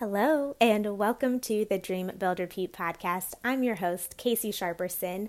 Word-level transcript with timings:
Hello, 0.00 0.56
and 0.60 0.98
welcome 0.98 1.38
to 1.38 1.64
the 1.70 1.78
Dream 1.78 2.10
Build 2.18 2.40
Repeat 2.40 2.72
podcast. 2.72 3.34
I'm 3.44 3.62
your 3.62 3.76
host, 3.76 4.16
Casey 4.16 4.50
Sharperson, 4.50 5.28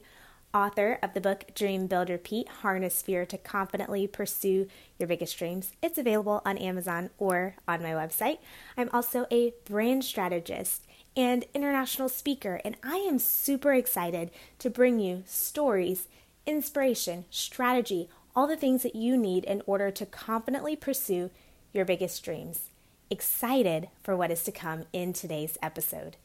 author 0.55 0.97
of 1.03 1.13
the 1.13 1.21
book 1.21 1.51
Dream 1.53 1.85
Build 1.85 2.09
Repeat 2.09 2.47
Harness 2.47 3.03
Fear 3.03 3.27
to 3.27 3.37
Confidently 3.37 4.07
Pursue 4.07 4.67
Your 4.97 5.07
Biggest 5.07 5.37
Dreams. 5.37 5.73
It's 5.83 5.99
available 5.99 6.41
on 6.47 6.57
Amazon 6.57 7.11
or 7.19 7.57
on 7.67 7.83
my 7.83 7.91
website. 7.91 8.39
I'm 8.75 8.89
also 8.91 9.27
a 9.29 9.53
brand 9.65 10.03
strategist 10.03 10.87
and 11.15 11.45
international 11.53 12.09
speaker, 12.09 12.59
and 12.65 12.75
I 12.83 12.95
am 12.95 13.19
super 13.19 13.71
excited 13.71 14.31
to 14.57 14.71
bring 14.71 14.99
you 14.99 15.21
stories, 15.27 16.07
inspiration, 16.47 17.25
strategy, 17.29 18.09
all 18.35 18.47
the 18.47 18.57
things 18.57 18.81
that 18.81 18.95
you 18.95 19.15
need 19.15 19.43
in 19.43 19.61
order 19.67 19.91
to 19.91 20.07
confidently 20.07 20.75
pursue 20.75 21.29
your 21.71 21.85
biggest 21.85 22.23
dreams 22.23 22.71
excited 23.09 23.89
for 24.03 24.15
what 24.15 24.31
is 24.31 24.43
to 24.43 24.51
come 24.51 24.85
in 24.93 25.13
today's 25.13 25.57
episode. 25.61 26.17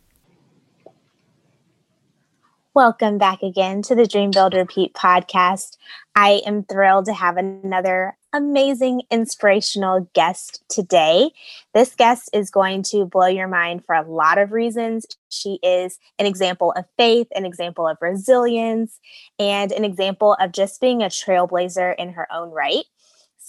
Welcome 2.72 3.18
back 3.18 3.42
again 3.42 3.82
to 3.82 3.96
the 3.96 4.06
Dream 4.06 4.30
Build 4.30 4.54
Repeat 4.54 4.94
podcast. 4.94 5.76
I 6.14 6.40
am 6.46 6.62
thrilled 6.62 7.06
to 7.06 7.12
have 7.12 7.36
another 7.36 8.16
amazing, 8.32 9.02
inspirational 9.10 10.08
guest 10.14 10.62
today. 10.68 11.30
This 11.74 11.96
guest 11.96 12.30
is 12.32 12.48
going 12.48 12.84
to 12.84 13.04
blow 13.04 13.26
your 13.26 13.48
mind 13.48 13.84
for 13.84 13.96
a 13.96 14.08
lot 14.08 14.38
of 14.38 14.52
reasons. 14.52 15.04
She 15.30 15.58
is 15.64 15.98
an 16.20 16.26
example 16.26 16.72
of 16.76 16.84
faith, 16.96 17.26
an 17.34 17.44
example 17.44 17.88
of 17.88 17.98
resilience, 18.00 19.00
and 19.38 19.72
an 19.72 19.84
example 19.84 20.36
of 20.38 20.52
just 20.52 20.80
being 20.80 21.02
a 21.02 21.06
trailblazer 21.06 21.96
in 21.98 22.12
her 22.12 22.32
own 22.32 22.50
right. 22.50 22.84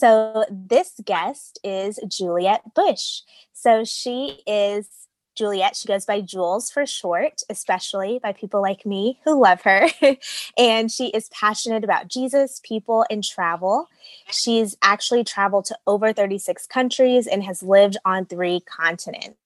So, 0.02 0.46
this 0.50 0.94
guest 1.06 1.60
is 1.64 2.00
Juliette 2.08 2.74
Bush. 2.74 3.20
So, 3.54 3.84
she 3.84 4.42
is 4.48 4.88
Juliette. 5.36 5.76
She 5.76 5.88
goes 5.88 6.08
by 6.08 6.22
Jules 6.22 6.72
for 6.72 6.88
short, 6.88 7.44
especially 7.52 8.18
by 8.18 8.34
people 8.34 8.64
like 8.64 8.84
me 8.84 9.20
who 9.26 9.40
love 9.40 9.62
her. 9.62 9.90
and 10.58 10.92
she 10.92 11.10
is 11.10 11.30
passionate 11.30 11.84
about 11.84 12.08
Jesus, 12.08 12.62
people, 12.64 13.06
and 13.12 13.24
travel. 13.24 13.90
She's 14.32 14.76
actually 14.82 15.24
traveled 15.24 15.66
to 15.66 15.78
over 15.86 16.12
36 16.14 16.66
countries 16.66 17.28
and 17.28 17.44
has 17.44 17.62
lived 17.62 17.98
on 18.04 18.26
three 18.26 18.62
continents. 18.62 19.38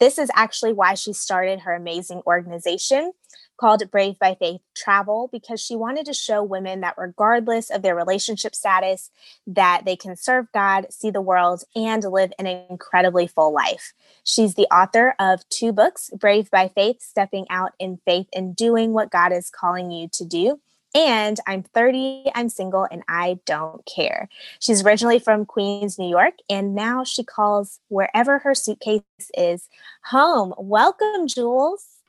This 0.00 0.18
is 0.18 0.32
actually 0.34 0.72
why 0.72 0.94
she 0.94 1.12
started 1.12 1.60
her 1.60 1.76
amazing 1.76 2.22
organization 2.26 3.12
called 3.60 3.82
Brave 3.90 4.18
by 4.18 4.34
Faith 4.34 4.62
Travel 4.74 5.28
because 5.30 5.60
she 5.60 5.76
wanted 5.76 6.06
to 6.06 6.14
show 6.14 6.42
women 6.42 6.80
that 6.80 6.94
regardless 6.96 7.68
of 7.68 7.82
their 7.82 7.94
relationship 7.94 8.54
status 8.54 9.10
that 9.46 9.82
they 9.84 9.96
can 9.96 10.16
serve 10.16 10.46
God, 10.52 10.86
see 10.90 11.10
the 11.10 11.20
world 11.20 11.64
and 11.76 12.02
live 12.02 12.32
an 12.38 12.46
incredibly 12.46 13.26
full 13.26 13.52
life. 13.52 13.92
She's 14.24 14.54
the 14.54 14.66
author 14.74 15.14
of 15.18 15.46
two 15.50 15.72
books, 15.72 16.10
Brave 16.18 16.50
by 16.50 16.68
Faith, 16.68 17.02
Stepping 17.02 17.46
Out 17.50 17.72
in 17.78 18.00
Faith 18.06 18.28
and 18.34 18.56
Doing 18.56 18.94
What 18.94 19.10
God 19.10 19.30
is 19.30 19.50
Calling 19.50 19.90
You 19.90 20.08
to 20.12 20.24
Do, 20.24 20.60
and 20.94 21.38
I'm 21.46 21.62
30, 21.62 22.32
I'm 22.34 22.48
single, 22.48 22.88
and 22.90 23.02
I 23.08 23.38
don't 23.44 23.84
care. 23.86 24.28
She's 24.58 24.82
originally 24.82 25.18
from 25.18 25.44
Queens, 25.44 25.98
New 25.98 26.08
York, 26.08 26.34
and 26.48 26.74
now 26.74 27.04
she 27.04 27.22
calls 27.22 27.78
wherever 27.88 28.38
her 28.38 28.54
suitcase 28.54 29.02
is 29.36 29.68
home. 30.04 30.54
Welcome, 30.58 31.28
Jules. 31.28 31.99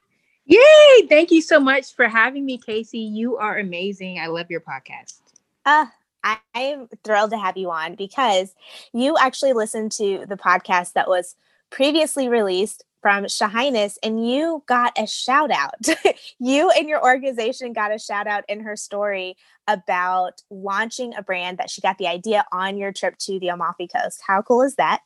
Yay! 0.45 1.07
Thank 1.07 1.31
you 1.31 1.41
so 1.41 1.59
much 1.59 1.95
for 1.95 2.07
having 2.07 2.45
me, 2.45 2.57
Casey. 2.57 2.99
You 2.99 3.37
are 3.37 3.57
amazing. 3.57 4.19
I 4.19 4.27
love 4.27 4.49
your 4.49 4.61
podcast. 4.61 5.19
Uh, 5.65 5.85
I 6.23 6.37
am 6.55 6.87
thrilled 7.03 7.31
to 7.31 7.37
have 7.37 7.57
you 7.57 7.71
on 7.71 7.95
because 7.95 8.53
you 8.93 9.17
actually 9.17 9.53
listened 9.53 9.91
to 9.93 10.25
the 10.27 10.37
podcast 10.37 10.93
that 10.93 11.07
was 11.07 11.35
previously 11.69 12.27
released 12.27 12.83
from 13.01 13.23
Shahines, 13.25 13.97
and 14.03 14.29
you 14.29 14.63
got 14.67 14.93
a 14.97 15.07
shout 15.07 15.49
out. 15.49 15.73
you 16.39 16.69
and 16.69 16.87
your 16.87 17.03
organization 17.03 17.73
got 17.73 17.93
a 17.93 17.97
shout 17.97 18.27
out 18.27 18.43
in 18.47 18.59
her 18.59 18.75
story 18.75 19.35
about 19.67 20.41
launching 20.51 21.15
a 21.15 21.23
brand 21.23 21.57
that 21.57 21.69
she 21.69 21.81
got 21.81 21.97
the 21.97 22.07
idea 22.07 22.45
on 22.51 22.77
your 22.77 22.91
trip 22.91 23.17
to 23.19 23.39
the 23.39 23.47
Amalfi 23.47 23.87
Coast. 23.87 24.21
How 24.25 24.43
cool 24.43 24.61
is 24.61 24.75
that? 24.75 25.01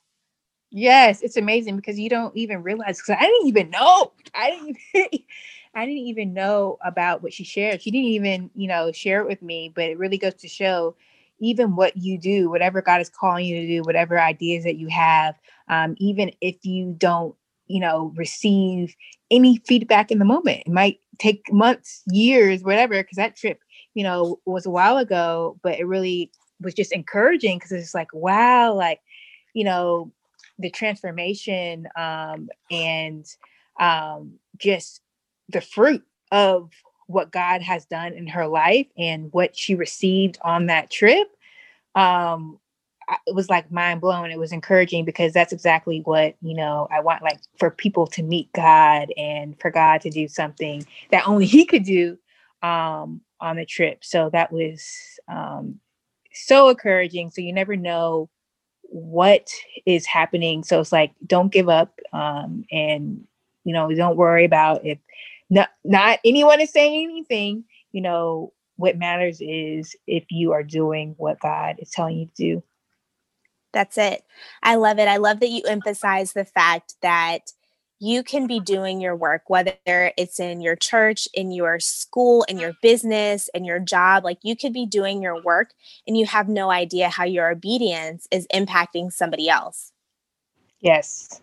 Yes, 0.77 1.21
it's 1.21 1.37
amazing 1.37 1.77
because 1.77 1.97
you 1.97 2.09
don't 2.09 2.35
even 2.35 2.61
realize 2.61 2.97
because 2.99 3.15
I 3.17 3.25
didn't 3.27 3.47
even 3.47 3.69
know. 3.69 4.11
I 4.35 4.49
didn't 4.51 4.77
even, 4.93 5.19
I 5.73 5.85
didn't 5.85 5.99
even 5.99 6.33
know 6.33 6.77
about 6.83 7.23
what 7.23 7.31
she 7.31 7.45
shared. 7.45 7.81
She 7.81 7.91
didn't 7.91 8.07
even, 8.07 8.49
you 8.55 8.67
know, 8.67 8.91
share 8.91 9.21
it 9.21 9.27
with 9.27 9.41
me, 9.41 9.71
but 9.73 9.85
it 9.85 9.97
really 9.97 10.17
goes 10.17 10.33
to 10.35 10.49
show 10.49 10.95
even 11.39 11.77
what 11.77 11.95
you 11.95 12.17
do, 12.17 12.49
whatever 12.49 12.81
God 12.81 12.99
is 12.99 13.09
calling 13.09 13.45
you 13.45 13.55
to 13.61 13.67
do, 13.67 13.83
whatever 13.83 14.19
ideas 14.19 14.65
that 14.65 14.75
you 14.75 14.89
have, 14.89 15.35
um, 15.69 15.95
even 15.97 16.31
if 16.41 16.65
you 16.65 16.93
don't, 16.97 17.35
you 17.67 17.79
know, 17.79 18.11
receive 18.17 18.95
any 19.31 19.61
feedback 19.65 20.11
in 20.11 20.19
the 20.19 20.25
moment, 20.25 20.63
it 20.65 20.71
might 20.71 20.99
take 21.19 21.51
months, 21.53 22.03
years, 22.07 22.63
whatever, 22.63 23.01
because 23.01 23.15
that 23.15 23.37
trip, 23.37 23.59
you 23.93 24.03
know, 24.03 24.39
was 24.45 24.65
a 24.65 24.69
while 24.69 24.97
ago, 24.97 25.57
but 25.63 25.79
it 25.79 25.85
really 25.87 26.31
was 26.61 26.73
just 26.73 26.91
encouraging 26.91 27.57
because 27.59 27.71
it's 27.71 27.95
like, 27.95 28.13
wow, 28.13 28.73
like, 28.73 28.99
you 29.53 29.63
know, 29.63 30.11
the 30.59 30.69
transformation 30.69 31.87
um, 31.95 32.49
and 32.71 33.25
um, 33.79 34.33
just 34.57 35.01
the 35.49 35.61
fruit 35.61 36.03
of 36.31 36.71
what 37.07 37.31
God 37.31 37.61
has 37.61 37.85
done 37.85 38.13
in 38.13 38.27
her 38.27 38.47
life 38.47 38.87
and 38.97 39.31
what 39.31 39.55
she 39.55 39.75
received 39.75 40.37
on 40.41 40.67
that 40.67 40.89
trip 40.89 41.27
um, 41.95 42.59
it 43.27 43.35
was 43.35 43.49
like 43.49 43.71
mind 43.71 44.01
blowing. 44.01 44.31
It 44.31 44.39
was 44.39 44.51
encouraging 44.51 45.05
because 45.05 45.33
that's 45.33 45.53
exactly 45.53 46.01
what, 46.05 46.35
you 46.41 46.55
know, 46.55 46.87
I 46.91 47.01
want 47.01 47.23
like 47.23 47.39
for 47.57 47.69
people 47.69 48.07
to 48.07 48.23
meet 48.23 48.51
God 48.53 49.11
and 49.17 49.59
for 49.59 49.69
God 49.69 50.01
to 50.01 50.09
do 50.09 50.27
something 50.27 50.85
that 51.11 51.27
only 51.27 51.45
He 51.45 51.65
could 51.65 51.83
do 51.83 52.17
um, 52.63 53.21
on 53.39 53.57
the 53.57 53.65
trip. 53.65 54.03
So 54.03 54.29
that 54.31 54.51
was 54.51 54.89
um, 55.27 55.79
so 56.33 56.69
encouraging. 56.69 57.29
So 57.29 57.41
you 57.41 57.53
never 57.53 57.75
know 57.75 58.29
what 58.89 59.49
is 59.85 60.05
happening. 60.05 60.63
So 60.63 60.79
it's 60.79 60.91
like, 60.91 61.11
don't 61.25 61.51
give 61.51 61.69
up. 61.69 61.99
Um, 62.13 62.65
and, 62.71 63.25
you 63.63 63.73
know, 63.73 63.93
don't 63.93 64.17
worry 64.17 64.45
about 64.45 64.85
if 64.85 64.99
not, 65.49 65.69
not 65.83 66.19
anyone 66.25 66.61
is 66.61 66.71
saying 66.71 67.09
anything, 67.09 67.65
you 67.91 68.01
know, 68.01 68.53
what 68.77 68.97
matters 68.97 69.39
is 69.41 69.95
if 70.07 70.25
you 70.29 70.51
are 70.51 70.63
doing 70.63 71.15
what 71.17 71.39
God 71.39 71.77
is 71.79 71.91
telling 71.91 72.17
you 72.17 72.25
to 72.25 72.33
do. 72.35 72.63
That's 73.73 73.97
it. 73.97 74.23
I 74.63 74.75
love 74.75 74.99
it. 74.99 75.07
I 75.07 75.17
love 75.17 75.41
that 75.41 75.49
you 75.49 75.61
emphasize 75.63 76.33
the 76.33 76.45
fact 76.45 76.95
that 77.01 77.51
you 77.99 78.23
can 78.23 78.45
be 78.45 78.59
doing 78.59 78.99
your 78.99 79.15
work, 79.15 79.43
whether 79.47 79.77
it's 79.85 80.39
in 80.39 80.61
your 80.61 80.75
church, 80.75 81.27
in 81.33 81.51
your 81.51 81.79
school, 81.79 82.43
in 82.43 82.57
your 82.57 82.73
business, 82.81 83.49
in 83.53 83.63
your 83.63 83.79
job. 83.79 84.23
Like 84.23 84.39
you 84.43 84.55
could 84.55 84.73
be 84.73 84.85
doing 84.85 85.21
your 85.21 85.41
work 85.41 85.71
and 86.05 86.17
you 86.17 86.25
have 86.25 86.49
no 86.49 86.71
idea 86.71 87.09
how 87.09 87.23
your 87.23 87.49
obedience 87.49 88.27
is 88.31 88.47
impacting 88.53 89.11
somebody 89.11 89.47
else. 89.47 89.93
Yes. 90.81 91.41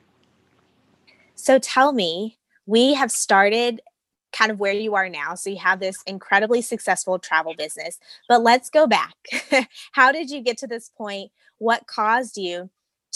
So 1.34 1.58
tell 1.58 1.92
me, 1.92 2.38
we 2.66 2.94
have 2.94 3.10
started 3.10 3.80
kind 4.32 4.50
of 4.50 4.60
where 4.60 4.72
you 4.72 4.94
are 4.94 5.08
now. 5.08 5.34
So 5.34 5.50
you 5.50 5.58
have 5.58 5.80
this 5.80 6.02
incredibly 6.06 6.62
successful 6.62 7.18
travel 7.18 7.54
business. 7.56 7.98
But 8.28 8.42
let's 8.42 8.70
go 8.70 8.86
back. 8.86 9.14
how 9.92 10.12
did 10.12 10.30
you 10.30 10.40
get 10.40 10.58
to 10.58 10.66
this 10.66 10.90
point? 10.90 11.30
What 11.58 11.86
caused 11.86 12.36
you 12.36 12.70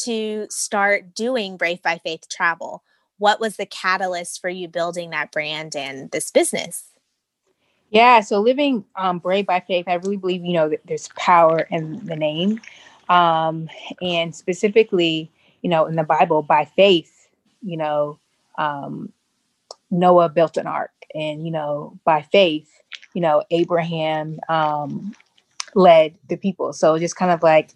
to 0.05 0.47
start 0.51 1.15
doing 1.15 1.57
Brave 1.57 1.83
by 1.83 1.99
Faith 1.99 2.29
travel? 2.29 2.83
What 3.19 3.41
was 3.41 3.57
the 3.57 3.67
catalyst 3.67 4.41
for 4.41 4.49
you 4.49 4.69
building 4.69 5.11
that 5.11 5.33
brand 5.33 5.75
and 5.75 6.11
this 6.11 6.31
business? 6.31 6.85
Yeah, 7.91 8.21
so 8.21 8.41
living 8.41 8.85
um, 8.97 9.19
brave 9.19 9.47
by 9.47 9.61
faith, 9.61 9.87
I 9.89 9.95
really 9.95 10.17
believe 10.17 10.45
you 10.45 10.53
know 10.53 10.73
there's 10.87 11.09
power 11.17 11.61
in 11.71 12.05
the 12.05 12.17
name, 12.17 12.61
um, 13.09 13.69
and 14.03 14.35
specifically, 14.35 15.31
you 15.63 15.71
know, 15.71 15.87
in 15.87 15.95
the 15.95 16.03
Bible, 16.03 16.43
by 16.43 16.65
faith, 16.65 17.29
you 17.63 17.77
know, 17.77 18.19
um, 18.59 19.13
Noah 19.91 20.29
built 20.29 20.57
an 20.57 20.67
ark, 20.67 20.91
and 21.15 21.45
you 21.45 21.53
know, 21.53 21.99
by 22.05 22.23
faith, 22.23 22.69
you 23.15 23.21
know, 23.21 23.45
Abraham 23.51 24.41
um, 24.49 25.15
led 25.75 26.17
the 26.29 26.37
people. 26.37 26.73
So 26.73 26.99
just 26.99 27.17
kind 27.17 27.31
of 27.31 27.43
like 27.43 27.71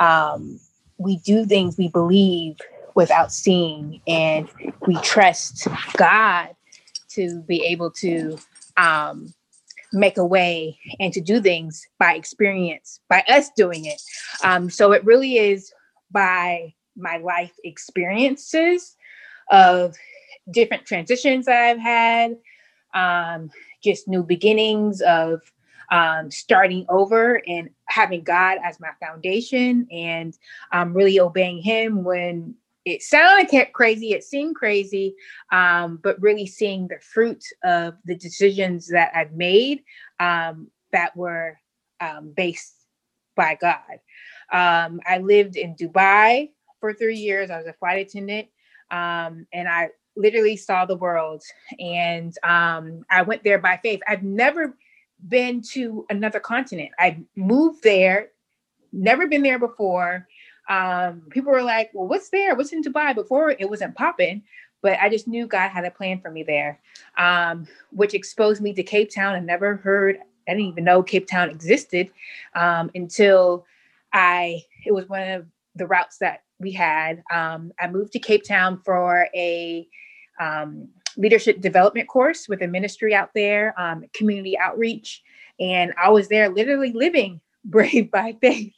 um, 0.00 0.58
we 0.98 1.18
do 1.18 1.44
things 1.44 1.76
we 1.76 1.88
believe 1.88 2.56
without 2.96 3.30
seeing. 3.30 4.00
And 4.08 4.48
we 4.86 4.96
trust 5.02 5.68
God 5.96 6.56
to 7.10 7.40
be 7.42 7.64
able 7.64 7.92
to 7.92 8.38
um, 8.76 9.32
make 9.92 10.18
a 10.18 10.24
way 10.24 10.78
and 10.98 11.12
to 11.12 11.20
do 11.20 11.40
things 11.40 11.86
by 11.98 12.14
experience, 12.14 12.98
by 13.08 13.22
us 13.28 13.50
doing 13.56 13.84
it. 13.84 14.02
Um, 14.42 14.68
so 14.68 14.90
it 14.92 15.04
really 15.04 15.38
is 15.38 15.72
by 16.10 16.74
my 16.96 17.18
life 17.18 17.52
experiences 17.62 18.96
of 19.50 19.94
different 20.50 20.86
transitions 20.86 21.46
I've 21.46 21.78
had, 21.78 22.36
um, 22.94 23.50
just 23.84 24.08
new 24.08 24.22
beginnings 24.22 25.02
of 25.02 25.40
um, 25.90 26.30
starting 26.30 26.86
over 26.88 27.40
and 27.46 27.70
having 27.84 28.22
God 28.22 28.58
as 28.64 28.80
my 28.80 28.90
foundation 28.98 29.86
and 29.90 30.36
um, 30.72 30.94
really 30.94 31.20
obeying 31.20 31.62
Him 31.62 32.02
when 32.02 32.54
it 32.86 33.02
sounded 33.02 33.72
crazy, 33.72 34.12
it 34.12 34.22
seemed 34.22 34.54
crazy, 34.54 35.16
um, 35.50 35.98
but 36.02 36.22
really 36.22 36.46
seeing 36.46 36.86
the 36.86 37.00
fruit 37.00 37.44
of 37.64 37.94
the 38.04 38.14
decisions 38.14 38.86
that 38.86 39.10
I've 39.12 39.32
made 39.32 39.82
um, 40.20 40.68
that 40.92 41.14
were 41.16 41.58
um, 42.00 42.32
based 42.36 42.74
by 43.34 43.58
God. 43.60 43.98
Um, 44.52 45.00
I 45.04 45.18
lived 45.18 45.56
in 45.56 45.74
Dubai 45.74 46.50
for 46.80 46.94
three 46.94 47.16
years. 47.16 47.50
I 47.50 47.58
was 47.58 47.66
a 47.66 47.72
flight 47.72 48.06
attendant, 48.06 48.46
um, 48.92 49.48
and 49.52 49.68
I 49.68 49.88
literally 50.16 50.56
saw 50.56 50.86
the 50.86 50.96
world. 50.96 51.42
And 51.80 52.32
um, 52.44 53.04
I 53.10 53.22
went 53.22 53.42
there 53.42 53.58
by 53.58 53.80
faith. 53.82 54.00
I've 54.06 54.22
never 54.22 54.76
been 55.28 55.60
to 55.72 56.06
another 56.08 56.38
continent. 56.38 56.90
I 57.00 57.18
moved 57.34 57.82
there, 57.82 58.28
never 58.92 59.26
been 59.26 59.42
there 59.42 59.58
before. 59.58 60.28
Um, 60.68 61.22
people 61.30 61.52
were 61.52 61.62
like, 61.62 61.90
"Well, 61.94 62.08
what's 62.08 62.30
there? 62.30 62.54
What's 62.54 62.72
in 62.72 62.82
Dubai?" 62.82 63.14
Before 63.14 63.50
it 63.50 63.68
wasn't 63.68 63.94
popping, 63.94 64.42
but 64.82 64.98
I 65.00 65.08
just 65.08 65.28
knew 65.28 65.46
God 65.46 65.68
had 65.68 65.84
a 65.84 65.90
plan 65.90 66.20
for 66.20 66.30
me 66.30 66.42
there, 66.42 66.80
um, 67.18 67.66
which 67.90 68.14
exposed 68.14 68.60
me 68.62 68.72
to 68.74 68.82
Cape 68.82 69.12
Town. 69.14 69.34
I 69.34 69.40
never 69.40 69.76
heard, 69.76 70.18
I 70.48 70.52
didn't 70.52 70.66
even 70.66 70.84
know 70.84 71.02
Cape 71.02 71.26
Town 71.26 71.50
existed 71.50 72.10
um, 72.54 72.90
until 72.94 73.66
I. 74.12 74.62
It 74.84 74.92
was 74.92 75.08
one 75.08 75.28
of 75.28 75.46
the 75.74 75.86
routes 75.86 76.18
that 76.18 76.42
we 76.58 76.72
had. 76.72 77.22
Um, 77.32 77.72
I 77.80 77.88
moved 77.88 78.12
to 78.12 78.18
Cape 78.18 78.44
Town 78.44 78.80
for 78.84 79.28
a 79.34 79.88
um, 80.40 80.88
leadership 81.16 81.60
development 81.60 82.08
course 82.08 82.48
with 82.48 82.62
a 82.62 82.68
ministry 82.68 83.14
out 83.14 83.30
there, 83.34 83.78
um, 83.80 84.04
community 84.14 84.58
outreach. 84.58 85.22
And 85.58 85.92
I 86.00 86.10
was 86.10 86.28
there 86.28 86.48
literally 86.48 86.92
living 86.92 87.40
brave 87.64 88.10
by 88.10 88.36
faith. 88.40 88.72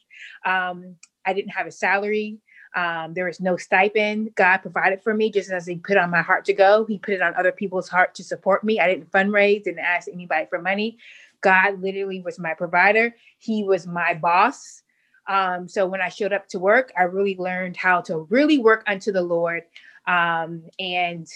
Um, 0.44 0.96
I 1.28 1.34
didn't 1.34 1.50
have 1.50 1.66
a 1.66 1.70
salary. 1.70 2.38
Um, 2.74 3.12
there 3.12 3.26
was 3.26 3.38
no 3.40 3.56
stipend. 3.56 4.34
God 4.34 4.58
provided 4.58 5.02
for 5.02 5.12
me 5.12 5.30
just 5.30 5.50
as 5.50 5.66
He 5.66 5.76
put 5.76 5.98
on 5.98 6.10
my 6.10 6.22
heart 6.22 6.46
to 6.46 6.54
go. 6.54 6.86
He 6.86 6.98
put 6.98 7.14
it 7.14 7.22
on 7.22 7.34
other 7.36 7.52
people's 7.52 7.88
heart 7.88 8.14
to 8.14 8.24
support 8.24 8.64
me. 8.64 8.80
I 8.80 8.88
didn't 8.88 9.10
fundraise, 9.10 9.64
didn't 9.64 9.80
ask 9.80 10.08
anybody 10.08 10.46
for 10.48 10.60
money. 10.60 10.98
God 11.42 11.82
literally 11.82 12.22
was 12.22 12.38
my 12.38 12.54
provider. 12.54 13.14
He 13.38 13.62
was 13.62 13.86
my 13.86 14.14
boss. 14.14 14.82
Um, 15.28 15.68
so 15.68 15.86
when 15.86 16.00
I 16.00 16.08
showed 16.08 16.32
up 16.32 16.48
to 16.48 16.58
work, 16.58 16.90
I 16.98 17.02
really 17.02 17.36
learned 17.36 17.76
how 17.76 18.00
to 18.02 18.26
really 18.30 18.58
work 18.58 18.82
unto 18.86 19.12
the 19.12 19.22
Lord. 19.22 19.64
Um, 20.06 20.62
and 20.78 21.26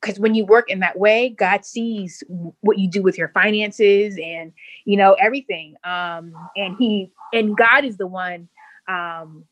because 0.00 0.18
when 0.18 0.34
you 0.34 0.44
work 0.44 0.70
in 0.70 0.80
that 0.80 0.98
way, 0.98 1.30
God 1.30 1.64
sees 1.64 2.22
what 2.60 2.78
you 2.78 2.88
do 2.88 3.02
with 3.02 3.16
your 3.16 3.28
finances 3.28 4.18
and 4.22 4.52
you 4.84 4.96
know 4.96 5.14
everything. 5.14 5.74
Um, 5.84 6.32
and 6.56 6.76
He 6.78 7.10
and 7.32 7.56
God 7.56 7.84
is 7.84 7.96
the 7.96 8.06
one 8.06 8.48
um, 8.88 9.44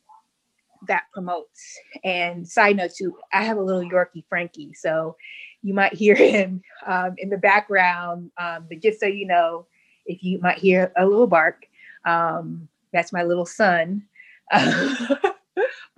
that 0.88 1.04
promotes. 1.12 1.78
And 2.04 2.46
side 2.46 2.76
note 2.76 2.92
too, 2.96 3.16
I 3.32 3.44
have 3.44 3.58
a 3.58 3.62
little 3.62 3.88
Yorkie 3.88 4.24
Frankie, 4.28 4.72
so 4.74 5.16
you 5.62 5.74
might 5.74 5.94
hear 5.94 6.14
him 6.16 6.62
um, 6.86 7.14
in 7.18 7.28
the 7.28 7.38
background. 7.38 8.30
Um, 8.38 8.66
but 8.68 8.80
just 8.80 9.00
so 9.00 9.06
you 9.06 9.26
know, 9.26 9.66
if 10.06 10.22
you 10.22 10.38
might 10.40 10.58
hear 10.58 10.92
a 10.96 11.06
little 11.06 11.26
bark, 11.26 11.66
um, 12.04 12.68
that's 12.92 13.12
my 13.12 13.24
little 13.24 13.46
son, 13.46 14.02
my 14.52 15.34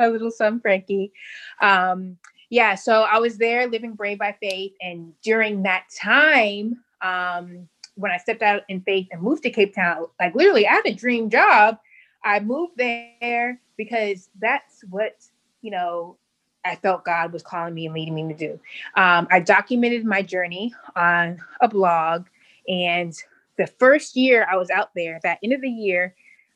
little 0.00 0.31
son 0.31 0.61
Frankie. 0.61 1.12
Um, 1.61 2.17
yeah, 2.50 2.75
so 2.75 3.02
I 3.02 3.19
was 3.19 3.37
there 3.37 3.69
living 3.69 3.93
brave 3.93 4.19
by 4.19 4.35
faith, 4.40 4.73
and 4.81 5.12
during 5.23 5.62
that 5.64 5.85
time, 6.00 6.82
um, 7.02 7.69
when 7.96 8.11
I 8.11 8.17
stepped 8.17 8.43
out 8.43 8.62
in 8.69 8.81
faith 8.81 9.08
and 9.11 9.20
moved 9.20 9.43
to 9.43 9.50
Cape 9.50 9.75
Town, 9.75 10.06
like 10.19 10.35
literally, 10.35 10.67
I 10.67 10.73
had 10.73 10.87
a 10.87 10.94
dream 10.94 11.29
job. 11.29 11.79
I 12.25 12.41
moved 12.41 12.76
there 12.76 13.61
because 13.76 14.29
that's 14.41 14.85
what 14.91 15.17
you 15.62 15.70
know 15.70 16.17
I 16.65 16.76
felt 16.76 17.05
God 17.05 17.32
was 17.32 17.43
calling 17.43 17.75
me 17.75 17.87
and 17.87 17.94
leading 17.94 18.15
me 18.15 18.29
to 18.29 18.35
do. 18.35 18.61
Um, 18.94 19.26
I 19.31 19.41
documented 19.41 20.05
my 20.05 20.23
journey 20.23 20.75
on 20.97 21.41
a 21.61 21.69
blog, 21.69 22.26
and 22.69 23.15
the 23.56 23.67
first 23.67 24.17
year 24.17 24.47
I 24.50 24.56
was 24.56 24.70
out 24.70 24.91
there, 24.94 25.20
that 25.23 25.38
end 25.43 25.53
of 25.53 25.61
the 25.61 25.69
year, 25.69 26.15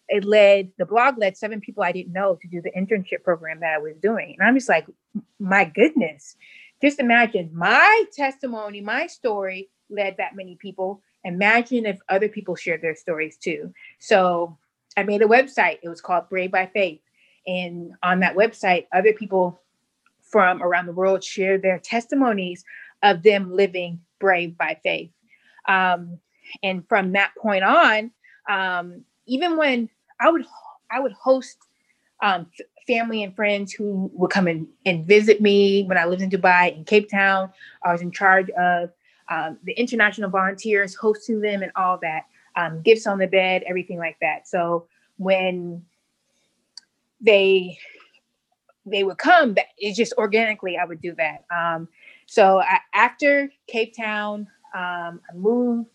it 0.08 0.24
led 0.24 0.70
the 0.78 0.86
blog 0.86 1.18
led 1.18 1.36
seven 1.36 1.60
people 1.60 1.82
I 1.82 1.92
didn't 1.92 2.12
know 2.12 2.38
to 2.40 2.48
do 2.48 2.60
the 2.60 2.70
internship 2.72 3.22
program 3.24 3.60
that 3.60 3.74
I 3.74 3.78
was 3.78 3.96
doing. 3.96 4.36
And 4.38 4.46
I'm 4.46 4.54
just 4.54 4.68
like, 4.68 4.86
my 5.38 5.64
goodness, 5.64 6.36
just 6.82 7.00
imagine 7.00 7.50
my 7.52 8.04
testimony, 8.12 8.80
my 8.80 9.06
story 9.06 9.70
led 9.88 10.16
that 10.18 10.36
many 10.36 10.56
people. 10.56 11.00
Imagine 11.24 11.86
if 11.86 11.98
other 12.08 12.28
people 12.28 12.56
shared 12.56 12.82
their 12.82 12.96
stories 12.96 13.36
too. 13.36 13.72
So 14.00 14.58
I 14.96 15.02
made 15.02 15.22
a 15.22 15.26
website. 15.26 15.78
It 15.82 15.88
was 15.88 16.00
called 16.00 16.28
Brave 16.28 16.50
by 16.50 16.66
Faith. 16.66 17.00
And 17.46 17.92
on 18.02 18.20
that 18.20 18.36
website, 18.36 18.86
other 18.92 19.12
people 19.12 19.60
from 20.22 20.62
around 20.62 20.86
the 20.86 20.92
world 20.92 21.22
shared 21.22 21.62
their 21.62 21.78
testimonies 21.78 22.64
of 23.02 23.22
them 23.22 23.52
living 23.52 24.00
brave 24.18 24.56
by 24.56 24.78
faith. 24.82 25.10
Um, 25.68 26.18
and 26.62 26.86
from 26.88 27.12
that 27.12 27.32
point 27.40 27.64
on, 27.64 28.10
um, 28.48 29.04
even 29.26 29.56
when 29.56 29.88
I 30.20 30.30
would 30.30 30.44
I 30.90 31.00
would 31.00 31.12
host 31.12 31.58
um, 32.22 32.46
f- 32.58 32.66
family 32.86 33.22
and 33.22 33.34
friends 33.34 33.72
who 33.72 34.10
would 34.14 34.30
come 34.30 34.46
and, 34.46 34.66
and 34.84 35.06
visit 35.06 35.40
me 35.40 35.84
when 35.84 35.96
I 35.96 36.04
lived 36.04 36.22
in 36.22 36.30
Dubai 36.30 36.76
in 36.76 36.84
Cape 36.84 37.10
Town. 37.10 37.50
I 37.82 37.92
was 37.92 38.02
in 38.02 38.10
charge 38.10 38.50
of 38.50 38.90
um, 39.28 39.58
the 39.64 39.72
international 39.72 40.30
volunteers, 40.30 40.94
hosting 40.94 41.40
them 41.40 41.62
and 41.62 41.72
all 41.76 41.98
that, 42.02 42.24
um, 42.56 42.82
gifts 42.82 43.06
on 43.06 43.18
the 43.18 43.26
bed, 43.26 43.62
everything 43.66 43.98
like 43.98 44.16
that. 44.20 44.48
So 44.48 44.86
when 45.16 45.84
they 47.20 47.78
they 48.84 49.04
would 49.04 49.18
come, 49.18 49.54
it's 49.78 49.96
just 49.96 50.12
organically 50.18 50.76
I 50.76 50.84
would 50.84 51.00
do 51.00 51.14
that. 51.14 51.44
Um, 51.54 51.88
so 52.26 52.60
I, 52.60 52.78
after 52.94 53.50
Cape 53.68 53.96
Town, 53.96 54.48
um, 54.74 55.20
I 55.30 55.36
moved 55.36 55.88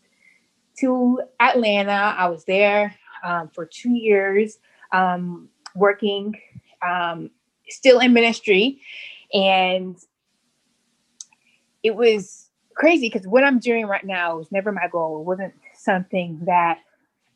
to 0.79 1.21
Atlanta. 1.39 2.15
I 2.17 2.27
was 2.27 2.45
there 2.45 2.95
um, 3.23 3.49
for 3.49 3.65
two 3.65 3.93
years, 3.93 4.59
um, 4.91 5.49
working 5.75 6.39
um, 6.87 7.29
still 7.67 7.99
in 7.99 8.13
ministry. 8.13 8.81
And 9.33 9.97
it 11.83 11.95
was 11.95 12.49
crazy 12.75 13.09
because 13.09 13.27
what 13.27 13.43
I'm 13.43 13.59
doing 13.59 13.85
right 13.85 14.05
now 14.05 14.37
was 14.37 14.51
never 14.51 14.71
my 14.71 14.87
goal. 14.87 15.19
It 15.19 15.25
wasn't 15.25 15.53
something 15.87 16.39
that 16.45 16.79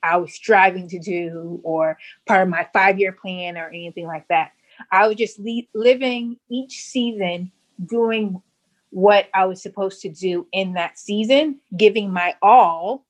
I 0.03 0.17
was 0.17 0.33
striving 0.33 0.87
to 0.89 0.99
do 0.99 1.61
or 1.63 1.97
part 2.27 2.43
of 2.43 2.49
my 2.49 2.67
five 2.73 2.99
year 2.99 3.13
plan 3.13 3.57
or 3.57 3.69
anything 3.69 4.07
like 4.07 4.27
that. 4.27 4.51
I 4.91 5.07
was 5.07 5.15
just 5.15 5.39
le- 5.39 5.69
living 5.73 6.37
each 6.49 6.83
season 6.83 7.51
doing 7.85 8.41
what 8.89 9.29
I 9.33 9.45
was 9.45 9.61
supposed 9.61 10.01
to 10.01 10.09
do 10.09 10.47
in 10.51 10.73
that 10.73 10.99
season, 10.99 11.59
giving 11.77 12.11
my 12.11 12.35
all 12.41 13.05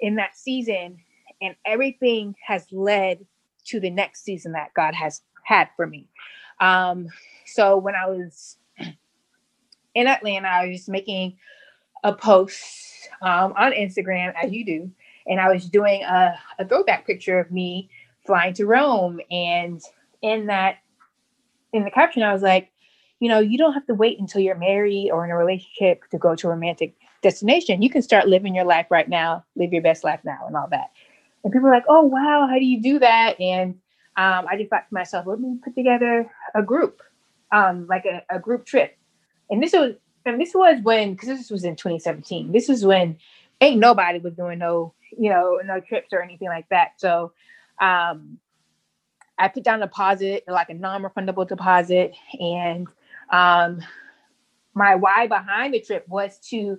in 0.00 0.16
that 0.16 0.36
season 0.36 0.98
and 1.40 1.54
everything 1.64 2.34
has 2.44 2.66
led 2.72 3.24
to 3.66 3.78
the 3.78 3.90
next 3.90 4.24
season 4.24 4.52
that 4.52 4.74
God 4.74 4.94
has 4.94 5.22
had 5.44 5.68
for 5.76 5.86
me. 5.86 6.08
Um, 6.60 7.08
so 7.46 7.76
when 7.76 7.94
I 7.94 8.06
was 8.06 8.56
in 9.94 10.06
Atlanta, 10.06 10.48
I 10.48 10.68
was 10.68 10.88
making 10.88 11.36
a 12.02 12.12
post 12.12 12.93
um, 13.22 13.52
on 13.56 13.72
Instagram, 13.72 14.34
as 14.42 14.52
you 14.52 14.64
do, 14.64 14.90
and 15.26 15.40
I 15.40 15.52
was 15.52 15.68
doing 15.68 16.02
a, 16.02 16.38
a 16.58 16.66
throwback 16.66 17.06
picture 17.06 17.38
of 17.38 17.50
me 17.50 17.88
flying 18.26 18.54
to 18.54 18.66
Rome. 18.66 19.20
And 19.30 19.80
in 20.22 20.46
that, 20.46 20.78
in 21.72 21.84
the 21.84 21.90
caption, 21.90 22.22
I 22.22 22.32
was 22.32 22.42
like, 22.42 22.70
you 23.20 23.28
know, 23.28 23.38
you 23.38 23.56
don't 23.56 23.72
have 23.72 23.86
to 23.86 23.94
wait 23.94 24.18
until 24.18 24.40
you're 24.40 24.54
married 24.56 25.10
or 25.10 25.24
in 25.24 25.30
a 25.30 25.36
relationship 25.36 26.02
to 26.10 26.18
go 26.18 26.34
to 26.34 26.48
a 26.48 26.50
romantic 26.50 26.94
destination. 27.22 27.80
You 27.80 27.88
can 27.88 28.02
start 28.02 28.28
living 28.28 28.54
your 28.54 28.64
life 28.64 28.86
right 28.90 29.08
now, 29.08 29.44
live 29.56 29.72
your 29.72 29.82
best 29.82 30.04
life 30.04 30.20
now, 30.24 30.40
and 30.46 30.56
all 30.56 30.68
that. 30.70 30.90
And 31.42 31.52
people 31.52 31.68
are 31.68 31.72
like, 31.72 31.84
oh, 31.88 32.02
wow, 32.02 32.46
how 32.48 32.58
do 32.58 32.64
you 32.64 32.82
do 32.82 32.98
that? 32.98 33.40
And 33.40 33.74
um, 34.16 34.46
I 34.48 34.56
just 34.56 34.70
thought 34.70 34.88
to 34.88 34.94
myself, 34.94 35.26
let 35.26 35.40
me 35.40 35.58
put 35.62 35.74
together 35.74 36.30
a 36.54 36.62
group, 36.62 37.00
um, 37.52 37.86
like 37.86 38.04
a, 38.04 38.22
a 38.30 38.38
group 38.38 38.66
trip. 38.66 38.96
And 39.50 39.62
this 39.62 39.72
was, 39.72 39.94
and 40.26 40.40
this 40.40 40.54
was 40.54 40.80
when, 40.82 41.12
because 41.12 41.28
this 41.28 41.50
was 41.50 41.64
in 41.64 41.76
2017. 41.76 42.52
This 42.52 42.68
was 42.68 42.84
when 42.84 43.18
ain't 43.60 43.78
nobody 43.78 44.18
was 44.18 44.34
doing 44.34 44.58
no, 44.58 44.94
you 45.16 45.30
know, 45.30 45.60
no 45.64 45.80
trips 45.80 46.12
or 46.12 46.22
anything 46.22 46.48
like 46.48 46.68
that. 46.70 46.92
So 46.96 47.32
um, 47.80 48.38
I 49.38 49.48
put 49.48 49.64
down 49.64 49.82
a 49.82 49.86
deposit, 49.86 50.44
like 50.48 50.70
a 50.70 50.74
non-refundable 50.74 51.48
deposit, 51.48 52.14
and 52.38 52.86
um, 53.30 53.80
my 54.74 54.94
why 54.94 55.26
behind 55.26 55.74
the 55.74 55.80
trip 55.80 56.06
was 56.08 56.38
to, 56.50 56.78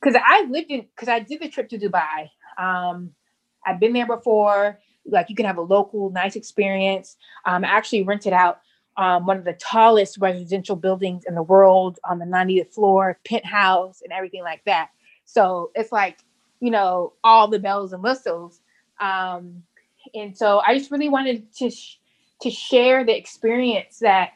because 0.00 0.20
I 0.24 0.46
lived 0.48 0.70
in, 0.70 0.86
because 0.94 1.08
I 1.08 1.20
did 1.20 1.40
the 1.40 1.48
trip 1.48 1.68
to 1.70 1.78
Dubai. 1.78 2.30
Um, 2.58 3.10
I've 3.66 3.80
been 3.80 3.92
there 3.92 4.06
before. 4.06 4.78
Like 5.10 5.30
you 5.30 5.36
can 5.36 5.46
have 5.46 5.56
a 5.56 5.62
local 5.62 6.10
nice 6.10 6.36
experience. 6.36 7.16
Um, 7.44 7.64
I 7.64 7.68
actually 7.68 8.02
rented 8.02 8.32
out 8.34 8.60
um, 8.98 9.26
one 9.26 9.38
of 9.38 9.44
the 9.44 9.54
tallest 9.54 10.18
residential 10.18 10.76
buildings 10.76 11.24
in 11.26 11.36
the 11.36 11.42
world 11.42 12.00
on 12.04 12.18
the 12.18 12.26
90th 12.26 12.74
floor, 12.74 13.18
penthouse, 13.24 14.02
and 14.02 14.12
everything 14.12 14.42
like 14.42 14.64
that. 14.66 14.90
So 15.24 15.70
it's 15.76 15.92
like, 15.92 16.18
you 16.60 16.70
know, 16.72 17.14
all 17.24 17.48
the 17.48 17.60
bells 17.60 17.92
and 17.94 18.02
whistles. 18.02 18.60
Um, 19.00 19.62
and 20.14 20.36
so 20.36 20.60
I 20.66 20.76
just 20.76 20.90
really 20.90 21.08
wanted 21.08 21.52
to 21.54 21.70
sh- 21.70 21.98
to 22.42 22.50
share 22.50 23.04
the 23.04 23.16
experience 23.16 24.00
that 24.00 24.30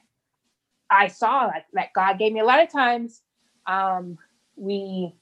I 0.91 1.09
saw 1.09 1.49
that, 1.49 1.67
that 1.73 1.89
God 1.95 2.19
gave 2.19 2.33
me 2.33 2.41
a 2.41 2.45
lot 2.45 2.63
of 2.63 2.71
times 2.71 3.23
um, 3.67 4.19
we 4.57 5.15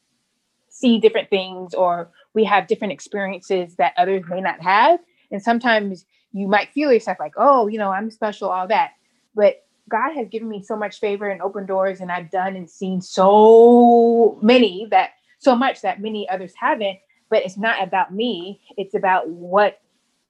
see 0.68 0.98
different 0.98 1.30
things 1.30 1.74
or 1.74 2.10
we 2.34 2.44
have 2.44 2.66
different 2.66 2.92
experiences 2.92 3.76
that 3.76 3.94
others 3.96 4.24
may 4.28 4.40
not 4.40 4.60
have. 4.62 5.00
And 5.30 5.42
sometimes 5.42 6.06
you 6.32 6.48
might 6.48 6.70
feel 6.72 6.92
yourself 6.92 7.18
like, 7.20 7.34
oh, 7.36 7.68
you 7.68 7.78
know, 7.78 7.90
I'm 7.90 8.10
special, 8.10 8.48
all 8.50 8.68
that. 8.68 8.92
But 9.34 9.64
God 9.88 10.14
has 10.14 10.28
given 10.28 10.48
me 10.48 10.62
so 10.62 10.76
much 10.76 11.00
favor 11.00 11.28
and 11.28 11.42
open 11.42 11.66
doors, 11.66 12.00
and 12.00 12.10
I've 12.10 12.30
done 12.30 12.56
and 12.56 12.68
seen 12.68 13.00
so 13.00 14.38
many 14.42 14.86
that 14.90 15.10
so 15.38 15.56
much 15.56 15.82
that 15.82 16.00
many 16.00 16.28
others 16.28 16.52
haven't. 16.58 16.98
But 17.28 17.44
it's 17.44 17.56
not 17.56 17.82
about 17.82 18.12
me, 18.12 18.60
it's 18.76 18.94
about 18.94 19.28
what 19.28 19.80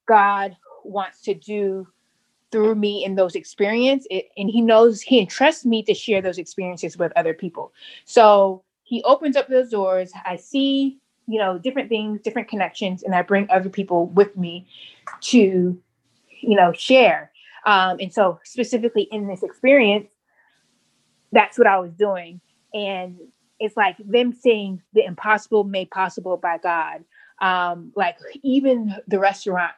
God 0.07 0.57
wants 0.85 1.23
to 1.23 1.35
do 1.35 1.87
through 2.51 2.75
me 2.75 3.05
in 3.05 3.15
those 3.15 3.37
experiences 3.37 4.09
and 4.37 4.51
he 4.51 4.61
knows 4.61 5.01
he 5.01 5.21
entrusts 5.21 5.65
me 5.65 5.85
to 5.85 5.95
share 5.95 6.21
those 6.21 6.39
experiences 6.39 6.99
with 6.99 7.13
other 7.15 7.33
people. 7.33 7.73
So 8.07 8.65
he 8.83 9.05
opens 9.05 9.37
up 9.37 9.47
those 9.47 9.71
doors. 9.71 10.11
I 10.25 10.37
see 10.37 10.99
you 11.31 11.39
know 11.39 11.59
different 11.59 11.89
things 11.89 12.21
different 12.23 12.49
connections 12.49 13.03
and 13.05 13.15
i 13.15 13.23
bring 13.23 13.47
other 13.51 13.69
people 13.69 14.07
with 14.07 14.37
me 14.37 14.67
to 15.21 15.81
you 16.41 16.57
know 16.57 16.73
share 16.73 17.31
um, 17.67 17.99
and 18.01 18.13
so 18.13 18.39
specifically 18.45 19.09
in 19.11 19.27
this 19.27 19.43
experience 19.43 20.09
that's 21.33 21.59
what 21.59 21.67
i 21.67 21.79
was 21.79 21.93
doing 21.93 22.41
and 22.75 23.17
it's 23.59 23.77
like 23.77 23.97
them 23.99 24.33
seeing 24.33 24.81
the 24.95 25.05
impossible 25.05 25.65
made 25.65 25.91
possible 25.91 26.37
by 26.37 26.59
god 26.59 27.05
um, 27.41 27.91
like 27.97 28.17
even 28.43 28.95
the 29.09 29.19
restaurant 29.19 29.73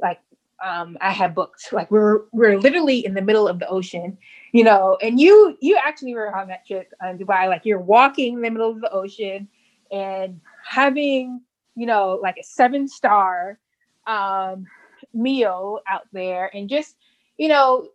like 0.00 0.20
um, 0.64 0.96
I 1.00 1.12
had 1.12 1.34
booked. 1.34 1.72
Like 1.72 1.90
we're 1.90 2.22
we're 2.32 2.58
literally 2.58 3.04
in 3.04 3.14
the 3.14 3.22
middle 3.22 3.46
of 3.46 3.58
the 3.58 3.68
ocean, 3.68 4.18
you 4.52 4.64
know. 4.64 4.98
And 5.02 5.20
you 5.20 5.56
you 5.60 5.78
actually 5.82 6.14
were 6.14 6.34
on 6.36 6.48
that 6.48 6.66
trip 6.66 6.92
in 7.08 7.18
Dubai. 7.18 7.48
Like 7.48 7.64
you're 7.64 7.80
walking 7.80 8.34
in 8.34 8.42
the 8.42 8.50
middle 8.50 8.70
of 8.70 8.80
the 8.80 8.90
ocean 8.90 9.48
and 9.90 10.40
having 10.64 11.40
you 11.76 11.86
know 11.86 12.18
like 12.22 12.36
a 12.38 12.44
seven 12.44 12.88
star 12.88 13.58
um, 14.06 14.66
meal 15.14 15.80
out 15.88 16.06
there, 16.12 16.50
and 16.54 16.68
just 16.68 16.96
you 17.38 17.48
know 17.48 17.88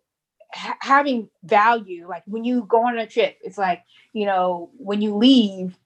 ha- 0.54 0.78
having 0.82 1.30
value. 1.44 2.08
Like 2.08 2.24
when 2.26 2.44
you 2.44 2.66
go 2.68 2.88
on 2.88 2.98
a 2.98 3.08
trip, 3.08 3.38
it's 3.44 3.58
like 3.58 3.84
you 4.14 4.26
know 4.26 4.72
when 4.78 5.02
you 5.02 5.16
leave, 5.16 5.78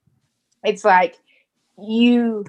it's 0.64 0.86
like 0.86 1.18
you 1.80 2.46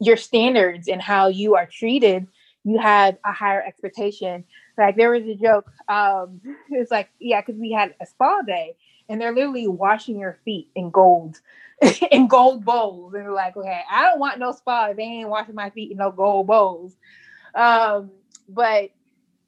your 0.00 0.16
standards 0.16 0.88
and 0.88 1.02
how 1.02 1.28
you 1.28 1.54
are 1.56 1.66
treated 1.66 2.26
you 2.64 2.78
have 2.78 3.18
a 3.24 3.32
higher 3.32 3.62
expectation. 3.62 4.44
Like 4.78 4.96
there 4.96 5.10
was 5.10 5.24
a 5.24 5.34
joke. 5.34 5.70
Um, 5.88 6.40
it's 6.70 6.90
like, 6.90 7.08
yeah, 7.18 7.40
because 7.40 7.60
we 7.60 7.72
had 7.72 7.94
a 8.00 8.06
spa 8.06 8.42
day 8.42 8.76
and 9.08 9.20
they're 9.20 9.34
literally 9.34 9.68
washing 9.68 10.18
your 10.18 10.38
feet 10.44 10.68
in 10.74 10.90
gold, 10.90 11.40
in 12.10 12.28
gold 12.28 12.64
bowls. 12.64 13.14
And 13.14 13.24
they're 13.24 13.32
like, 13.32 13.56
okay, 13.56 13.82
I 13.90 14.02
don't 14.02 14.20
want 14.20 14.38
no 14.38 14.52
spa 14.52 14.86
if 14.86 14.96
they 14.96 15.02
ain't 15.02 15.28
washing 15.28 15.54
my 15.54 15.70
feet 15.70 15.90
in 15.90 15.98
no 15.98 16.10
gold 16.10 16.46
bowls. 16.46 16.94
Um, 17.54 18.10
but 18.48 18.90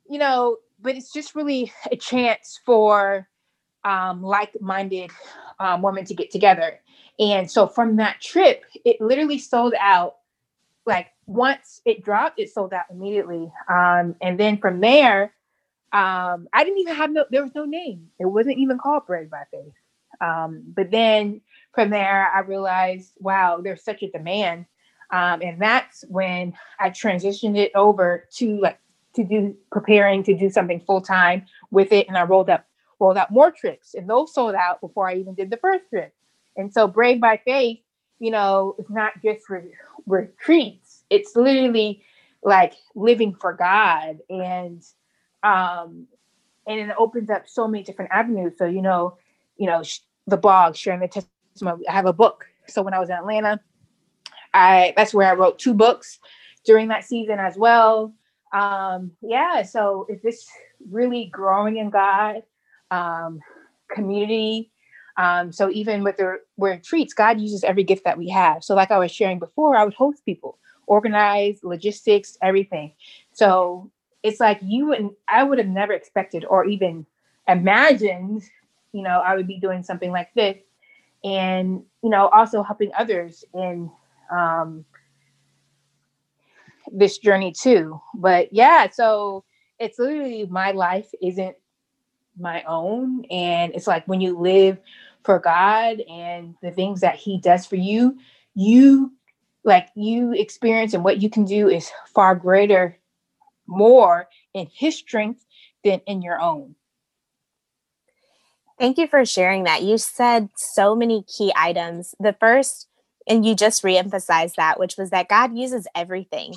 you 0.09 0.19
know, 0.19 0.59
but 0.85 0.95
it's 0.95 1.13
just 1.13 1.35
really 1.35 1.73
a 1.91 1.97
chance 1.97 2.61
for 2.65 3.27
um, 3.85 4.23
like-minded 4.23 5.11
um, 5.59 5.83
women 5.83 6.05
to 6.05 6.15
get 6.15 6.31
together. 6.31 6.79
And 7.19 7.51
so 7.51 7.67
from 7.67 7.97
that 7.97 8.21
trip, 8.21 8.65
it 8.85 9.01
literally 9.01 9.39
sold 9.39 9.75
out 9.81 10.17
like 10.87 11.09
once 11.27 11.81
it 11.87 12.05
dropped, 12.05 12.39
it 12.39 12.51
sold 12.51 12.75
out 12.75 12.85
immediately. 12.91 13.51
Um, 13.69 14.15
and 14.21 14.39
then 14.39 14.59
from 14.59 14.81
there, 14.81 15.33
um, 15.93 16.49
I 16.53 16.65
didn't 16.65 16.81
even 16.81 16.95
have 16.95 17.11
no, 17.11 17.25
there 17.31 17.43
was 17.43 17.55
no 17.55 17.65
name. 17.65 18.09
It 18.21 18.27
wasn't 18.27 18.59
even 18.59 18.79
called 18.79 19.07
Brave 19.07 19.31
by 19.31 19.45
Faith. 19.51 19.73
Um, 20.21 20.65
but 20.67 20.91
then 20.91 21.41
from 21.75 21.91
there, 21.91 22.31
I 22.35 22.41
realized, 22.41 23.13
wow, 23.19 23.61
there's 23.63 23.83
such 23.83 24.03
a 24.03 24.11
demand. 24.11 24.67
Um, 25.11 25.41
and 25.43 25.61
that's 25.61 26.05
when 26.09 26.55
I 26.79 26.91
transitioned 26.91 27.57
it 27.57 27.73
over 27.75 28.29
to 28.37 28.61
like 28.61 28.79
to 29.17 29.25
do 29.25 29.55
preparing 29.73 30.23
to 30.25 30.37
do 30.37 30.51
something 30.51 30.81
full 30.81 31.01
time 31.01 31.45
with 31.71 31.93
it. 31.93 32.09
And 32.09 32.17
I 32.17 32.25
rolled 32.25 32.51
up, 32.51 32.67
rolled 33.01 33.17
out 33.19 33.31
more 33.31 33.51
trips 33.51 33.95
and 33.95 34.09
those 34.09 34.35
sold 34.35 34.55
out 34.55 34.81
before 34.81 35.09
I 35.09 35.15
even 35.17 35.35
did 35.35 35.51
the 35.51 35.57
first 35.59 35.85
trip. 35.91 36.15
And 36.57 36.73
so 36.73 36.87
Brave 36.87 37.21
by 37.21 37.41
Faith, 37.45 37.81
you 38.19 38.31
know, 38.31 38.77
it's 38.79 38.91
not 38.91 39.13
just 39.23 39.47
for 39.47 39.65
retreats 40.07 41.05
it's 41.11 41.37
literally 41.37 42.03
like 42.43 42.75
living 42.95 43.35
for 43.35 43.53
God 43.53 44.19
and 44.29 44.83
um 45.43 46.07
and 46.67 46.81
it 46.81 46.97
opens 46.99 47.31
up 47.31 47.49
so 47.49 47.69
many 47.69 47.85
different 47.85 48.11
avenues. 48.13 48.55
So 48.59 48.67
you 48.67 48.83
know, 48.83 49.17
you 49.57 49.67
know, 49.67 49.83
sh- 49.83 50.01
the 50.27 50.37
blog, 50.37 50.77
sharing 50.77 51.01
the 51.01 51.09
testimony. 51.09 51.87
I 51.89 51.93
have 51.93 52.07
a 52.07 52.13
book. 52.13 52.47
So 52.69 52.83
when 52.83 52.95
I 52.95 52.99
was 52.99 53.11
in 53.11 53.17
Atlanta, 53.17 53.61
I 54.55 54.95
that's 54.97 55.15
where 55.15 55.29
I 55.31 55.35
wrote 55.35 55.59
two 55.59 55.75
books 55.75 56.19
during 56.65 56.89
that 56.89 57.05
season 57.05 57.39
as 57.39 57.57
well. 57.57 58.13
Um, 58.55 59.11
yeah, 59.21 59.63
so 59.63 60.07
it's 60.09 60.23
just 60.23 60.49
really 60.91 61.27
growing 61.27 61.77
in 61.79 61.91
God, 61.91 62.43
um, 62.91 63.41
community. 63.91 64.71
Um, 65.17 65.53
so 65.53 65.71
even 65.71 66.05
with 66.05 66.17
the 66.17 66.39
retreats, 66.57 67.15
God 67.15 67.41
uses 67.41 67.65
every 67.65 67.85
gift 67.85 68.05
that 68.05 68.17
we 68.17 68.29
have. 68.29 68.65
So 68.65 68.75
like 68.75 68.91
I 68.93 68.99
was 68.99 69.11
sharing 69.11 69.41
before, 69.41 69.77
I 69.77 69.85
would 69.85 69.95
host 69.95 70.25
people 70.25 70.59
organize 70.87 71.61
logistics, 71.65 72.39
everything. 72.43 72.93
So 73.33 73.91
it's 74.23 74.41
like 74.41 74.59
you 74.63 74.93
and 74.93 75.11
I 75.29 75.43
would 75.43 75.59
have 75.59 75.67
never 75.69 75.93
expected 75.93 76.45
or 76.49 76.65
even 76.65 77.07
imagined, 77.49 78.43
you 78.93 79.03
know, 79.03 79.21
I 79.21 79.37
would 79.37 79.49
be 79.49 79.59
doing 79.59 79.83
something 79.83 80.13
like 80.13 80.33
this. 80.35 80.59
And, 81.25 81.83
you 82.03 82.11
know, 82.11 82.29
also 82.29 82.63
helping 82.63 82.93
others 82.99 83.45
in 83.55 83.91
um, 84.31 84.85
this 86.95 87.19
journey 87.19 87.53
too. 87.53 88.01
But 88.15 88.53
yeah, 88.53 88.89
so 88.91 89.45
it's 89.79 89.99
literally 89.99 90.47
my 90.47 90.71
life 90.71 91.11
isn't 91.21 91.57
my 92.39 92.63
own. 92.65 93.25
And 93.31 93.75
it's 93.75 93.87
like 93.87 94.07
when 94.07 94.21
you 94.21 94.39
live 94.39 94.79
for 95.25 95.39
God 95.39 96.01
and 96.09 96.55
the 96.63 96.71
things 96.71 97.01
that 97.01 97.17
He 97.17 97.39
does 97.39 97.67
for 97.67 97.77
you, 97.77 98.19
you 98.55 99.13
like 99.65 99.89
you 99.95 100.33
experience 100.33 100.95
and 100.95 101.03
what 101.03 101.23
you 101.23 101.31
can 101.31 101.45
do 101.45 101.69
is 101.69 101.91
far 102.15 102.35
greater 102.35 102.99
more 103.67 104.29
in 104.53 104.69
his 104.73 104.97
strength 104.97 105.45
than 105.83 106.01
in 106.07 106.23
your 106.23 106.41
own 106.41 106.75
thank 108.79 108.99
you 108.99 109.07
for 109.07 109.25
sharing 109.25 109.65
that 109.65 109.83
you 109.83 109.97
said 109.97 110.51
so 110.55 110.95
many 110.95 111.25
key 111.25 111.53
items 111.57 112.15
the 112.21 112.37
first 112.39 112.89
and 113.27 113.47
you 113.47 113.55
just 113.55 113.83
reemphasized 113.83 114.55
that 114.57 114.79
which 114.79 114.97
was 114.99 115.11
that 115.11 115.29
god 115.29 115.57
uses 115.57 115.87
everything 115.95 116.55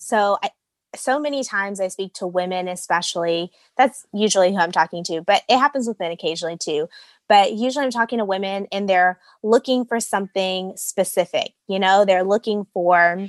so 0.00 0.38
I, 0.42 0.50
so 0.96 1.20
many 1.20 1.44
times 1.44 1.78
I 1.80 1.88
speak 1.88 2.14
to 2.14 2.26
women, 2.26 2.66
especially. 2.66 3.52
That's 3.76 4.06
usually 4.12 4.50
who 4.50 4.58
I'm 4.58 4.72
talking 4.72 5.04
to, 5.04 5.20
but 5.20 5.42
it 5.48 5.58
happens 5.58 5.86
with 5.86 6.00
men 6.00 6.10
occasionally 6.10 6.56
too. 6.56 6.88
But 7.28 7.52
usually 7.52 7.84
I'm 7.84 7.92
talking 7.92 8.18
to 8.18 8.24
women 8.24 8.66
and 8.72 8.88
they're 8.88 9.20
looking 9.42 9.84
for 9.84 10.00
something 10.00 10.72
specific. 10.76 11.52
You 11.68 11.78
know, 11.78 12.04
they're 12.04 12.24
looking 12.24 12.66
for 12.72 13.28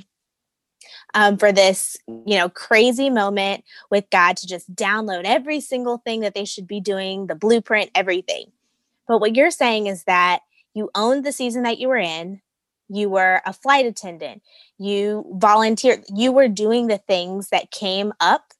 um, 1.14 1.36
for 1.36 1.52
this, 1.52 1.96
you 2.08 2.36
know, 2.36 2.48
crazy 2.48 3.10
moment 3.10 3.64
with 3.90 4.10
God 4.10 4.36
to 4.38 4.46
just 4.46 4.74
download 4.74 5.22
every 5.24 5.60
single 5.60 5.98
thing 5.98 6.20
that 6.20 6.34
they 6.34 6.44
should 6.44 6.66
be 6.66 6.80
doing, 6.80 7.26
the 7.28 7.34
blueprint, 7.34 7.90
everything. 7.94 8.46
But 9.06 9.20
what 9.20 9.36
you're 9.36 9.50
saying 9.52 9.86
is 9.86 10.04
that 10.04 10.40
you 10.74 10.90
owned 10.94 11.24
the 11.24 11.32
season 11.32 11.62
that 11.64 11.78
you 11.78 11.88
were 11.88 11.98
in, 11.98 12.40
you 12.92 13.08
were 13.08 13.40
a 13.46 13.52
flight 13.52 13.86
attendant, 13.86 14.42
you 14.78 15.24
volunteered, 15.36 16.04
you 16.14 16.30
were 16.30 16.48
doing 16.48 16.86
the 16.86 16.98
things 16.98 17.48
that 17.48 17.70
came 17.70 18.12
up, 18.20 18.52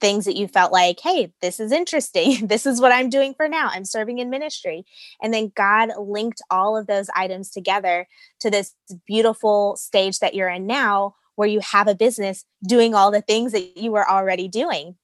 things 0.00 0.24
that 0.24 0.36
you 0.36 0.46
felt 0.46 0.72
like, 0.72 1.00
hey, 1.00 1.32
this 1.42 1.58
is 1.58 1.72
interesting. 1.72 2.46
this 2.46 2.64
is 2.64 2.80
what 2.80 2.92
I'm 2.92 3.10
doing 3.10 3.34
for 3.34 3.48
now. 3.48 3.68
I'm 3.72 3.84
serving 3.84 4.18
in 4.18 4.30
ministry. 4.30 4.84
And 5.20 5.34
then 5.34 5.52
God 5.56 5.90
linked 5.98 6.40
all 6.50 6.76
of 6.76 6.86
those 6.86 7.10
items 7.16 7.50
together 7.50 8.06
to 8.40 8.50
this 8.50 8.74
beautiful 9.06 9.76
stage 9.76 10.20
that 10.20 10.34
you're 10.34 10.48
in 10.48 10.66
now, 10.66 11.16
where 11.34 11.48
you 11.48 11.60
have 11.60 11.88
a 11.88 11.94
business 11.94 12.44
doing 12.66 12.94
all 12.94 13.10
the 13.10 13.22
things 13.22 13.52
that 13.52 13.76
you 13.76 13.90
were 13.90 14.08
already 14.08 14.46
doing. 14.46 14.96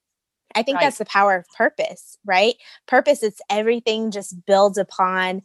I 0.55 0.63
think 0.63 0.77
right. 0.77 0.85
that's 0.85 0.99
the 0.99 1.05
power 1.05 1.35
of 1.35 1.47
purpose, 1.57 2.17
right? 2.25 2.55
Purpose, 2.87 3.23
it's 3.23 3.41
everything 3.51 4.11
just 4.11 4.47
builds 4.47 4.79
upon 4.79 5.43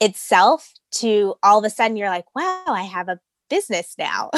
itself 0.00 0.74
to 0.90 1.34
all 1.42 1.58
of 1.58 1.64
a 1.64 1.70
sudden 1.70 1.96
you're 1.96 2.08
like, 2.08 2.26
wow, 2.34 2.64
I 2.66 2.82
have 2.82 3.08
a 3.08 3.20
business 3.50 3.94
now. 3.98 4.30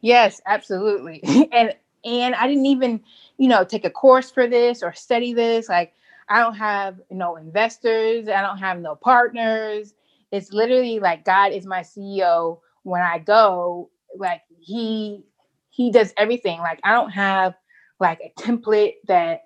yes, 0.00 0.40
absolutely. 0.46 1.22
and 1.52 1.74
and 2.04 2.34
I 2.34 2.46
didn't 2.46 2.66
even, 2.66 3.00
you 3.38 3.48
know, 3.48 3.64
take 3.64 3.84
a 3.84 3.90
course 3.90 4.30
for 4.30 4.46
this 4.46 4.82
or 4.82 4.92
study 4.92 5.32
this. 5.32 5.68
Like 5.68 5.94
I 6.28 6.40
don't 6.40 6.54
have 6.54 7.00
no 7.10 7.36
investors, 7.36 8.28
I 8.28 8.42
don't 8.42 8.58
have 8.58 8.80
no 8.80 8.94
partners. 8.94 9.94
It's 10.32 10.52
literally 10.52 10.98
like 10.98 11.24
God 11.24 11.52
is 11.52 11.64
my 11.64 11.80
CEO 11.80 12.58
when 12.82 13.02
I 13.02 13.18
go, 13.18 13.90
like 14.16 14.42
he 14.58 15.24
he 15.70 15.90
does 15.90 16.12
everything. 16.16 16.60
Like 16.60 16.80
I 16.84 16.92
don't 16.92 17.10
have 17.10 17.54
like 18.00 18.20
a 18.20 18.40
template 18.40 18.94
that 19.06 19.43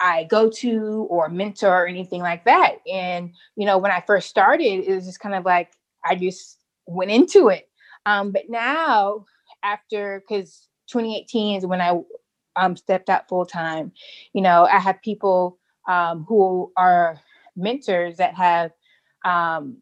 I 0.00 0.24
go 0.24 0.48
to 0.50 1.06
or 1.10 1.28
mentor 1.28 1.84
or 1.84 1.86
anything 1.86 2.20
like 2.20 2.44
that. 2.44 2.76
And, 2.90 3.32
you 3.56 3.66
know, 3.66 3.78
when 3.78 3.90
I 3.90 4.02
first 4.06 4.28
started, 4.28 4.64
it 4.64 4.94
was 4.94 5.06
just 5.06 5.20
kind 5.20 5.34
of 5.34 5.44
like 5.44 5.72
I 6.04 6.14
just 6.14 6.58
went 6.86 7.10
into 7.10 7.48
it. 7.48 7.68
Um, 8.06 8.32
but 8.32 8.48
now, 8.48 9.26
after, 9.62 10.22
because 10.26 10.68
2018 10.88 11.58
is 11.58 11.66
when 11.66 11.80
I 11.80 12.00
um, 12.56 12.76
stepped 12.76 13.10
out 13.10 13.28
full 13.28 13.44
time, 13.44 13.92
you 14.32 14.40
know, 14.40 14.64
I 14.64 14.78
have 14.78 15.02
people 15.02 15.58
um, 15.88 16.24
who 16.28 16.72
are 16.76 17.20
mentors 17.56 18.16
that 18.18 18.34
have 18.34 18.70
um, 19.24 19.78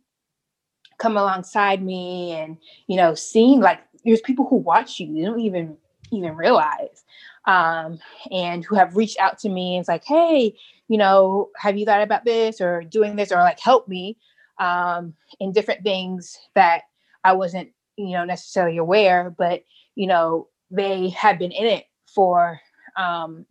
come 0.99 1.17
alongside 1.17 1.83
me 1.83 2.33
and, 2.33 2.57
you 2.87 2.97
know, 2.97 3.15
seen 3.15 3.61
like 3.61 3.81
there's 4.05 4.21
people 4.21 4.47
who 4.49 4.57
watch 4.57 4.99
you, 4.99 5.07
you 5.07 5.25
don't 5.25 5.41
even 5.41 5.77
even 6.13 6.37
realize 6.37 7.05
um, 7.47 7.99
and 8.31 8.65
who 8.65 8.75
have 8.75 8.97
reached 8.97 9.19
out 9.19 9.38
to 9.38 9.49
me 9.49 9.76
and 9.76 9.83
it's 9.83 9.88
like, 9.88 10.05
hey, 10.05 10.57
you 10.88 10.99
know, 10.99 11.50
have 11.57 11.76
you 11.76 11.85
thought 11.85 12.03
about 12.03 12.25
this 12.25 12.61
or 12.61 12.83
doing 12.83 13.17
this 13.17 13.33
or 13.33 13.37
like 13.37 13.61
help 13.61 13.88
me 13.88 14.17
um, 14.59 15.15
in 15.41 15.53
different 15.53 15.83
things 15.83 16.38
that 16.55 16.83
I 17.25 17.33
wasn't, 17.33 17.71
you 17.97 18.11
know, 18.11 18.25
necessarily 18.25 18.79
aware, 18.79 19.35
but 19.37 19.62
you 19.95 20.07
know, 20.07 20.49
they 20.71 21.11
have 21.11 21.38
been 21.38 21.53
in 21.53 21.67
it 21.67 21.87
for 22.07 22.61
um, 22.97 23.47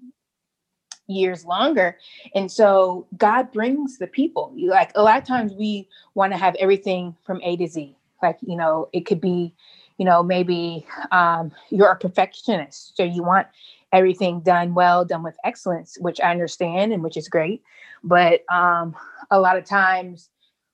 years 1.07 1.45
longer. 1.45 1.97
And 2.33 2.51
so 2.51 3.07
God 3.17 3.51
brings 3.51 3.97
the 3.97 4.07
people. 4.07 4.53
Like 4.57 4.91
a 4.95 5.03
lot 5.03 5.17
of 5.17 5.27
times 5.27 5.53
we 5.53 5.87
want 6.13 6.33
to 6.33 6.37
have 6.37 6.55
everything 6.55 7.15
from 7.25 7.41
A 7.43 7.57
to 7.57 7.67
Z. 7.67 7.95
Like, 8.21 8.37
you 8.41 8.55
know, 8.55 8.89
it 8.93 9.05
could 9.05 9.21
be, 9.21 9.53
you 9.97 10.05
know, 10.05 10.23
maybe 10.23 10.85
um, 11.11 11.51
you're 11.69 11.91
a 11.91 11.97
perfectionist. 11.97 12.97
So 12.97 13.03
you 13.03 13.23
want 13.23 13.47
everything 13.95 14.41
done 14.41 14.73
well, 14.73 15.05
done 15.05 15.23
with 15.23 15.37
excellence, 15.43 15.97
which 15.99 16.19
I 16.21 16.31
understand 16.31 16.93
and 16.93 17.01
which 17.01 17.17
is 17.17 17.29
great. 17.29 17.63
But 18.03 18.41
um, 18.51 18.95
a 19.31 19.39
lot 19.39 19.57
of 19.57 19.65
times 19.65 20.29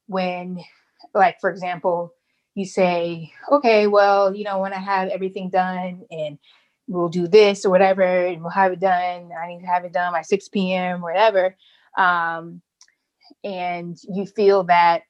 when, 0.07 0.59
like, 1.13 1.39
for 1.39 1.49
example, 1.49 2.13
you 2.55 2.65
say, 2.65 3.31
okay, 3.49 3.87
well, 3.87 4.35
you 4.35 4.43
know, 4.43 4.59
when 4.59 4.73
I 4.73 4.79
have 4.79 5.09
everything 5.09 5.49
done 5.49 6.03
and 6.11 6.37
we'll 6.87 7.09
do 7.09 7.27
this 7.27 7.65
or 7.65 7.69
whatever, 7.69 8.03
and 8.03 8.41
we'll 8.41 8.49
have 8.49 8.73
it 8.73 8.79
done. 8.79 9.29
I 9.31 9.47
need 9.47 9.61
to 9.61 9.67
have 9.67 9.85
it 9.85 9.93
done 9.93 10.11
by 10.11 10.21
6 10.21 10.49
p.m., 10.49 11.01
whatever. 11.01 11.55
Um, 11.97 12.61
and 13.43 13.97
you 14.13 14.25
feel 14.25 14.63
that 14.65 15.03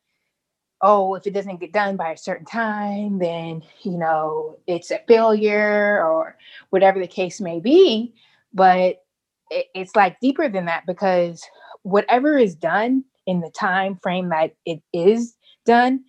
oh, 0.82 1.16
if 1.16 1.28
it 1.28 1.34
doesn't 1.34 1.60
get 1.60 1.74
done 1.74 1.96
by 1.96 2.12
a 2.12 2.18
certain 2.18 2.46
time, 2.46 3.20
then, 3.20 3.62
you 3.84 3.98
know, 3.98 4.58
it's 4.68 4.92
a 4.92 5.00
failure 5.08 6.04
or 6.04 6.38
whatever 6.72 7.00
the 7.00 7.08
case 7.08 7.40
may 7.40 7.60
be. 7.60 8.14
But 8.54 9.04
it, 9.50 9.68
it's 9.76 9.96
like 9.96 10.20
deeper 10.20 10.50
than 10.50 10.66
that 10.66 10.86
because 10.88 11.44
whatever 11.84 12.38
is 12.38 12.56
done 12.56 13.04
in 13.28 13.42
the 13.42 13.52
time 13.52 13.98
frame 14.02 14.30
that 14.30 14.56
it 14.66 14.82
is 14.94 15.36
done, 15.66 16.04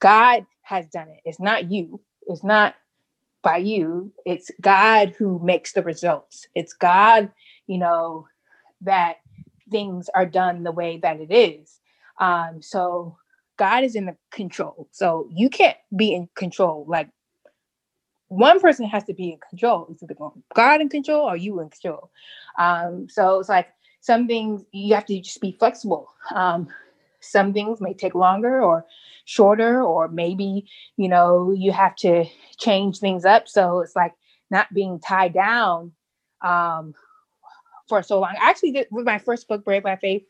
God 0.00 0.46
has 0.62 0.86
done 0.88 1.08
it. 1.08 1.20
It's 1.24 1.40
not 1.40 1.70
you. 1.70 2.00
It's 2.26 2.44
not 2.44 2.74
by 3.42 3.58
you. 3.58 4.12
It's 4.26 4.50
God 4.60 5.14
who 5.16 5.38
makes 5.38 5.72
the 5.72 5.82
results. 5.82 6.46
It's 6.54 6.72
God, 6.72 7.30
you 7.66 7.78
know, 7.78 8.26
that 8.80 9.16
things 9.70 10.08
are 10.14 10.26
done 10.26 10.62
the 10.64 10.72
way 10.72 10.98
that 10.98 11.20
it 11.20 11.32
is. 11.32 11.78
Um, 12.20 12.60
so 12.60 13.16
God 13.58 13.84
is 13.84 13.94
in 13.96 14.06
the 14.06 14.16
control. 14.30 14.88
So 14.92 15.28
you 15.30 15.50
can't 15.50 15.76
be 15.96 16.14
in 16.14 16.28
control. 16.34 16.86
Like 16.88 17.10
one 18.28 18.60
person 18.60 18.86
has 18.86 19.04
to 19.04 19.14
be 19.14 19.32
in 19.32 19.38
control. 19.50 19.88
Is 19.90 20.02
God 20.54 20.80
in 20.80 20.88
control 20.88 21.28
or 21.28 21.36
you 21.36 21.60
in 21.60 21.70
control? 21.70 22.10
Um, 22.58 23.08
so 23.08 23.40
it's 23.40 23.48
like 23.48 23.68
some 24.00 24.26
things 24.26 24.64
you 24.72 24.94
have 24.94 25.06
to 25.06 25.20
just 25.20 25.40
be 25.40 25.52
flexible. 25.52 26.08
Um, 26.34 26.68
some 27.20 27.52
things 27.52 27.80
may 27.80 27.94
take 27.94 28.14
longer 28.14 28.62
or 28.62 28.86
shorter, 29.24 29.82
or 29.82 30.08
maybe 30.08 30.66
you 30.96 31.08
know 31.08 31.52
you 31.52 31.72
have 31.72 31.96
to 31.96 32.24
change 32.58 32.98
things 32.98 33.24
up. 33.24 33.48
So 33.48 33.80
it's 33.80 33.96
like 33.96 34.14
not 34.50 34.72
being 34.72 35.00
tied 35.00 35.34
down 35.34 35.92
um, 36.42 36.94
for 37.88 38.02
so 38.02 38.20
long. 38.20 38.34
I 38.40 38.50
actually 38.50 38.72
did 38.72 38.88
with 38.90 39.04
my 39.06 39.18
first 39.18 39.48
book, 39.48 39.64
Brave 39.64 39.82
by 39.82 39.96
Faith. 39.96 40.22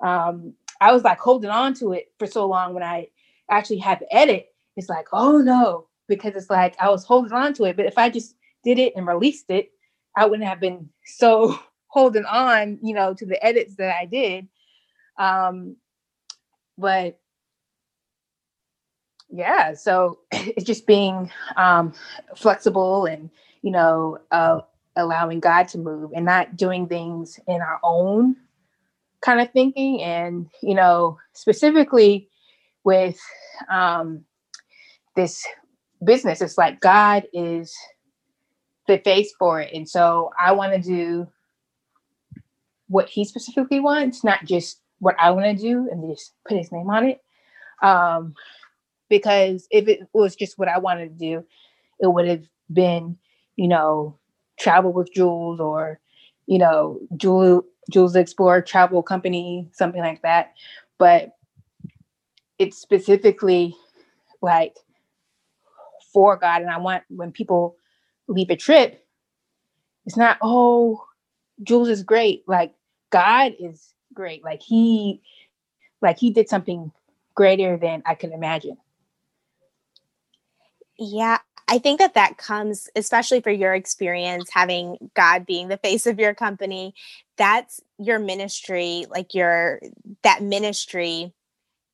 Um, 0.00 0.54
I 0.80 0.92
was 0.92 1.04
like 1.04 1.18
holding 1.18 1.50
on 1.50 1.74
to 1.74 1.92
it 1.92 2.12
for 2.18 2.26
so 2.26 2.46
long 2.46 2.74
when 2.74 2.82
I 2.82 3.08
actually 3.50 3.78
had 3.78 3.98
to 4.00 4.14
edit. 4.14 4.48
It's 4.76 4.88
like, 4.88 5.06
oh 5.12 5.38
no, 5.38 5.88
because 6.08 6.34
it's 6.34 6.50
like 6.50 6.74
I 6.80 6.88
was 6.88 7.04
holding 7.04 7.32
on 7.32 7.52
to 7.54 7.64
it. 7.64 7.76
But 7.76 7.86
if 7.86 7.98
I 7.98 8.08
just 8.08 8.36
did 8.64 8.78
it 8.78 8.94
and 8.96 9.06
released 9.06 9.46
it, 9.48 9.70
I 10.16 10.26
wouldn't 10.26 10.48
have 10.48 10.60
been 10.60 10.88
so 11.04 11.58
holding 11.88 12.24
on, 12.24 12.78
you 12.82 12.94
know, 12.94 13.14
to 13.14 13.26
the 13.26 13.44
edits 13.44 13.76
that 13.76 13.96
I 14.00 14.06
did. 14.06 14.48
Um, 15.18 15.76
but 16.78 17.20
yeah, 19.28 19.74
so 19.74 20.20
it's 20.32 20.64
just 20.64 20.86
being 20.86 21.30
um, 21.56 21.92
flexible 22.36 23.06
and, 23.06 23.30
you 23.62 23.70
know, 23.70 24.18
uh, 24.30 24.60
allowing 24.96 25.40
God 25.40 25.68
to 25.68 25.78
move 25.78 26.12
and 26.14 26.24
not 26.24 26.56
doing 26.56 26.88
things 26.88 27.38
in 27.46 27.60
our 27.60 27.78
own 27.82 28.36
kind 29.22 29.40
of 29.40 29.50
thinking 29.52 30.02
and 30.02 30.46
you 30.62 30.74
know 30.74 31.18
specifically 31.34 32.28
with 32.84 33.18
um 33.70 34.24
this 35.16 35.46
business 36.04 36.40
it's 36.40 36.56
like 36.56 36.80
god 36.80 37.24
is 37.32 37.74
the 38.86 38.98
face 38.98 39.32
for 39.38 39.60
it 39.60 39.72
and 39.74 39.88
so 39.88 40.30
i 40.40 40.52
want 40.52 40.72
to 40.72 40.80
do 40.80 41.26
what 42.88 43.08
he 43.08 43.24
specifically 43.24 43.80
wants 43.80 44.24
not 44.24 44.44
just 44.44 44.80
what 44.98 45.14
i 45.18 45.30
want 45.30 45.44
to 45.44 45.62
do 45.62 45.88
and 45.90 46.08
just 46.10 46.32
put 46.48 46.56
his 46.56 46.72
name 46.72 46.88
on 46.88 47.04
it 47.04 47.20
um 47.82 48.34
because 49.08 49.66
if 49.70 49.86
it 49.86 50.00
was 50.14 50.34
just 50.34 50.58
what 50.58 50.68
i 50.68 50.78
wanted 50.78 51.10
to 51.10 51.18
do 51.18 51.44
it 52.00 52.06
would 52.06 52.26
have 52.26 52.44
been 52.72 53.16
you 53.56 53.68
know 53.68 54.18
travel 54.58 54.92
with 54.92 55.12
jules 55.12 55.60
or 55.60 56.00
you 56.46 56.58
know 56.58 56.98
jewel 57.16 57.64
Jules 57.90 58.16
Explorer 58.16 58.62
travel 58.62 59.02
company, 59.02 59.68
something 59.72 60.00
like 60.00 60.22
that. 60.22 60.54
But 60.98 61.36
it's 62.58 62.78
specifically 62.78 63.74
like 64.42 64.76
for 66.12 66.36
God. 66.36 66.62
And 66.62 66.70
I 66.70 66.78
want 66.78 67.04
when 67.08 67.32
people 67.32 67.76
leave 68.28 68.50
a 68.50 68.56
trip, 68.56 69.04
it's 70.06 70.16
not, 70.16 70.38
oh, 70.42 71.02
Jules 71.62 71.88
is 71.88 72.02
great. 72.02 72.44
Like 72.46 72.74
God 73.10 73.52
is 73.58 73.94
great. 74.14 74.44
Like 74.44 74.62
he 74.62 75.22
like 76.02 76.18
he 76.18 76.30
did 76.30 76.48
something 76.48 76.92
greater 77.34 77.76
than 77.76 78.02
I 78.06 78.14
can 78.14 78.32
imagine. 78.32 78.76
Yeah, 80.98 81.38
I 81.70 81.78
think 81.78 82.00
that 82.00 82.14
that 82.14 82.36
comes, 82.36 82.88
especially 82.96 83.40
for 83.40 83.50
your 83.50 83.74
experience, 83.74 84.50
having 84.52 85.10
God 85.14 85.46
being 85.46 85.68
the 85.68 85.76
face 85.76 86.04
of 86.04 86.18
your 86.18 86.34
company. 86.34 86.94
That's 87.38 87.80
your 87.96 88.18
ministry, 88.18 89.06
like 89.08 89.34
your 89.34 89.80
that 90.24 90.42
ministry 90.42 91.32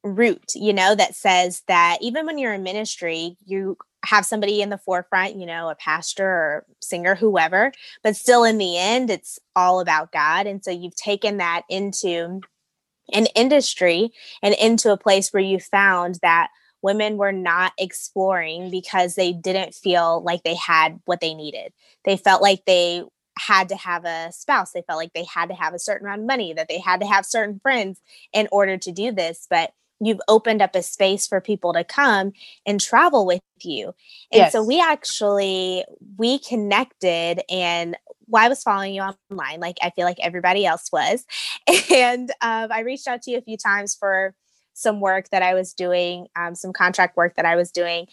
root, 0.02 0.52
you 0.54 0.72
know, 0.72 0.94
that 0.94 1.14
says 1.14 1.62
that 1.68 1.98
even 2.00 2.24
when 2.24 2.38
you're 2.38 2.54
in 2.54 2.62
ministry, 2.62 3.36
you 3.44 3.76
have 4.06 4.24
somebody 4.24 4.62
in 4.62 4.70
the 4.70 4.78
forefront, 4.78 5.36
you 5.36 5.44
know, 5.44 5.68
a 5.68 5.74
pastor 5.74 6.26
or 6.26 6.66
singer, 6.80 7.14
whoever, 7.14 7.70
but 8.02 8.16
still 8.16 8.44
in 8.44 8.56
the 8.56 8.78
end, 8.78 9.10
it's 9.10 9.38
all 9.54 9.80
about 9.80 10.10
God. 10.10 10.46
And 10.46 10.64
so 10.64 10.70
you've 10.70 10.96
taken 10.96 11.36
that 11.36 11.62
into 11.68 12.40
an 13.12 13.26
industry 13.34 14.10
and 14.42 14.54
into 14.54 14.90
a 14.90 14.96
place 14.96 15.32
where 15.32 15.42
you 15.42 15.60
found 15.60 16.18
that 16.22 16.48
women 16.86 17.16
were 17.16 17.32
not 17.32 17.72
exploring 17.78 18.70
because 18.70 19.16
they 19.16 19.32
didn't 19.32 19.74
feel 19.74 20.22
like 20.22 20.44
they 20.44 20.54
had 20.54 21.00
what 21.04 21.20
they 21.20 21.34
needed. 21.34 21.72
They 22.04 22.16
felt 22.16 22.40
like 22.40 22.64
they 22.64 23.02
had 23.36 23.68
to 23.70 23.76
have 23.76 24.04
a 24.04 24.30
spouse. 24.30 24.70
They 24.70 24.84
felt 24.86 24.98
like 24.98 25.12
they 25.12 25.24
had 25.24 25.48
to 25.48 25.54
have 25.56 25.74
a 25.74 25.80
certain 25.80 26.06
amount 26.06 26.20
of 26.20 26.28
money, 26.28 26.52
that 26.52 26.68
they 26.68 26.78
had 26.78 27.00
to 27.00 27.06
have 27.06 27.26
certain 27.26 27.58
friends 27.58 28.00
in 28.32 28.46
order 28.52 28.78
to 28.78 28.92
do 28.92 29.10
this. 29.10 29.48
But 29.50 29.72
you've 29.98 30.20
opened 30.28 30.62
up 30.62 30.76
a 30.76 30.82
space 30.82 31.26
for 31.26 31.40
people 31.40 31.72
to 31.72 31.82
come 31.82 32.32
and 32.64 32.80
travel 32.80 33.26
with 33.26 33.42
you. 33.62 33.86
And 34.30 34.42
yes. 34.42 34.52
so 34.52 34.62
we 34.62 34.80
actually 34.80 35.84
we 36.18 36.38
connected 36.38 37.42
and 37.50 37.96
well, 38.28 38.44
I 38.44 38.48
was 38.48 38.62
following 38.62 38.94
you 38.94 39.02
online, 39.02 39.58
like 39.58 39.78
I 39.82 39.90
feel 39.90 40.04
like 40.04 40.20
everybody 40.20 40.64
else 40.64 40.90
was. 40.92 41.24
And 41.92 42.30
um, 42.42 42.70
I 42.70 42.80
reached 42.80 43.08
out 43.08 43.22
to 43.22 43.32
you 43.32 43.38
a 43.38 43.42
few 43.42 43.56
times 43.56 43.94
for 43.94 44.34
some 44.76 45.00
work 45.00 45.30
that 45.30 45.42
I 45.42 45.54
was 45.54 45.72
doing, 45.72 46.26
um, 46.36 46.54
some 46.54 46.72
contract 46.72 47.16
work 47.16 47.34
that 47.36 47.46
I 47.46 47.56
was 47.56 47.72
doing. 47.72 48.06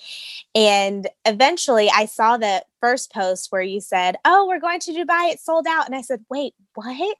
And 0.55 1.07
eventually 1.25 1.89
I 1.93 2.05
saw 2.05 2.37
the 2.37 2.63
first 2.79 3.11
post 3.11 3.51
where 3.51 3.61
you 3.61 3.81
said, 3.81 4.15
Oh, 4.25 4.47
we're 4.47 4.61
going 4.61 4.79
to 4.81 4.93
Dubai, 4.93 5.31
it's 5.31 5.43
sold 5.43 5.67
out. 5.67 5.85
And 5.85 5.95
I 5.95 6.01
said, 6.01 6.25
Wait, 6.29 6.53
what? 6.73 7.17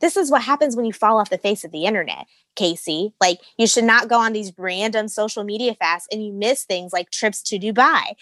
This 0.00 0.16
is 0.16 0.30
what 0.30 0.42
happens 0.42 0.74
when 0.74 0.86
you 0.86 0.94
fall 0.94 1.18
off 1.18 1.28
the 1.28 1.36
face 1.36 1.62
of 1.62 1.72
the 1.72 1.84
internet, 1.84 2.26
Casey. 2.56 3.12
Like, 3.20 3.40
you 3.58 3.66
should 3.66 3.84
not 3.84 4.08
go 4.08 4.18
on 4.18 4.32
these 4.32 4.50
random 4.56 5.08
social 5.08 5.44
media 5.44 5.74
fasts 5.74 6.08
and 6.10 6.24
you 6.24 6.32
miss 6.32 6.64
things 6.64 6.92
like 6.92 7.10
trips 7.10 7.42
to 7.44 7.58
Dubai. 7.58 8.02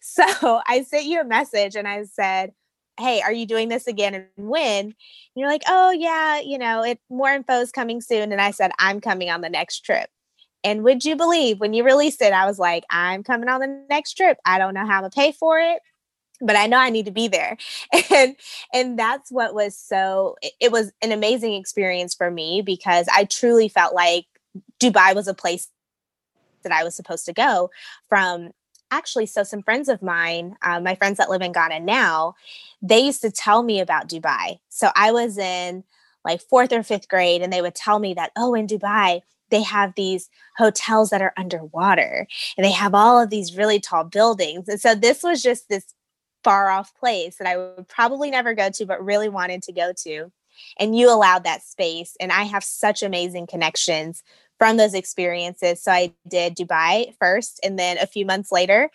So 0.00 0.60
I 0.66 0.82
sent 0.82 1.06
you 1.06 1.20
a 1.20 1.24
message 1.24 1.74
and 1.74 1.88
I 1.88 2.04
said, 2.04 2.52
hey, 2.98 3.20
are 3.22 3.32
you 3.32 3.46
doing 3.46 3.68
this 3.68 3.86
again 3.86 4.14
and 4.14 4.26
when? 4.36 4.84
And 4.86 4.94
you're 5.34 5.48
like, 5.48 5.64
oh, 5.66 5.90
yeah, 5.90 6.40
you 6.40 6.58
know, 6.58 6.82
it 6.82 7.00
more 7.10 7.30
info 7.30 7.60
is 7.60 7.72
coming 7.72 8.00
soon. 8.00 8.32
And 8.32 8.40
I 8.40 8.50
said, 8.50 8.70
I'm 8.78 9.00
coming 9.00 9.30
on 9.30 9.40
the 9.40 9.48
next 9.48 9.80
trip. 9.80 10.08
And 10.62 10.82
would 10.82 11.04
you 11.04 11.14
believe 11.14 11.60
when 11.60 11.74
you 11.74 11.84
released 11.84 12.22
it, 12.22 12.32
I 12.32 12.46
was 12.46 12.58
like, 12.58 12.84
I'm 12.88 13.22
coming 13.22 13.48
on 13.48 13.60
the 13.60 13.84
next 13.90 14.14
trip. 14.14 14.38
I 14.46 14.58
don't 14.58 14.74
know 14.74 14.86
how 14.86 15.02
to 15.02 15.10
pay 15.10 15.32
for 15.32 15.58
it, 15.58 15.80
but 16.40 16.56
I 16.56 16.66
know 16.66 16.78
I 16.78 16.90
need 16.90 17.06
to 17.06 17.12
be 17.12 17.28
there. 17.28 17.56
And 18.10 18.36
and 18.72 18.98
that's 18.98 19.30
what 19.30 19.54
was 19.54 19.76
so 19.76 20.36
it 20.60 20.72
was 20.72 20.92
an 21.02 21.12
amazing 21.12 21.54
experience 21.54 22.14
for 22.14 22.30
me 22.30 22.62
because 22.62 23.06
I 23.12 23.24
truly 23.24 23.68
felt 23.68 23.94
like 23.94 24.26
Dubai 24.80 25.14
was 25.14 25.28
a 25.28 25.34
place 25.34 25.68
that 26.62 26.72
I 26.72 26.84
was 26.84 26.94
supposed 26.94 27.26
to 27.26 27.32
go 27.32 27.70
from 28.08 28.50
actually 28.96 29.26
so 29.26 29.42
some 29.42 29.62
friends 29.62 29.88
of 29.88 30.02
mine 30.02 30.56
uh, 30.62 30.80
my 30.80 30.94
friends 30.94 31.18
that 31.18 31.30
live 31.30 31.42
in 31.42 31.52
ghana 31.52 31.80
now 31.80 32.34
they 32.82 33.00
used 33.00 33.22
to 33.22 33.30
tell 33.30 33.62
me 33.62 33.80
about 33.80 34.08
dubai. 34.08 34.58
So 34.68 34.90
i 34.94 35.12
was 35.12 35.38
in 35.38 35.84
like 36.24 36.40
fourth 36.40 36.72
or 36.72 36.82
fifth 36.82 37.08
grade 37.08 37.42
and 37.42 37.52
they 37.52 37.62
would 37.62 37.74
tell 37.74 37.98
me 37.98 38.14
that 38.14 38.32
oh 38.36 38.54
in 38.54 38.66
dubai 38.66 39.20
they 39.50 39.62
have 39.62 39.94
these 39.94 40.30
hotels 40.56 41.10
that 41.10 41.22
are 41.22 41.32
underwater 41.36 42.26
and 42.56 42.64
they 42.64 42.72
have 42.72 42.94
all 42.94 43.20
of 43.22 43.30
these 43.30 43.56
really 43.56 43.78
tall 43.78 44.04
buildings. 44.04 44.68
And 44.68 44.80
so 44.80 44.94
this 44.94 45.22
was 45.22 45.42
just 45.42 45.68
this 45.68 45.94
far 46.42 46.68
off 46.70 46.94
place 46.96 47.36
that 47.36 47.48
i 47.48 47.56
would 47.56 47.88
probably 47.88 48.30
never 48.30 48.52
go 48.52 48.68
to 48.68 48.84
but 48.84 49.02
really 49.02 49.28
wanted 49.28 49.62
to 49.62 49.72
go 49.72 49.92
to. 50.04 50.30
And 50.78 50.96
you 50.96 51.10
allowed 51.10 51.44
that 51.44 51.62
space 51.62 52.16
and 52.20 52.30
i 52.30 52.42
have 52.42 52.64
such 52.64 53.02
amazing 53.02 53.46
connections 53.46 54.22
from 54.64 54.78
those 54.78 54.94
experiences. 54.94 55.82
So 55.82 55.92
I 55.92 56.14
did 56.26 56.56
Dubai 56.56 57.14
first, 57.20 57.60
and 57.62 57.78
then 57.78 57.98
a 57.98 58.06
few 58.06 58.24
months 58.24 58.50
later, 58.50 58.88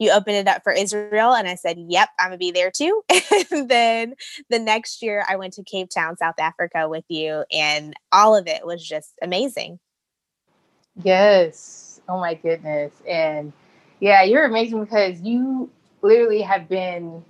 you 0.00 0.10
opened 0.10 0.34
it 0.34 0.48
up 0.48 0.64
for 0.64 0.72
Israel, 0.72 1.32
and 1.32 1.46
I 1.46 1.54
said, 1.54 1.78
"Yep, 1.78 2.08
I'm 2.18 2.30
gonna 2.30 2.38
be 2.38 2.50
there 2.50 2.72
too." 2.72 3.04
and 3.52 3.68
then 3.68 4.16
the 4.50 4.58
next 4.58 5.00
year, 5.00 5.24
I 5.28 5.36
went 5.36 5.52
to 5.52 5.62
Cape 5.62 5.90
Town, 5.94 6.16
South 6.16 6.40
Africa, 6.40 6.88
with 6.88 7.04
you, 7.06 7.44
and 7.52 7.94
all 8.10 8.34
of 8.34 8.48
it 8.48 8.66
was 8.66 8.84
just 8.84 9.12
amazing. 9.22 9.78
Yes. 11.04 12.00
Oh 12.08 12.18
my 12.18 12.34
goodness. 12.34 12.92
And 13.08 13.52
yeah, 14.00 14.24
you're 14.24 14.46
amazing 14.46 14.82
because 14.82 15.20
you 15.20 15.70
literally 16.02 16.42
have 16.42 16.68
been 16.68 17.24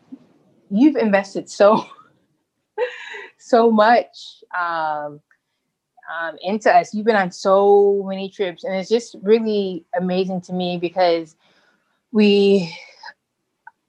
you've 0.71 0.97
invested 0.97 1.51
so 1.51 1.85
so 3.37 3.71
much 3.71 4.43
um 4.59 5.21
um, 6.11 6.37
into 6.43 6.71
us. 6.71 6.95
You've 6.95 7.07
been 7.07 7.17
on 7.17 7.31
so 7.31 8.05
many 8.09 8.29
trips, 8.29 8.65
and 8.65 8.75
it's 8.75 8.89
just 8.89 9.17
really 9.23 9.85
amazing 9.99 10.41
to 10.43 10.53
me 10.53 10.79
because 10.79 11.37
we, 12.13 12.75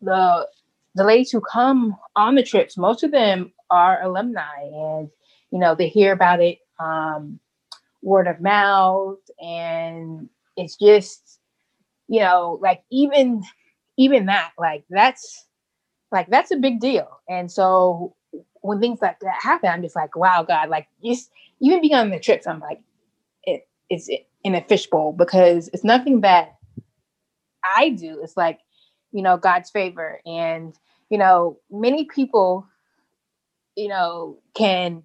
the 0.02 0.48
the 0.96 1.04
ladies 1.04 1.32
who 1.32 1.42
come 1.42 1.98
on 2.16 2.36
the 2.36 2.44
trips, 2.44 2.78
most 2.78 3.04
of 3.04 3.12
them 3.12 3.52
are 3.70 4.02
alumni, 4.04 4.62
and 4.62 5.10
you 5.52 5.60
know 5.60 5.76
they 5.76 5.88
hear 5.88 6.14
about 6.14 6.42
it 6.42 6.60
um, 6.80 7.40
word 8.02 8.28
of 8.28 8.42
mouth, 8.42 9.20
and 9.42 10.30
it's 10.58 10.76
just 10.76 11.40
you 12.08 12.20
know 12.20 12.60
like 12.62 12.84
even 12.92 13.44
even 13.98 14.26
that 14.28 14.52
like 14.58 14.84
that's 14.90 15.48
like 16.12 16.28
that's 16.30 16.52
a 16.52 16.58
big 16.58 16.80
deal, 16.80 17.20
and 17.28 17.52
so 17.52 18.16
when 18.62 18.80
things 18.80 19.02
like 19.02 19.20
that 19.20 19.42
happen, 19.42 19.70
I'm 19.70 19.82
just 19.82 19.96
like, 19.96 20.16
wow, 20.16 20.44
God, 20.44 20.70
like 20.70 20.88
just 21.04 21.30
even 21.64 21.82
being 21.82 21.96
on 21.96 22.12
the 22.12 22.20
trips, 22.20 22.46
I'm 22.46 22.60
like, 22.60 22.82
it's 23.90 24.10
in 24.44 24.56
a 24.56 24.62
fishbowl 24.62 25.14
because 25.14 25.70
it's 25.72 25.84
nothing 25.84 26.22
that 26.22 26.56
I 27.64 27.90
do. 27.90 28.20
It's 28.24 28.36
like, 28.36 28.60
you 29.12 29.22
know, 29.22 29.38
God's 29.38 29.70
favor. 29.70 30.20
And, 30.26 30.76
you 31.10 31.18
know, 31.18 31.60
many 31.72 32.06
people, 32.06 32.68
you 33.76 33.88
know, 33.88 34.40
can 34.56 35.04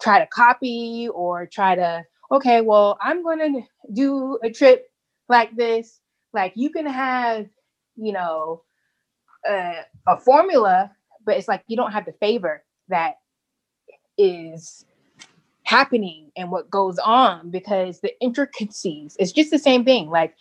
try 0.00 0.20
to 0.20 0.26
copy 0.26 1.08
or 1.12 1.46
try 1.46 1.74
to, 1.74 2.04
okay, 2.30 2.60
well, 2.60 2.96
I'm 3.02 3.22
going 3.22 3.38
to 3.40 3.62
do 3.92 4.38
a 4.42 4.50
trip 4.50 4.88
like 5.28 5.56
this. 5.56 6.00
Like 6.32 6.52
you 6.54 6.70
can 6.70 6.86
have, 6.86 7.48
you 7.96 8.12
know, 8.12 8.62
a 9.46 10.16
formula, 10.24 10.92
but 11.24 11.36
it's 11.36 11.48
like 11.48 11.64
you 11.66 11.76
don't 11.76 11.92
have 11.92 12.04
the 12.04 12.12
favor 12.12 12.62
that 12.88 13.14
is 14.16 14.84
happening 15.70 16.32
and 16.36 16.50
what 16.50 16.68
goes 16.68 16.98
on 16.98 17.48
because 17.50 18.00
the 18.00 18.12
intricacies 18.20 19.16
it's 19.20 19.30
just 19.32 19.52
the 19.52 19.58
same 19.58 19.84
thing. 19.84 20.10
Like 20.10 20.34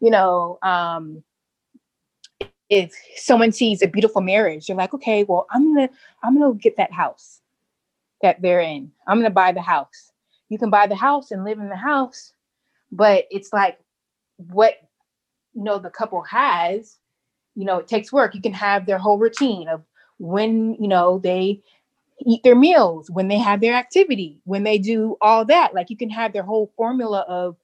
you 0.00 0.10
know 0.10 0.58
um 0.62 1.22
if 2.68 2.92
someone 3.16 3.52
sees 3.52 3.82
a 3.82 3.86
beautiful 3.86 4.20
marriage 4.20 4.68
you're 4.68 4.76
like 4.76 4.92
okay 4.92 5.22
well 5.24 5.46
i'm 5.52 5.72
gonna 5.72 5.88
i'm 6.22 6.38
gonna 6.38 6.52
get 6.54 6.76
that 6.76 6.92
house 6.92 7.40
that 8.22 8.40
they're 8.42 8.60
in. 8.60 8.90
I'm 9.06 9.18
gonna 9.18 9.30
buy 9.30 9.52
the 9.52 9.60
house. 9.60 10.12
You 10.48 10.58
can 10.58 10.70
buy 10.70 10.86
the 10.86 10.96
house 10.96 11.30
and 11.30 11.44
live 11.44 11.58
in 11.58 11.68
the 11.68 11.76
house 11.76 12.32
but 12.92 13.24
it's 13.30 13.52
like 13.52 13.78
what 14.36 14.74
you 15.54 15.64
know 15.64 15.78
the 15.78 15.90
couple 15.90 16.22
has 16.22 16.98
you 17.54 17.64
know 17.64 17.78
it 17.78 17.88
takes 17.88 18.12
work. 18.12 18.34
You 18.34 18.42
can 18.42 18.52
have 18.52 18.86
their 18.86 18.98
whole 18.98 19.18
routine 19.18 19.68
of 19.68 19.82
when 20.18 20.74
you 20.74 20.88
know 20.88 21.18
they 21.18 21.62
eat 22.26 22.42
their 22.42 22.56
meals, 22.56 23.10
when 23.10 23.28
they 23.28 23.38
have 23.38 23.60
their 23.60 23.74
activity, 23.74 24.40
when 24.44 24.64
they 24.64 24.78
do 24.78 25.16
all 25.20 25.44
that. 25.46 25.74
Like 25.74 25.90
you 25.90 25.96
can 25.96 26.10
have 26.10 26.32
their 26.32 26.42
whole 26.42 26.72
formula 26.76 27.24
of 27.28 27.56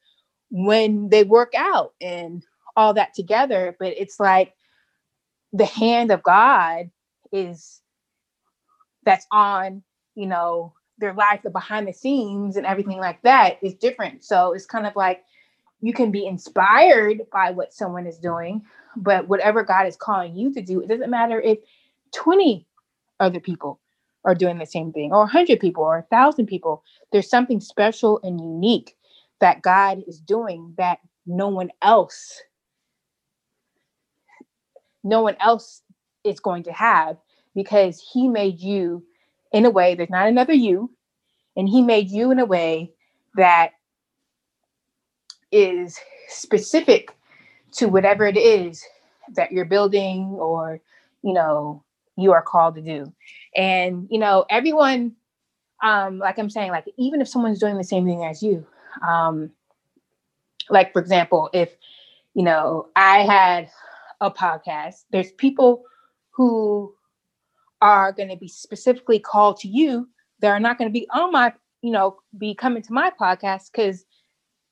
when 0.50 1.08
they 1.08 1.24
work 1.24 1.52
out 1.56 1.94
and 2.00 2.44
all 2.76 2.94
that 2.94 3.14
together. 3.14 3.76
But 3.78 3.94
it's 3.98 4.20
like 4.20 4.54
the 5.52 5.66
hand 5.66 6.12
of 6.12 6.22
God 6.22 6.90
is 7.32 7.80
that's 9.04 9.26
on, 9.32 9.82
you 10.14 10.26
know, 10.26 10.74
their 10.98 11.14
life, 11.14 11.40
the 11.42 11.50
behind 11.50 11.88
the 11.88 11.92
scenes 11.92 12.56
and 12.56 12.66
everything 12.66 12.98
like 12.98 13.20
that 13.22 13.58
is 13.62 13.74
different. 13.74 14.24
So 14.24 14.52
it's 14.52 14.66
kind 14.66 14.86
of 14.86 14.94
like 14.94 15.24
you 15.80 15.92
can 15.92 16.12
be 16.12 16.26
inspired 16.26 17.22
by 17.32 17.50
what 17.50 17.74
someone 17.74 18.06
is 18.06 18.18
doing, 18.18 18.62
but 18.96 19.28
whatever 19.28 19.64
God 19.64 19.86
is 19.88 19.96
calling 19.96 20.36
you 20.36 20.54
to 20.54 20.62
do, 20.62 20.80
it 20.80 20.88
doesn't 20.88 21.10
matter 21.10 21.40
if 21.40 21.58
20 22.14 22.66
other 23.20 23.40
people 23.40 23.80
are 24.24 24.34
doing 24.34 24.58
the 24.58 24.66
same 24.66 24.92
thing, 24.92 25.12
or 25.12 25.20
100 25.20 25.60
people, 25.60 25.82
or 25.82 26.06
1,000 26.10 26.46
people. 26.46 26.82
There's 27.10 27.28
something 27.28 27.60
special 27.60 28.20
and 28.22 28.40
unique 28.40 28.96
that 29.40 29.62
God 29.62 30.02
is 30.06 30.20
doing 30.20 30.74
that 30.78 30.98
no 31.26 31.48
one 31.48 31.70
else 31.82 32.40
no 35.04 35.22
one 35.22 35.36
else 35.40 35.82
is 36.24 36.40
going 36.40 36.62
to 36.64 36.72
have 36.72 37.16
because 37.54 38.02
he 38.12 38.28
made 38.28 38.60
you 38.60 39.04
in 39.52 39.64
a 39.64 39.70
way 39.70 39.94
there's 39.94 40.10
not 40.10 40.28
another 40.28 40.52
you 40.52 40.90
and 41.56 41.68
he 41.68 41.82
made 41.82 42.10
you 42.10 42.30
in 42.30 42.38
a 42.38 42.44
way 42.44 42.90
that 43.36 43.72
is 45.50 45.98
specific 46.28 47.16
to 47.72 47.86
whatever 47.86 48.24
it 48.26 48.36
is 48.36 48.84
that 49.34 49.52
you're 49.52 49.64
building 49.64 50.24
or 50.38 50.80
you 51.22 51.32
know 51.32 51.82
you 52.16 52.32
are 52.32 52.42
called 52.42 52.74
to 52.76 52.82
do. 52.82 53.12
And, 53.56 54.06
you 54.10 54.18
know, 54.18 54.44
everyone, 54.50 55.12
um, 55.82 56.18
like 56.18 56.38
I'm 56.38 56.50
saying, 56.50 56.70
like, 56.70 56.86
even 56.96 57.20
if 57.20 57.28
someone's 57.28 57.58
doing 57.58 57.76
the 57.76 57.84
same 57.84 58.06
thing 58.06 58.24
as 58.24 58.42
you, 58.42 58.66
um, 59.06 59.50
like, 60.70 60.92
for 60.92 61.00
example, 61.00 61.50
if, 61.52 61.70
you 62.34 62.42
know, 62.42 62.88
I 62.96 63.20
had 63.20 63.70
a 64.20 64.30
podcast, 64.30 65.04
there's 65.10 65.32
people 65.32 65.84
who 66.30 66.94
are 67.80 68.12
going 68.12 68.28
to 68.28 68.36
be 68.36 68.48
specifically 68.48 69.18
called 69.18 69.58
to 69.58 69.68
you 69.68 70.08
that 70.40 70.48
are 70.48 70.60
not 70.60 70.78
going 70.78 70.88
to 70.88 70.92
be 70.92 71.08
on 71.10 71.32
my, 71.32 71.52
you 71.82 71.90
know, 71.90 72.18
be 72.38 72.54
coming 72.54 72.82
to 72.82 72.92
my 72.92 73.10
podcast 73.20 73.72
because 73.72 74.04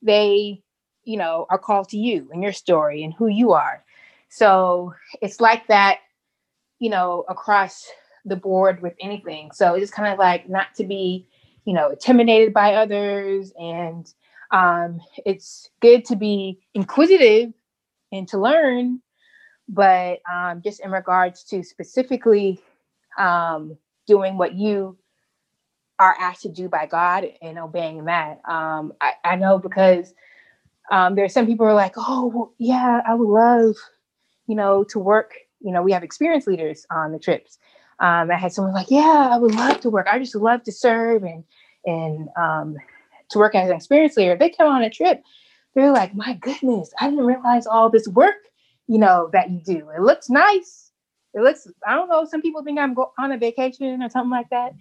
they, 0.00 0.62
you 1.04 1.16
know, 1.16 1.46
are 1.50 1.58
called 1.58 1.88
to 1.88 1.98
you 1.98 2.28
and 2.32 2.42
your 2.42 2.52
story 2.52 3.02
and 3.02 3.12
who 3.14 3.26
you 3.26 3.52
are. 3.52 3.84
So 4.28 4.94
it's 5.20 5.40
like 5.40 5.66
that 5.66 5.98
you 6.80 6.90
know, 6.90 7.24
across 7.28 7.88
the 8.24 8.36
board 8.36 8.82
with 8.82 8.94
anything. 9.00 9.50
So 9.52 9.74
it's 9.74 9.90
kind 9.90 10.12
of 10.12 10.18
like 10.18 10.48
not 10.48 10.74
to 10.76 10.84
be, 10.84 11.28
you 11.64 11.72
know, 11.72 11.90
intimidated 11.90 12.52
by 12.52 12.74
others. 12.74 13.52
And 13.58 14.12
um, 14.50 15.00
it's 15.24 15.70
good 15.80 16.04
to 16.06 16.16
be 16.16 16.58
inquisitive 16.74 17.52
and 18.10 18.26
to 18.28 18.38
learn. 18.38 19.00
But 19.68 20.20
um, 20.30 20.62
just 20.62 20.80
in 20.80 20.90
regards 20.90 21.44
to 21.44 21.62
specifically 21.62 22.60
um, 23.18 23.76
doing 24.06 24.36
what 24.36 24.54
you 24.54 24.98
are 25.98 26.16
asked 26.18 26.42
to 26.42 26.48
do 26.48 26.68
by 26.68 26.86
God 26.86 27.26
and 27.42 27.58
obeying 27.58 28.06
that, 28.06 28.40
um, 28.48 28.94
I, 29.00 29.12
I 29.24 29.36
know 29.36 29.58
because 29.58 30.12
um, 30.90 31.14
there 31.14 31.24
are 31.24 31.28
some 31.28 31.46
people 31.46 31.66
who 31.66 31.70
are 31.70 31.74
like, 31.74 31.94
oh, 31.96 32.52
yeah, 32.58 33.00
I 33.06 33.14
would 33.14 33.28
love, 33.28 33.76
you 34.46 34.56
know, 34.56 34.82
to 34.84 34.98
work 34.98 35.34
you 35.60 35.72
know, 35.72 35.82
we 35.82 35.92
have 35.92 36.02
experienced 36.02 36.48
leaders 36.48 36.86
on 36.90 37.12
the 37.12 37.18
trips. 37.18 37.58
Um, 38.00 38.30
I 38.30 38.36
had 38.36 38.52
someone 38.52 38.74
like, 38.74 38.90
yeah, 38.90 39.28
I 39.30 39.36
would 39.36 39.54
love 39.54 39.80
to 39.80 39.90
work. 39.90 40.06
I 40.10 40.18
just 40.18 40.34
love 40.34 40.62
to 40.64 40.72
serve 40.72 41.22
and 41.22 41.44
and 41.86 42.28
um, 42.36 42.76
to 43.30 43.38
work 43.38 43.54
as 43.54 43.70
an 43.70 43.76
experienced 43.76 44.16
leader. 44.16 44.36
They 44.36 44.50
come 44.50 44.68
on 44.68 44.82
a 44.82 44.90
trip. 44.90 45.22
They're 45.74 45.92
like, 45.92 46.14
my 46.14 46.34
goodness, 46.34 46.92
I 47.00 47.08
didn't 47.08 47.24
realize 47.24 47.66
all 47.66 47.90
this 47.90 48.08
work, 48.08 48.48
you 48.88 48.98
know, 48.98 49.30
that 49.32 49.50
you 49.50 49.60
do. 49.64 49.88
It 49.90 50.00
looks 50.00 50.28
nice, 50.28 50.90
it 51.34 51.42
looks 51.42 51.66
I 51.86 51.94
don't 51.94 52.08
know, 52.08 52.24
some 52.24 52.42
people 52.42 52.64
think 52.64 52.78
I'm 52.78 52.94
go 52.94 53.12
on 53.18 53.32
a 53.32 53.38
vacation 53.38 54.02
or 54.02 54.10
something 54.10 54.30
like 54.30 54.50
that. 54.50 54.74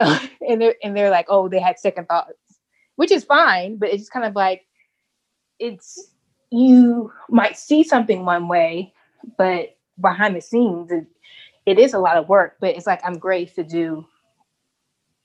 and 0.48 0.60
they're 0.60 0.76
and 0.82 0.96
they're 0.96 1.10
like, 1.10 1.26
oh, 1.28 1.48
they 1.48 1.60
had 1.60 1.78
second 1.78 2.06
thoughts, 2.06 2.32
which 2.96 3.10
is 3.10 3.24
fine, 3.24 3.76
but 3.76 3.90
it's 3.90 4.02
just 4.02 4.12
kind 4.12 4.24
of 4.24 4.34
like 4.34 4.66
it's 5.58 6.12
you 6.50 7.12
might 7.28 7.56
see 7.56 7.82
something 7.82 8.24
one 8.24 8.48
way, 8.48 8.92
but 9.36 9.76
behind 10.00 10.36
the 10.36 10.40
scenes, 10.40 10.90
it, 10.90 11.06
it 11.66 11.78
is 11.78 11.94
a 11.94 11.98
lot 11.98 12.16
of 12.16 12.28
work. 12.28 12.56
But 12.60 12.76
it's 12.76 12.86
like 12.86 13.00
I'm 13.04 13.18
graced 13.18 13.56
to 13.56 13.64
do 13.64 14.06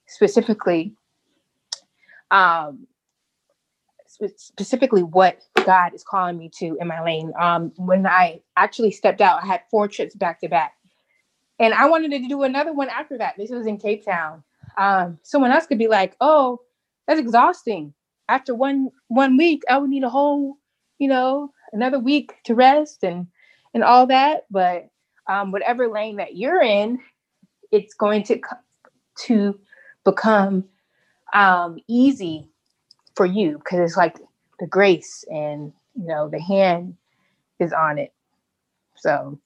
specifically, 0.07 0.93
um, 2.31 2.87
specifically 4.37 5.03
what 5.03 5.39
God 5.65 5.93
is 5.93 6.03
calling 6.03 6.37
me 6.37 6.49
to 6.59 6.77
in 6.79 6.87
my 6.87 7.03
lane. 7.03 7.33
Um, 7.39 7.71
when 7.77 8.05
I 8.07 8.41
actually 8.55 8.91
stepped 8.91 9.21
out, 9.21 9.43
I 9.43 9.47
had 9.47 9.61
four 9.69 9.87
trips 9.87 10.15
back 10.15 10.39
to 10.41 10.47
back, 10.47 10.73
and 11.59 11.73
I 11.73 11.87
wanted 11.87 12.11
to 12.11 12.27
do 12.27 12.43
another 12.43 12.73
one 12.73 12.89
after 12.89 13.17
that. 13.17 13.35
This 13.37 13.51
was 13.51 13.67
in 13.67 13.77
Cape 13.77 14.05
Town. 14.05 14.43
Um, 14.77 15.19
someone 15.23 15.51
else 15.51 15.67
could 15.67 15.79
be 15.79 15.87
like, 15.87 16.15
"Oh, 16.21 16.59
that's 17.07 17.19
exhausting." 17.19 17.93
After 18.27 18.55
one 18.55 18.89
one 19.07 19.37
week, 19.37 19.63
I 19.69 19.77
would 19.77 19.89
need 19.89 20.03
a 20.03 20.09
whole, 20.09 20.57
you 20.97 21.07
know, 21.07 21.51
another 21.73 21.99
week 21.99 22.33
to 22.45 22.55
rest 22.55 23.03
and 23.03 23.27
and 23.75 23.83
all 23.83 24.07
that. 24.07 24.45
But 24.49 24.87
um, 25.27 25.51
whatever 25.51 25.87
lane 25.87 26.15
that 26.15 26.35
you're 26.35 26.61
in, 26.61 26.99
it's 27.71 27.93
going 27.93 28.23
to 28.23 28.41
to 29.27 29.59
become 30.03 30.63
um, 31.33 31.77
easy 31.87 32.49
for 33.15 33.25
you 33.25 33.59
because 33.59 33.79
it's 33.79 33.97
like 33.97 34.17
the 34.59 34.67
grace 34.67 35.23
and 35.29 35.71
you 35.95 36.07
know 36.07 36.27
the 36.29 36.41
hand 36.41 36.95
is 37.59 37.71
on 37.71 37.99
it. 37.99 38.13
So 38.95 39.39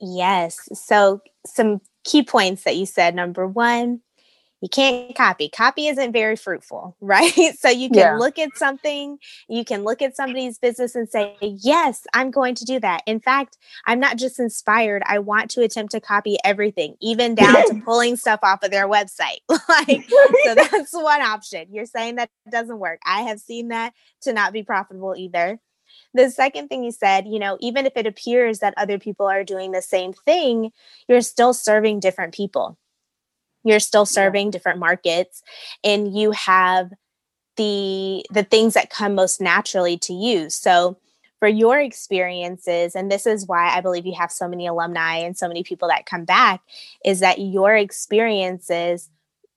yes. 0.00 0.68
So 0.72 1.20
some 1.44 1.80
key 2.04 2.22
points 2.22 2.64
that 2.64 2.76
you 2.76 2.86
said. 2.86 3.14
Number 3.14 3.46
one, 3.46 4.00
you 4.60 4.68
can't 4.68 5.14
copy. 5.14 5.48
Copy 5.48 5.88
isn't 5.88 6.12
very 6.12 6.36
fruitful, 6.36 6.96
right? 7.00 7.32
so 7.58 7.68
you 7.68 7.88
can 7.88 7.98
yeah. 7.98 8.16
look 8.16 8.38
at 8.38 8.56
something, 8.56 9.18
you 9.48 9.64
can 9.64 9.84
look 9.84 10.02
at 10.02 10.16
somebody's 10.16 10.58
business 10.58 10.94
and 10.94 11.08
say, 11.08 11.36
Yes, 11.40 12.06
I'm 12.14 12.30
going 12.30 12.54
to 12.56 12.64
do 12.64 12.80
that. 12.80 13.02
In 13.06 13.20
fact, 13.20 13.58
I'm 13.86 14.00
not 14.00 14.16
just 14.16 14.38
inspired, 14.38 15.02
I 15.06 15.18
want 15.18 15.50
to 15.52 15.62
attempt 15.62 15.92
to 15.92 16.00
copy 16.00 16.36
everything, 16.44 16.96
even 17.00 17.34
down 17.34 17.68
to 17.68 17.80
pulling 17.84 18.16
stuff 18.16 18.40
off 18.42 18.62
of 18.62 18.70
their 18.70 18.88
website. 18.88 19.40
like, 19.48 20.08
so 20.44 20.54
that's 20.54 20.92
one 20.92 21.22
option. 21.22 21.68
You're 21.70 21.86
saying 21.86 22.16
that 22.16 22.30
doesn't 22.50 22.78
work. 22.78 23.00
I 23.06 23.22
have 23.22 23.40
seen 23.40 23.68
that 23.68 23.94
to 24.22 24.32
not 24.32 24.52
be 24.52 24.62
profitable 24.62 25.14
either. 25.16 25.58
The 26.14 26.30
second 26.30 26.68
thing 26.68 26.84
you 26.84 26.92
said, 26.92 27.26
you 27.26 27.38
know, 27.38 27.56
even 27.60 27.86
if 27.86 27.92
it 27.96 28.06
appears 28.06 28.60
that 28.60 28.74
other 28.76 28.98
people 28.98 29.26
are 29.26 29.44
doing 29.44 29.72
the 29.72 29.82
same 29.82 30.12
thing, 30.12 30.70
you're 31.08 31.20
still 31.20 31.52
serving 31.52 32.00
different 32.00 32.34
people 32.34 32.78
you're 33.64 33.80
still 33.80 34.06
serving 34.06 34.50
different 34.50 34.78
markets 34.78 35.42
and 35.84 36.14
you 36.16 36.30
have 36.32 36.90
the 37.56 38.24
the 38.30 38.44
things 38.44 38.74
that 38.74 38.90
come 38.90 39.14
most 39.14 39.40
naturally 39.40 39.98
to 39.98 40.12
you. 40.14 40.50
So 40.50 40.98
for 41.40 41.48
your 41.48 41.80
experiences 41.80 42.94
and 42.94 43.10
this 43.10 43.26
is 43.26 43.46
why 43.46 43.74
i 43.74 43.80
believe 43.80 44.06
you 44.06 44.14
have 44.14 44.30
so 44.30 44.46
many 44.46 44.66
alumni 44.66 45.16
and 45.16 45.36
so 45.36 45.48
many 45.48 45.62
people 45.62 45.88
that 45.88 46.06
come 46.06 46.24
back 46.24 46.60
is 47.04 47.20
that 47.20 47.38
your 47.40 47.74
experiences 47.74 49.08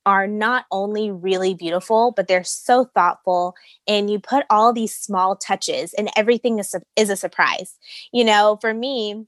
are 0.05 0.27
not 0.27 0.65
only 0.71 1.11
really 1.11 1.53
beautiful 1.53 2.13
but 2.15 2.27
they're 2.27 2.43
so 2.43 2.85
thoughtful 2.95 3.53
and 3.87 4.09
you 4.09 4.19
put 4.19 4.45
all 4.49 4.73
these 4.73 4.95
small 4.95 5.35
touches 5.35 5.93
and 5.93 6.09
everything 6.15 6.59
is, 6.59 6.75
is 6.95 7.09
a 7.09 7.15
surprise. 7.15 7.77
You 8.11 8.23
know 8.23 8.57
for 8.59 8.73
me 8.73 9.25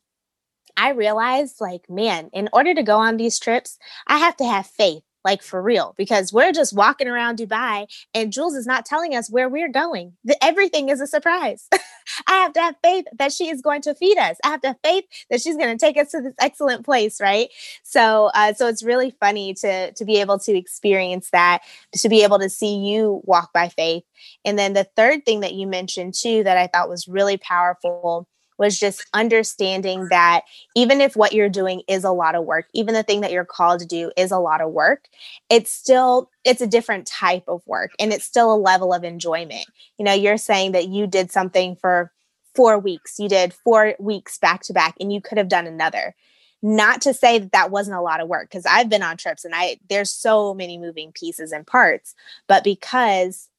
I 0.77 0.89
realized, 0.89 1.61
like, 1.61 1.89
man, 1.89 2.29
in 2.33 2.49
order 2.53 2.73
to 2.73 2.83
go 2.83 2.97
on 2.97 3.17
these 3.17 3.39
trips, 3.39 3.77
I 4.07 4.17
have 4.17 4.35
to 4.37 4.45
have 4.45 4.67
faith, 4.67 5.03
like 5.23 5.41
for 5.41 5.61
real, 5.61 5.95
because 5.97 6.33
we're 6.33 6.51
just 6.51 6.75
walking 6.75 7.07
around 7.07 7.37
Dubai 7.37 7.87
and 8.13 8.31
Jules 8.31 8.55
is 8.55 8.67
not 8.67 8.85
telling 8.85 9.15
us 9.15 9.29
where 9.29 9.47
we're 9.47 9.71
going. 9.71 10.13
The, 10.23 10.41
everything 10.43 10.89
is 10.89 10.99
a 10.99 11.07
surprise. 11.07 11.67
I 12.27 12.33
have 12.33 12.53
to 12.53 12.61
have 12.61 12.75
faith 12.83 13.05
that 13.17 13.31
she 13.31 13.49
is 13.49 13.61
going 13.61 13.81
to 13.83 13.95
feed 13.95 14.17
us. 14.17 14.37
I 14.43 14.49
have 14.49 14.61
to 14.61 14.67
have 14.69 14.79
faith 14.83 15.05
that 15.29 15.41
she's 15.41 15.55
going 15.55 15.75
to 15.75 15.83
take 15.83 15.97
us 15.97 16.11
to 16.11 16.21
this 16.21 16.33
excellent 16.39 16.85
place, 16.85 17.19
right? 17.21 17.49
So, 17.83 18.29
uh, 18.33 18.53
so 18.53 18.67
it's 18.67 18.83
really 18.83 19.15
funny 19.19 19.53
to 19.55 19.91
to 19.93 20.05
be 20.05 20.19
able 20.19 20.39
to 20.39 20.55
experience 20.55 21.29
that, 21.31 21.61
to 21.93 22.09
be 22.09 22.23
able 22.23 22.39
to 22.39 22.49
see 22.49 22.75
you 22.75 23.21
walk 23.23 23.53
by 23.53 23.69
faith. 23.69 24.03
And 24.43 24.59
then 24.59 24.73
the 24.73 24.87
third 24.95 25.25
thing 25.25 25.39
that 25.39 25.53
you 25.53 25.67
mentioned 25.67 26.13
too 26.13 26.43
that 26.43 26.57
I 26.57 26.67
thought 26.67 26.89
was 26.89 27.07
really 27.07 27.37
powerful 27.37 28.27
was 28.57 28.79
just 28.79 29.05
understanding 29.13 30.07
that 30.09 30.41
even 30.75 31.01
if 31.01 31.15
what 31.15 31.33
you're 31.33 31.49
doing 31.49 31.81
is 31.87 32.03
a 32.03 32.11
lot 32.11 32.35
of 32.35 32.45
work 32.45 32.67
even 32.73 32.93
the 32.93 33.03
thing 33.03 33.21
that 33.21 33.31
you're 33.31 33.45
called 33.45 33.79
to 33.79 33.85
do 33.85 34.11
is 34.15 34.31
a 34.31 34.39
lot 34.39 34.61
of 34.61 34.71
work 34.71 35.07
it's 35.49 35.71
still 35.71 36.29
it's 36.43 36.61
a 36.61 36.67
different 36.67 37.05
type 37.05 37.43
of 37.47 37.61
work 37.65 37.91
and 37.99 38.13
it's 38.13 38.25
still 38.25 38.53
a 38.53 38.55
level 38.55 38.93
of 38.93 39.03
enjoyment. 39.03 39.65
You 39.97 40.05
know 40.05 40.13
you're 40.13 40.37
saying 40.37 40.73
that 40.73 40.87
you 40.87 41.07
did 41.07 41.31
something 41.31 41.75
for 41.75 42.11
four 42.55 42.79
weeks 42.79 43.19
you 43.19 43.27
did 43.27 43.53
four 43.53 43.95
weeks 43.99 44.37
back 44.37 44.61
to 44.63 44.73
back 44.73 44.95
and 44.99 45.11
you 45.11 45.21
could 45.21 45.37
have 45.37 45.49
done 45.49 45.67
another. 45.67 46.15
Not 46.61 47.01
to 47.01 47.13
say 47.13 47.37
that 47.37 47.51
that 47.51 47.69
wasn't 47.69 47.97
a 47.97 48.01
lot 48.01 48.21
of 48.21 48.27
work 48.27 48.49
because 48.49 48.65
i've 48.65 48.89
been 48.89 49.03
on 49.03 49.17
trips 49.17 49.45
and 49.45 49.53
i 49.53 49.77
there's 49.89 50.09
so 50.09 50.53
many 50.53 50.77
moving 50.77 51.11
pieces 51.11 51.51
and 51.51 51.67
parts 51.67 52.15
but 52.47 52.63
because 52.63 53.49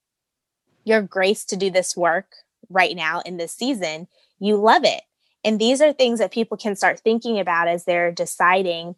you're 0.84 1.02
graced 1.02 1.50
to 1.50 1.56
do 1.56 1.70
this 1.70 1.96
work 1.96 2.26
right 2.68 2.96
now 2.96 3.20
in 3.20 3.36
this 3.36 3.52
season 3.52 4.08
you 4.38 4.56
love 4.56 4.84
it. 4.84 5.02
And 5.44 5.60
these 5.60 5.80
are 5.80 5.92
things 5.92 6.18
that 6.18 6.32
people 6.32 6.56
can 6.56 6.74
start 6.74 7.00
thinking 7.00 7.38
about 7.38 7.68
as 7.68 7.84
they're 7.84 8.10
deciding 8.10 8.96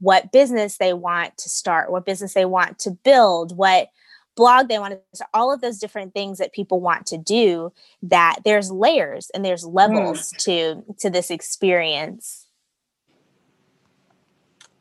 what 0.00 0.32
business 0.32 0.78
they 0.78 0.92
want 0.92 1.36
to 1.38 1.48
start, 1.48 1.90
what 1.90 2.04
business 2.04 2.34
they 2.34 2.44
want 2.44 2.78
to 2.80 2.90
build, 2.90 3.56
what 3.56 3.88
blog 4.34 4.68
they 4.68 4.78
want 4.78 4.94
to 4.94 5.00
start, 5.16 5.30
all 5.34 5.52
of 5.52 5.60
those 5.60 5.78
different 5.78 6.14
things 6.14 6.38
that 6.38 6.52
people 6.52 6.80
want 6.80 7.06
to 7.06 7.18
do 7.18 7.72
that 8.02 8.38
there's 8.44 8.70
layers 8.70 9.30
and 9.30 9.44
there's 9.44 9.64
levels 9.64 10.32
mm. 10.32 10.36
to 10.38 10.94
to 10.98 11.10
this 11.10 11.30
experience. 11.30 12.46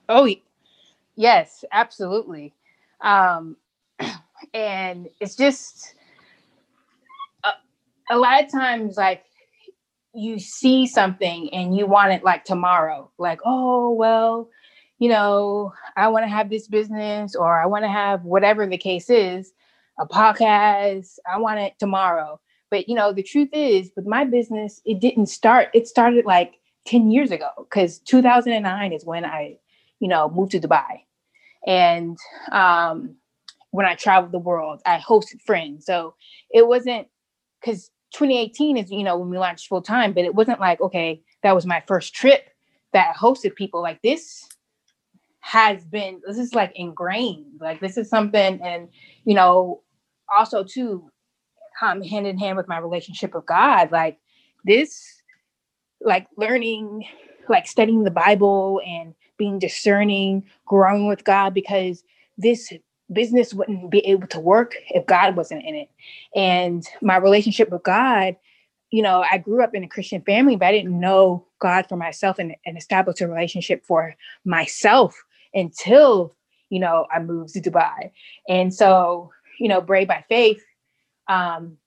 Oh, 0.10 0.28
yes, 1.16 1.64
absolutely. 1.72 2.54
Um 3.02 3.58
and 4.54 5.10
it's 5.20 5.36
just 5.36 5.94
a, 7.44 7.52
a 8.10 8.18
lot 8.18 8.44
of 8.44 8.52
times 8.52 8.98
like 8.98 9.26
you 10.14 10.40
see 10.40 10.86
something 10.86 11.54
and 11.54 11.76
you 11.76 11.86
want 11.86 12.12
it 12.12 12.24
like 12.24 12.44
tomorrow 12.44 13.10
like 13.18 13.40
oh 13.46 13.92
well 13.92 14.50
you 15.00 15.08
know 15.08 15.72
i 15.96 16.08
want 16.08 16.24
to 16.24 16.30
have 16.30 16.50
this 16.50 16.68
business 16.68 17.34
or 17.36 17.62
i 17.62 17.66
want 17.66 17.84
to 17.84 17.90
have 17.90 18.24
whatever 18.24 18.68
the 18.68 18.78
case 18.78 19.10
is 19.10 19.54
a 20.00 20.06
podcast 20.06 21.18
i 21.32 21.38
want 21.38 21.60
it 21.60 21.74
tomorrow. 21.80 22.40
But 22.70 22.88
you 22.88 22.96
know 22.96 23.12
the 23.14 23.24
truth 23.24 23.50
is 23.52 23.92
with 23.96 24.06
my 24.06 24.24
business 24.24 24.82
it 24.86 25.00
didn't 25.00 25.28
start 25.28 25.70
it 25.74 25.88
started 25.88 26.26
like 26.26 26.56
10 26.88 27.12
years 27.12 27.32
ago 27.32 27.50
because 27.58 28.00
2009 28.00 28.94
is 28.94 29.06
when 29.06 29.24
i 29.26 29.58
you 30.00 30.08
know 30.08 30.30
moved 30.30 30.52
to 30.54 30.60
dubai. 30.60 31.02
And 31.68 32.18
um 32.52 33.16
when 33.72 33.86
i 33.86 33.96
traveled 33.96 34.32
the 34.32 34.40
world 34.40 34.82
i 34.86 34.98
hosted 34.98 35.42
friends. 35.42 35.86
So 35.86 36.16
it 36.50 36.68
wasn't 36.68 37.08
because 37.60 37.92
2018 38.12 38.78
is 38.78 38.92
you 38.92 39.04
know 39.04 39.18
when 39.18 39.30
we 39.30 39.38
launched 39.38 39.68
full 39.68 39.82
time 39.82 40.14
but 40.14 40.26
it 40.26 40.36
wasn't 40.36 40.60
like 40.60 40.82
okay 40.82 41.22
that 41.44 41.56
was 41.56 41.66
my 41.66 41.82
first 41.88 42.14
trip 42.14 42.52
that 42.94 43.16
hosted 43.16 43.56
people. 43.56 43.82
Like 43.82 44.02
this 44.02 44.48
has 45.40 45.84
been 45.86 46.22
this 46.26 46.38
is 46.38 46.54
like 46.54 46.72
ingrained. 46.76 47.60
Like 47.60 47.80
this 47.80 47.98
is 47.98 48.10
something 48.10 48.62
and 48.62 48.90
you 49.26 49.34
know 49.34 49.82
also 50.34 50.64
too 50.64 51.10
um, 51.82 52.02
hand 52.02 52.28
in 52.28 52.38
hand 52.38 52.58
with 52.58 52.68
my 52.68 52.78
relationship 52.78 53.34
with 53.34 53.46
god 53.48 53.92
like 53.92 54.20
this 54.66 55.24
like 56.00 56.28
learning 56.38 57.04
like 57.50 57.66
studying 57.66 58.04
the 58.04 58.12
bible 58.12 58.80
and 58.86 59.16
being 59.38 59.58
discerning 59.58 60.44
growing 60.66 61.08
with 61.08 61.24
god 61.24 61.56
because 61.56 62.04
this 62.38 62.72
business 63.12 63.54
wouldn't 63.54 63.90
be 63.90 64.00
able 64.00 64.28
to 64.28 64.40
work 64.40 64.76
if 64.90 65.06
God 65.06 65.36
wasn't 65.36 65.66
in 65.66 65.76
it. 65.76 65.90
And 66.36 66.86
my 67.02 67.18
relationship 67.18 67.70
with 67.70 67.84
God, 67.84 68.36
you 68.92 69.02
know, 69.02 69.24
I 69.30 69.38
grew 69.38 69.64
up 69.64 69.74
in 69.74 69.84
a 69.84 69.88
Christian 69.88 70.22
family, 70.22 70.56
but 70.56 70.68
I 70.68 70.72
didn't 70.72 71.00
know 71.00 71.46
God 71.60 71.88
for 71.88 71.96
myself 71.96 72.40
and, 72.40 72.56
and 72.66 72.78
establish 72.78 73.22
a 73.22 73.28
relationship 73.28 73.86
for 73.86 74.16
myself 74.46 75.16
until, 75.54 76.36
you 76.70 76.80
know, 76.80 77.08
I 77.14 77.20
moved 77.20 77.54
to 77.54 77.62
Dubai. 77.62 78.12
And 78.48 78.74
so, 78.74 79.32
you 79.60 79.68
know, 79.68 79.82
Brave 79.82 80.08
by 80.08 80.24
Faith, 80.28 80.64
um, 81.28 81.78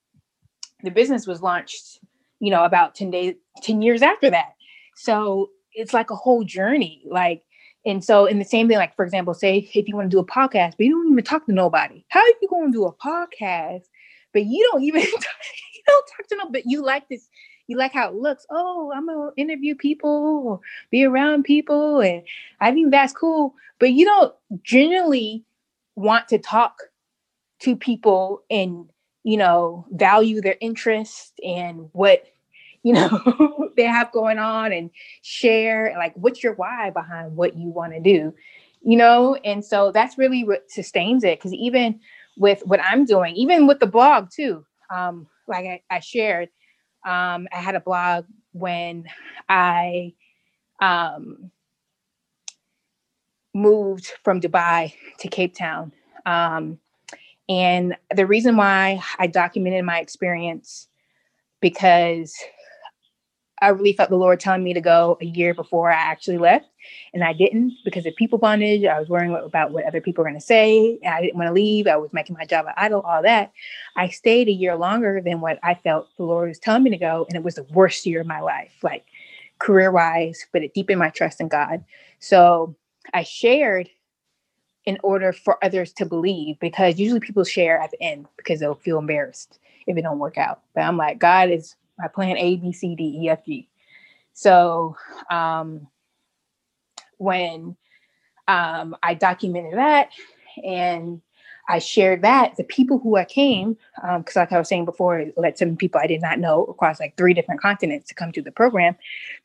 the 0.83 0.91
business 0.91 1.27
was 1.27 1.43
launched, 1.43 2.01
you 2.41 2.51
know, 2.51 2.65
about 2.65 2.95
10 2.95 3.11
days, 3.11 3.35
10 3.63 3.83
years 3.83 4.03
after 4.03 4.31
that. 4.31 4.55
So 4.97 5.51
it's 5.73 5.93
like 5.93 6.11
a 6.11 6.17
whole 6.17 6.45
journey. 6.45 7.03
Like 7.07 7.43
and 7.87 8.03
so, 8.03 8.25
in 8.27 8.39
the 8.39 8.45
same 8.45 8.69
thing, 8.69 8.79
like 8.79 8.97
for 8.97 9.05
example, 9.05 9.35
say 9.35 9.69
if 9.75 9.89
you 9.89 9.97
want 9.97 10.11
to 10.11 10.15
do 10.15 10.21
a 10.21 10.27
podcast, 10.27 10.77
but 10.77 10.87
you 10.87 10.93
don't 10.93 11.13
even 11.13 11.25
talk 11.25 11.47
to 11.47 11.53
nobody, 11.53 12.05
how 12.09 12.21
are 12.21 12.27
you 12.41 12.49
going 12.49 12.73
to 12.73 12.79
do 12.79 12.85
a 12.87 12.93
podcast? 12.93 13.85
But 14.33 14.47
you 14.47 14.69
don't 14.73 14.83
even 14.83 15.03
you 15.03 15.83
don't 15.87 16.07
talk 16.17 16.27
to 16.29 16.37
no, 16.37 16.51
but 16.51 16.63
you 16.67 16.83
like 16.83 17.09
this, 17.09 17.29
you 17.67 17.77
like 17.77 17.93
how 17.93 18.09
it 18.09 18.15
looks. 18.15 18.47
Oh, 18.51 18.93
I'm 18.95 19.07
gonna 19.07 19.31
interview 19.37 19.75
people 19.75 20.43
or 20.47 20.61
be 20.91 21.05
around 21.05 21.45
people, 21.45 22.01
and 22.01 22.23
I 22.61 22.73
think 22.73 22.91
that's 22.91 23.13
cool. 23.13 23.55
But 23.79 23.93
you 23.93 24.07
don't 24.07 24.35
generally 24.63 25.45
want 25.97 26.29
to 26.29 26.39
talk 26.39 26.79
to 27.61 27.77
people 27.77 28.43
and 28.51 28.89
you 29.25 29.37
know 29.37 29.87
value 29.93 30.41
their 30.41 30.57
interest 30.61 31.39
and 31.45 31.89
what 31.93 32.25
you 32.85 32.93
know 32.93 33.71
they 33.77 33.83
have 33.83 34.13
going 34.13 34.39
on 34.39 34.73
and 34.73 34.91
share 35.23 35.93
like 35.99 36.15
what's 36.15 36.43
your 36.45 36.55
why 36.55 36.91
behind 36.91 37.35
what 37.35 37.57
you 37.57 37.69
want 37.69 37.93
to 37.93 38.01
do 38.01 38.33
you 38.87 38.99
know? 38.99 39.35
And 39.47 39.65
so 39.65 39.93
that's 39.93 40.19
really 40.19 40.45
what 40.45 40.71
sustains 40.71 41.25
it 41.25 41.39
because 41.39 41.55
even 41.55 42.01
with 42.37 42.63
what 42.67 42.81
i'm 42.83 43.05
doing 43.05 43.35
even 43.37 43.67
with 43.67 43.79
the 43.81 43.87
blog 43.87 44.31
too 44.31 44.65
um 44.91 45.27
like 45.47 45.67
i, 45.67 45.83
I 45.91 46.01
shared 46.01 46.49
um 47.07 47.47
i 47.53 47.59
had 47.59 47.75
a 47.75 47.81
blog 47.81 48.25
when 48.53 49.05
i 49.49 50.15
um 50.81 51.51
moved 53.55 54.13
from 54.25 54.41
dubai 54.41 54.93
to 55.21 55.29
cape 55.29 55.55
town 55.55 55.93
um 56.27 56.79
and 57.49 57.97
the 58.15 58.27
reason 58.27 58.57
why 58.57 59.01
i 59.19 59.27
documented 59.27 59.85
my 59.85 60.01
experience 60.01 60.89
because 61.61 62.35
I 63.65 63.69
really 63.69 63.95
felt 63.95 64.11
the 64.11 64.17
Lord 64.17 64.41
telling 64.41 64.63
me 64.63 64.75
to 64.75 64.81
go 64.81 65.17
a 65.21 65.25
year 65.25 65.55
before 65.55 65.91
I 65.91 65.95
actually 65.95 66.39
left. 66.39 66.67
And 67.15 67.25
I 67.25 67.33
didn't 67.33 67.73
because 67.85 68.05
of 68.05 68.15
people 68.15 68.39
bondage. 68.39 68.85
I 68.85 69.01
was 69.01 69.09
worrying 69.09 69.35
about 69.35 69.71
what 69.71 69.87
other 69.87 70.03
people 70.03 70.23
were 70.23 70.29
going 70.29 70.39
to 70.39 70.47
say. 70.47 70.99
I 71.07 71.23
didn't 71.23 71.37
want 71.37 71.49
to 71.49 71.53
leave. 71.55 71.87
I 71.87 71.97
was 71.97 72.13
making 72.13 72.37
my 72.39 72.45
job 72.45 72.67
an 72.67 72.75
idol, 72.77 73.01
all 73.01 73.23
that. 73.23 73.53
I 73.97 74.09
stayed 74.09 74.49
a 74.49 74.53
year 74.53 74.77
longer 74.77 75.23
than 75.25 75.41
what 75.41 75.59
I 75.63 75.75
felt 75.75 76.09
the 76.19 76.25
Lord 76.25 76.49
was 76.49 76.59
telling 76.59 76.83
me 76.83 76.91
to 76.91 76.99
go. 76.99 77.25
And 77.29 77.37
it 77.37 77.43
was 77.43 77.55
the 77.55 77.67
worst 77.73 78.05
year 78.05 78.21
of 78.21 78.27
my 78.27 78.41
life, 78.41 78.73
like 78.83 79.07
career 79.59 79.91
wise, 79.91 80.47
but 80.53 80.63
it 80.63 80.75
deepened 80.75 80.99
my 80.99 81.09
trust 81.09 81.41
in 81.41 81.49
God. 81.49 81.85
So 82.19 82.77
I 83.15 83.23
shared 83.23 83.89
in 84.85 84.99
order 85.03 85.33
for 85.33 85.65
others 85.65 85.93
to 85.95 86.05
believe 86.05 86.59
because 86.61 86.99
usually 86.99 87.21
people 87.21 87.45
share 87.45 87.79
at 87.79 87.91
the 87.91 88.03
end 88.03 88.27
because 88.37 88.61
they'll 88.61 88.75
feel 88.75 88.99
embarrassed 88.99 89.59
if 89.87 89.97
it 89.97 90.03
don't 90.03 90.19
work 90.19 90.37
out. 90.37 90.61
But 90.75 90.83
I'm 90.83 90.99
like, 90.99 91.19
God 91.19 91.51
is 91.51 91.77
my 91.99 92.09
plan 92.09 92.37
A, 92.37 92.57
B, 92.57 92.73
C, 92.73 92.95
D, 92.95 93.21
E, 93.23 93.29
F, 93.29 93.45
G. 93.45 93.69
So 94.33 94.97
um, 95.31 95.87
when 97.19 97.77
um, 98.49 98.97
I 99.03 99.15
documented 99.15 99.79
that 99.79 100.11
and 100.65 101.23
I 101.69 101.79
shared 101.79 102.23
that, 102.23 102.57
the 102.57 102.65
people 102.65 102.99
who 102.99 103.17
I 103.17 103.25
came, 103.25 103.79
because 104.19 104.37
um, 104.37 104.41
like 104.41 104.53
I 104.53 104.59
was 104.59 104.69
saying 104.69 104.85
before, 104.85 105.21
I 105.21 105.33
let 105.37 105.59
some 105.59 105.77
people 105.77 106.01
I 106.01 106.07
did 106.07 106.21
not 106.21 106.39
know 106.39 106.65
across 106.65 107.01
like 107.01 107.17
three 107.17 107.33
different 107.33 107.63
continents 107.63 108.09
to 108.09 108.15
come 108.15 108.33
to 108.33 108.43
the 108.43 108.53
program, 108.53 108.97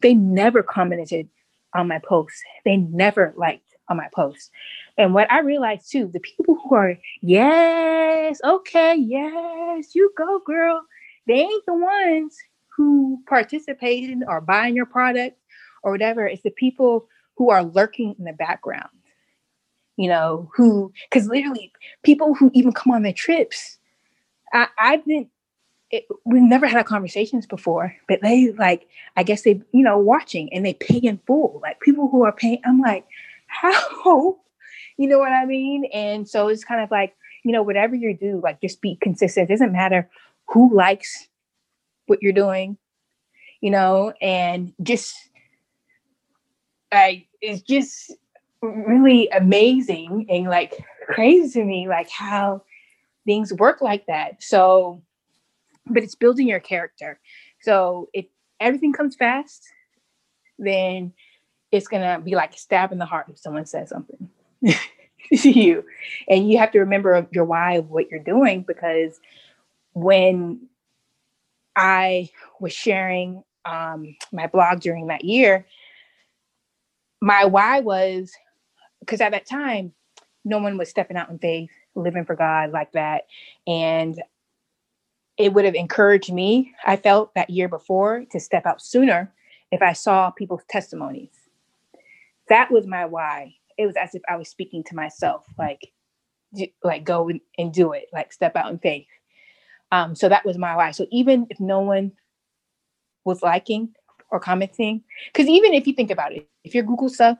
they 0.01 0.13
never 0.13 0.61
commented 0.61 1.29
on 1.73 1.87
my 1.87 1.99
posts. 1.99 2.41
They 2.65 2.77
never 2.77 3.33
liked 3.37 3.75
on 3.87 3.97
my 3.97 4.07
posts. 4.13 4.49
And 4.97 5.13
what 5.13 5.31
I 5.31 5.39
realized 5.39 5.89
too, 5.91 6.09
the 6.11 6.19
people 6.19 6.55
who 6.55 6.75
are, 6.75 6.97
yes, 7.21 8.41
okay, 8.43 8.95
yes, 8.95 9.95
you 9.95 10.11
go, 10.17 10.39
girl 10.45 10.83
they 11.27 11.41
ain't 11.41 11.65
the 11.65 11.75
ones 11.75 12.37
who 12.75 13.21
participated 13.27 14.19
or 14.27 14.41
buying 14.41 14.75
your 14.75 14.85
product 14.85 15.37
or 15.83 15.91
whatever. 15.91 16.25
It's 16.25 16.43
the 16.43 16.49
people 16.49 17.07
who 17.35 17.49
are 17.49 17.63
lurking 17.63 18.15
in 18.17 18.25
the 18.25 18.33
background, 18.33 18.89
you 19.97 20.09
know, 20.09 20.49
who, 20.55 20.91
because 21.09 21.27
literally 21.27 21.71
people 22.03 22.33
who 22.35 22.51
even 22.53 22.71
come 22.71 22.93
on 22.93 23.03
their 23.03 23.13
trips, 23.13 23.77
I, 24.53 24.67
I've 24.79 25.05
been, 25.05 25.29
it, 25.91 26.05
we've 26.25 26.41
never 26.41 26.67
had 26.67 26.85
conversations 26.85 27.45
before, 27.45 27.95
but 28.07 28.21
they 28.21 28.51
like, 28.51 28.87
I 29.17 29.23
guess 29.23 29.41
they, 29.41 29.61
you 29.71 29.83
know, 29.83 29.97
watching 29.97 30.51
and 30.53 30.65
they 30.65 30.73
pay 30.73 30.97
in 30.97 31.19
full. 31.25 31.59
Like 31.61 31.79
people 31.81 32.09
who 32.09 32.23
are 32.23 32.31
paying, 32.31 32.61
I'm 32.65 32.79
like, 32.79 33.05
how? 33.47 34.37
You 34.97 35.07
know 35.07 35.17
what 35.17 35.31
I 35.31 35.45
mean? 35.45 35.85
And 35.93 36.27
so 36.27 36.49
it's 36.49 36.65
kind 36.65 36.81
of 36.81 36.91
like, 36.91 37.15
you 37.45 37.53
know, 37.53 37.63
whatever 37.63 37.95
you 37.95 38.13
do, 38.13 38.41
like 38.43 38.59
just 38.59 38.81
be 38.81 38.97
consistent. 38.97 39.49
It 39.49 39.53
doesn't 39.53 39.71
matter 39.71 40.09
who 40.49 40.73
likes 40.75 41.27
what 42.07 42.21
you're 42.21 42.33
doing, 42.33 42.77
you 43.61 43.71
know, 43.71 44.13
and 44.21 44.73
just 44.81 45.15
like 46.91 47.27
it's 47.41 47.61
just 47.61 48.13
really 48.61 49.29
amazing 49.29 50.25
and 50.29 50.45
like 50.45 50.73
crazy 51.07 51.59
to 51.59 51.65
me, 51.65 51.87
like 51.87 52.09
how 52.09 52.63
things 53.25 53.53
work 53.53 53.81
like 53.81 54.05
that. 54.07 54.41
So, 54.41 55.01
but 55.85 56.03
it's 56.03 56.15
building 56.15 56.47
your 56.47 56.59
character. 56.59 57.19
So 57.61 58.09
if 58.13 58.25
everything 58.59 58.93
comes 58.93 59.15
fast, 59.15 59.63
then 60.57 61.13
it's 61.71 61.87
gonna 61.87 62.19
be 62.19 62.35
like 62.35 62.55
a 62.55 62.57
stab 62.57 62.91
in 62.91 62.97
the 62.97 63.05
heart 63.05 63.27
if 63.29 63.37
someone 63.37 63.65
says 63.65 63.89
something 63.89 64.29
to 65.35 65.49
you. 65.49 65.85
And 66.27 66.49
you 66.49 66.57
have 66.57 66.71
to 66.71 66.79
remember 66.79 67.27
your 67.31 67.45
why 67.45 67.73
of 67.73 67.89
what 67.89 68.09
you're 68.09 68.19
doing 68.19 68.63
because 68.67 69.19
when 69.93 70.67
I 71.75 72.29
was 72.59 72.73
sharing 72.73 73.43
um, 73.65 74.15
my 74.31 74.47
blog 74.47 74.81
during 74.81 75.07
that 75.07 75.23
year, 75.23 75.65
my 77.21 77.45
why 77.45 77.79
was 77.81 78.31
because 78.99 79.21
at 79.21 79.31
that 79.31 79.45
time, 79.45 79.93
no 80.45 80.59
one 80.59 80.77
was 80.77 80.89
stepping 80.89 81.17
out 81.17 81.29
in 81.29 81.39
faith, 81.39 81.71
living 81.95 82.25
for 82.25 82.35
God 82.35 82.71
like 82.71 82.91
that. 82.93 83.23
And 83.67 84.21
it 85.37 85.53
would 85.53 85.65
have 85.65 85.75
encouraged 85.75 86.31
me, 86.31 86.73
I 86.85 86.97
felt 86.97 87.33
that 87.35 87.49
year 87.49 87.67
before, 87.67 88.25
to 88.31 88.39
step 88.39 88.65
out 88.65 88.81
sooner 88.81 89.31
if 89.71 89.81
I 89.81 89.93
saw 89.93 90.31
people's 90.31 90.63
testimonies. 90.69 91.31
That 92.49 92.71
was 92.71 92.85
my 92.85 93.05
why. 93.05 93.55
It 93.77 93.85
was 93.85 93.95
as 93.95 94.15
if 94.15 94.21
I 94.29 94.35
was 94.35 94.49
speaking 94.49 94.83
to 94.85 94.95
myself, 94.95 95.45
like, 95.57 95.91
like 96.83 97.03
go 97.03 97.29
and 97.57 97.73
do 97.73 97.93
it, 97.93 98.05
like 98.11 98.33
step 98.33 98.55
out 98.55 98.71
in 98.71 98.79
faith. 98.79 99.07
Um, 99.91 100.15
so 100.15 100.29
that 100.29 100.45
was 100.45 100.57
my 100.57 100.75
why. 100.75 100.91
So 100.91 101.07
even 101.11 101.47
if 101.49 101.59
no 101.59 101.79
one 101.79 102.11
was 103.25 103.41
liking 103.41 103.89
or 104.29 104.39
commenting, 104.39 105.03
because 105.33 105.47
even 105.47 105.73
if 105.73 105.87
you 105.87 105.93
think 105.93 106.11
about 106.11 106.31
it, 106.33 106.47
if 106.63 106.75
you're 106.75 106.83
Google 106.83 107.09
stuff 107.09 107.37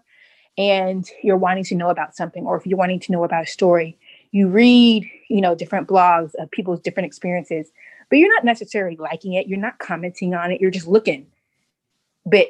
and 0.58 1.08
you're 1.24 1.38
wanting 1.38 1.64
to 1.66 1.76
know 1.76 1.90
about 1.90 2.16
something, 2.16 2.46
or 2.46 2.58
if 2.58 2.66
you're 2.66 2.78
wanting 2.78 3.00
to 3.02 3.12
know 3.12 3.24
about 3.24 3.44
a 3.44 3.48
story, 3.48 3.98
you 4.32 4.48
read, 4.48 5.10
you 5.30 5.42
know, 5.42 5.56
different 5.56 5.88
blogs 5.88 6.34
of 6.36 6.50
people's 6.52 6.80
different 6.80 7.08
experiences, 7.08 7.72
but 8.10 8.18
you're 8.18 8.34
not 8.34 8.44
necessarily 8.44 8.98
liking 8.98 9.34
it. 9.34 9.48
You're 9.48 9.60
not 9.60 9.80
commenting 9.80 10.34
on 10.34 10.52
it. 10.52 10.60
You're 10.60 10.72
just 10.72 10.88
looking. 10.88 11.28
But 12.26 12.48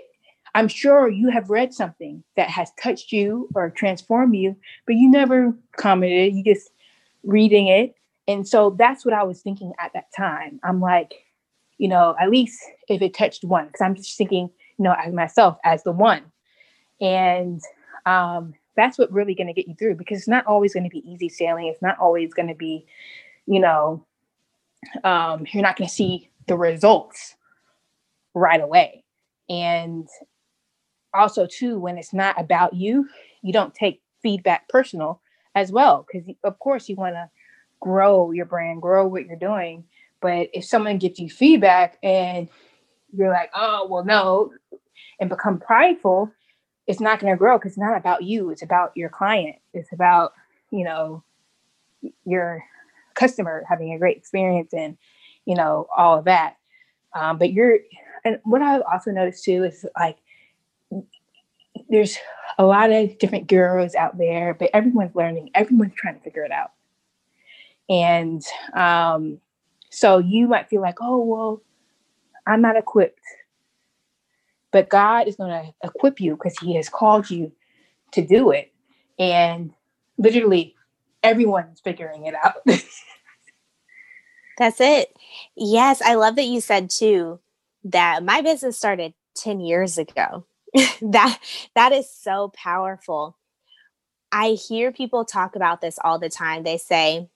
I'm 0.56 0.68
sure 0.68 1.10
you 1.10 1.30
have 1.30 1.50
read 1.50 1.74
something 1.74 2.24
that 2.36 2.50
has 2.50 2.72
touched 2.82 3.12
you 3.12 3.50
or 3.54 3.70
transformed 3.70 4.36
you, 4.36 4.56
but 4.86 4.96
you 4.96 5.10
never 5.10 5.54
commented. 5.78 6.34
You 6.34 6.44
just 6.44 6.72
reading 7.24 7.68
it 7.68 7.96
and 8.30 8.48
so 8.48 8.76
that's 8.78 9.04
what 9.04 9.16
I 9.16 9.24
was 9.24 9.42
thinking 9.42 9.74
at 9.80 9.92
that 9.94 10.14
time. 10.16 10.60
I'm 10.64 10.80
like, 10.80 11.26
you 11.80 11.88
know, 11.88 12.16
at 12.22 12.30
least 12.30 12.62
if 12.88 13.02
it 13.02 13.16
touched 13.16 13.44
one, 13.44 13.66
because 13.66 13.82
I'm 13.82 13.96
just 13.96 14.16
thinking, 14.16 14.52
you 14.78 14.84
know, 14.84 14.94
as 15.04 15.12
myself 15.12 15.58
as 15.66 15.82
the 15.82 15.92
one. 15.92 16.22
And 17.02 17.60
um, 18.06 18.54
that's 18.76 19.00
what 19.00 19.12
really 19.12 19.34
going 19.34 19.48
to 19.48 19.54
get 19.54 19.68
you 19.68 19.74
through 19.74 19.96
because 19.96 20.20
it's 20.20 20.28
not 20.28 20.46
always 20.46 20.76
going 20.76 20.84
to 20.84 20.92
be 20.92 21.10
easy 21.10 21.28
sailing. 21.28 21.66
It's 21.66 21.82
not 21.82 21.98
always 21.98 22.32
going 22.32 22.50
to 22.50 22.54
be, 22.54 22.86
you 23.48 23.60
know, 23.60 24.06
um, 25.04 25.48
you're 25.52 25.64
not 25.64 25.76
going 25.76 25.88
to 25.88 25.94
see 25.94 26.30
the 26.46 26.56
results 26.56 27.36
right 28.36 28.62
away. 28.62 29.04
And 29.50 30.08
also, 31.16 31.48
too, 31.48 31.80
when 31.80 31.98
it's 31.98 32.14
not 32.14 32.40
about 32.40 32.76
you, 32.76 33.10
you 33.42 33.54
don't 33.54 33.74
take 33.74 34.04
feedback 34.22 34.70
personal 34.70 35.20
as 35.56 35.72
well 35.72 36.06
because, 36.06 36.30
of 36.44 36.60
course, 36.60 36.88
you 36.88 36.96
want 36.96 37.16
to 37.16 37.28
grow 37.80 38.32
your 38.32 38.46
brand, 38.46 38.82
grow 38.82 39.08
what 39.08 39.26
you're 39.26 39.36
doing. 39.36 39.86
But 40.22 40.50
if 40.54 40.66
someone 40.66 40.98
gives 40.98 41.20
you 41.20 41.30
feedback 41.30 41.98
and 42.04 42.50
you're 43.16 43.30
like, 43.30 43.52
oh, 43.56 43.88
well, 43.90 44.04
no, 44.04 44.52
and 45.20 45.30
become 45.30 45.60
prideful, 45.60 46.32
it's 46.88 47.00
not 47.00 47.20
going 47.20 47.34
to 47.34 47.38
grow 47.38 47.58
because 47.58 47.72
it's 47.72 47.78
not 47.78 47.98
about 47.98 48.24
you. 48.24 48.50
It's 48.50 48.64
about 48.64 48.92
your 48.96 49.10
client. 49.10 49.58
It's 49.74 49.92
about, 49.94 50.34
you 50.72 50.84
know, 50.84 51.24
your 52.26 52.64
customer 53.14 53.64
having 53.70 53.94
a 53.94 54.00
great 54.00 54.18
experience 54.18 54.74
and, 54.74 54.98
you 55.46 55.56
know, 55.56 55.88
all 55.96 56.18
of 56.20 56.26
that. 56.26 56.58
Um, 57.14 57.38
but 57.38 57.54
you're, 57.54 57.80
and 58.26 58.40
what 58.44 58.62
I've 58.62 58.84
also 58.92 59.12
noticed 59.12 59.44
too 59.44 59.64
is 59.64 59.86
like, 59.98 60.18
there's 61.90 62.18
a 62.58 62.66
lot 62.66 62.92
of 62.92 63.18
different 63.20 63.48
gurus 63.48 63.96
out 63.96 64.18
there, 64.18 64.54
but 64.54 64.70
everyone's 64.74 65.16
learning, 65.16 65.50
everyone's 65.56 65.94
trying 65.96 66.16
to 66.16 66.22
figure 66.22 66.44
it 66.44 66.52
out. 66.52 66.72
And 67.90 68.44
um, 68.74 69.40
so 69.90 70.20
you 70.20 70.48
might 70.48 70.70
feel 70.70 70.82
like, 70.82 70.98
oh, 71.02 71.24
well, 71.24 71.62
I'm 72.48 72.62
not 72.62 72.78
equipped. 72.78 73.20
But 74.72 74.90
God 74.90 75.28
is 75.28 75.36
going 75.36 75.50
to 75.50 75.74
equip 75.84 76.22
you 76.22 76.36
because 76.36 76.58
He 76.60 76.76
has 76.76 76.90
called 76.90 77.30
you 77.30 77.52
to 78.12 78.26
do 78.26 78.52
it. 78.52 78.72
And 79.18 79.74
literally, 80.18 80.76
everyone's 81.24 81.80
figuring 81.80 82.26
it 82.26 82.36
out. 82.36 82.64
That's 84.58 84.82
it. 84.82 85.16
Yes, 85.56 86.02
I 86.02 86.16
love 86.16 86.36
that 86.36 86.46
you 86.46 86.62
said 86.62 86.90
too. 86.90 87.40
that 87.84 88.24
my 88.24 88.42
business 88.42 88.78
started 88.78 89.14
10 89.36 89.62
years 89.62 89.98
ago. 89.98 90.46
that 91.02 91.40
that 91.76 91.92
is 91.92 92.12
so 92.12 92.52
powerful. 92.56 93.38
I 94.32 94.52
hear 94.52 94.92
people 94.92 95.26
talk 95.26 95.56
about 95.56 95.82
this 95.82 95.98
all 96.04 96.20
the 96.20 96.30
time. 96.30 96.64
They 96.64 96.78
say, 96.78 97.30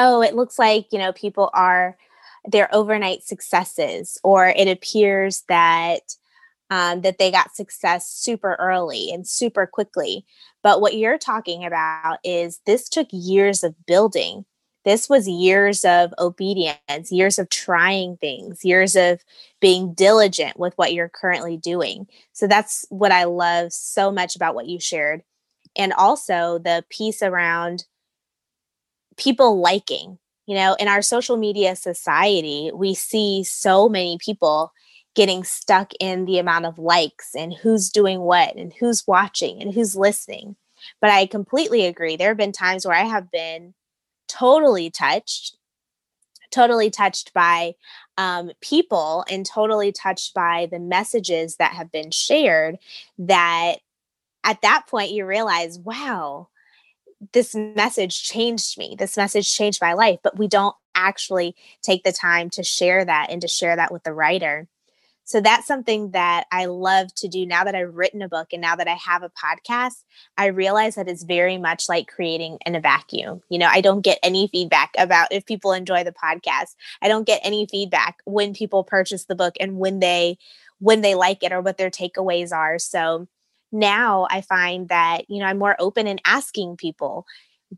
"Oh, 0.00 0.22
it 0.22 0.34
looks 0.34 0.58
like, 0.58 0.86
you 0.92 0.98
know, 0.98 1.12
people 1.12 1.50
are 1.52 1.96
their 2.46 2.74
overnight 2.74 3.22
successes 3.22 4.18
or 4.24 4.48
it 4.48 4.66
appears 4.66 5.42
that 5.48 6.00
um, 6.70 7.02
that 7.02 7.18
they 7.18 7.30
got 7.30 7.54
success 7.54 8.08
super 8.08 8.56
early 8.60 9.10
and 9.12 9.26
super 9.26 9.66
quickly. 9.66 10.24
But 10.62 10.80
what 10.80 10.96
you're 10.96 11.18
talking 11.18 11.64
about 11.64 12.18
is 12.24 12.60
this 12.64 12.88
took 12.88 13.08
years 13.10 13.64
of 13.64 13.74
building. 13.86 14.44
This 14.84 15.08
was 15.08 15.28
years 15.28 15.84
of 15.84 16.14
obedience, 16.18 17.10
years 17.10 17.38
of 17.38 17.50
trying 17.50 18.16
things, 18.16 18.64
years 18.64 18.96
of 18.96 19.20
being 19.60 19.92
diligent 19.92 20.58
with 20.58 20.72
what 20.76 20.94
you're 20.94 21.10
currently 21.10 21.56
doing. 21.56 22.06
So 22.32 22.46
that's 22.46 22.86
what 22.88 23.12
I 23.12 23.24
love 23.24 23.72
so 23.72 24.10
much 24.10 24.36
about 24.36 24.54
what 24.54 24.68
you 24.68 24.80
shared. 24.80 25.22
And 25.76 25.92
also 25.92 26.58
the 26.58 26.84
piece 26.88 27.20
around 27.20 27.84
people 29.16 29.60
liking. 29.60 30.18
You 30.46 30.56
know, 30.56 30.74
in 30.80 30.88
our 30.88 31.02
social 31.02 31.36
media 31.36 31.76
society, 31.76 32.72
we 32.74 32.94
see 32.94 33.44
so 33.44 33.88
many 33.88 34.18
people 34.18 34.72
getting 35.14 35.44
stuck 35.44 35.92
in 36.00 36.24
the 36.24 36.38
amount 36.38 36.66
of 36.66 36.78
likes 36.78 37.34
and 37.36 37.52
who's 37.52 37.90
doing 37.90 38.20
what 38.20 38.56
and 38.56 38.72
who's 38.72 39.06
watching 39.06 39.60
and 39.60 39.72
who's 39.72 39.96
listening. 39.96 40.56
But 41.00 41.10
I 41.10 41.26
completely 41.26 41.86
agree. 41.86 42.16
There 42.16 42.28
have 42.28 42.36
been 42.36 42.52
times 42.52 42.86
where 42.86 42.96
I 42.96 43.04
have 43.04 43.30
been 43.30 43.74
totally 44.28 44.90
touched, 44.90 45.56
totally 46.50 46.90
touched 46.90 47.32
by 47.34 47.74
um, 48.16 48.52
people 48.60 49.24
and 49.30 49.44
totally 49.44 49.92
touched 49.92 50.34
by 50.34 50.68
the 50.70 50.78
messages 50.78 51.56
that 51.56 51.72
have 51.72 51.92
been 51.92 52.10
shared 52.10 52.78
that 53.18 53.76
at 54.44 54.62
that 54.62 54.86
point 54.88 55.12
you 55.12 55.26
realize, 55.26 55.78
wow, 55.78 56.48
this 57.32 57.54
message 57.54 58.22
changed 58.22 58.78
me. 58.78 58.96
This 58.98 59.16
message 59.16 59.54
changed 59.54 59.80
my 59.80 59.92
life. 59.92 60.20
But 60.22 60.38
we 60.38 60.48
don't 60.48 60.74
actually 60.94 61.54
take 61.82 62.04
the 62.04 62.12
time 62.12 62.50
to 62.50 62.62
share 62.62 63.04
that 63.04 63.28
and 63.30 63.40
to 63.42 63.48
share 63.48 63.76
that 63.76 63.92
with 63.92 64.04
the 64.04 64.12
writer. 64.12 64.68
So 65.24 65.40
that's 65.40 65.64
something 65.64 66.10
that 66.10 66.46
I 66.50 66.64
love 66.64 67.14
to 67.14 67.28
do 67.28 67.46
now 67.46 67.62
that 67.62 67.76
I've 67.76 67.94
written 67.94 68.20
a 68.20 68.28
book 68.28 68.48
and 68.52 68.60
now 68.60 68.74
that 68.74 68.88
I 68.88 68.94
have 68.94 69.22
a 69.22 69.30
podcast. 69.30 70.02
I 70.36 70.46
realize 70.46 70.96
that 70.96 71.08
it's 71.08 71.22
very 71.22 71.56
much 71.56 71.88
like 71.88 72.08
creating 72.08 72.58
in 72.66 72.74
a 72.74 72.80
vacuum. 72.80 73.40
You 73.48 73.60
know, 73.60 73.68
I 73.70 73.80
don't 73.80 74.00
get 74.00 74.18
any 74.24 74.48
feedback 74.48 74.90
about 74.98 75.28
if 75.30 75.46
people 75.46 75.72
enjoy 75.72 76.02
the 76.02 76.10
podcast. 76.12 76.74
I 77.00 77.06
don't 77.06 77.28
get 77.28 77.40
any 77.44 77.66
feedback 77.70 78.18
when 78.24 78.54
people 78.54 78.82
purchase 78.82 79.26
the 79.26 79.36
book 79.36 79.54
and 79.60 79.76
when 79.76 80.00
they 80.00 80.36
when 80.80 81.02
they 81.02 81.14
like 81.14 81.44
it 81.44 81.52
or 81.52 81.60
what 81.60 81.78
their 81.78 81.90
takeaways 81.90 82.52
are. 82.52 82.80
So 82.80 83.28
now 83.72 84.26
I 84.30 84.40
find 84.40 84.88
that, 84.88 85.28
you 85.30 85.38
know, 85.40 85.46
I'm 85.46 85.58
more 85.58 85.76
open 85.78 86.06
in 86.06 86.20
asking 86.24 86.76
people, 86.76 87.26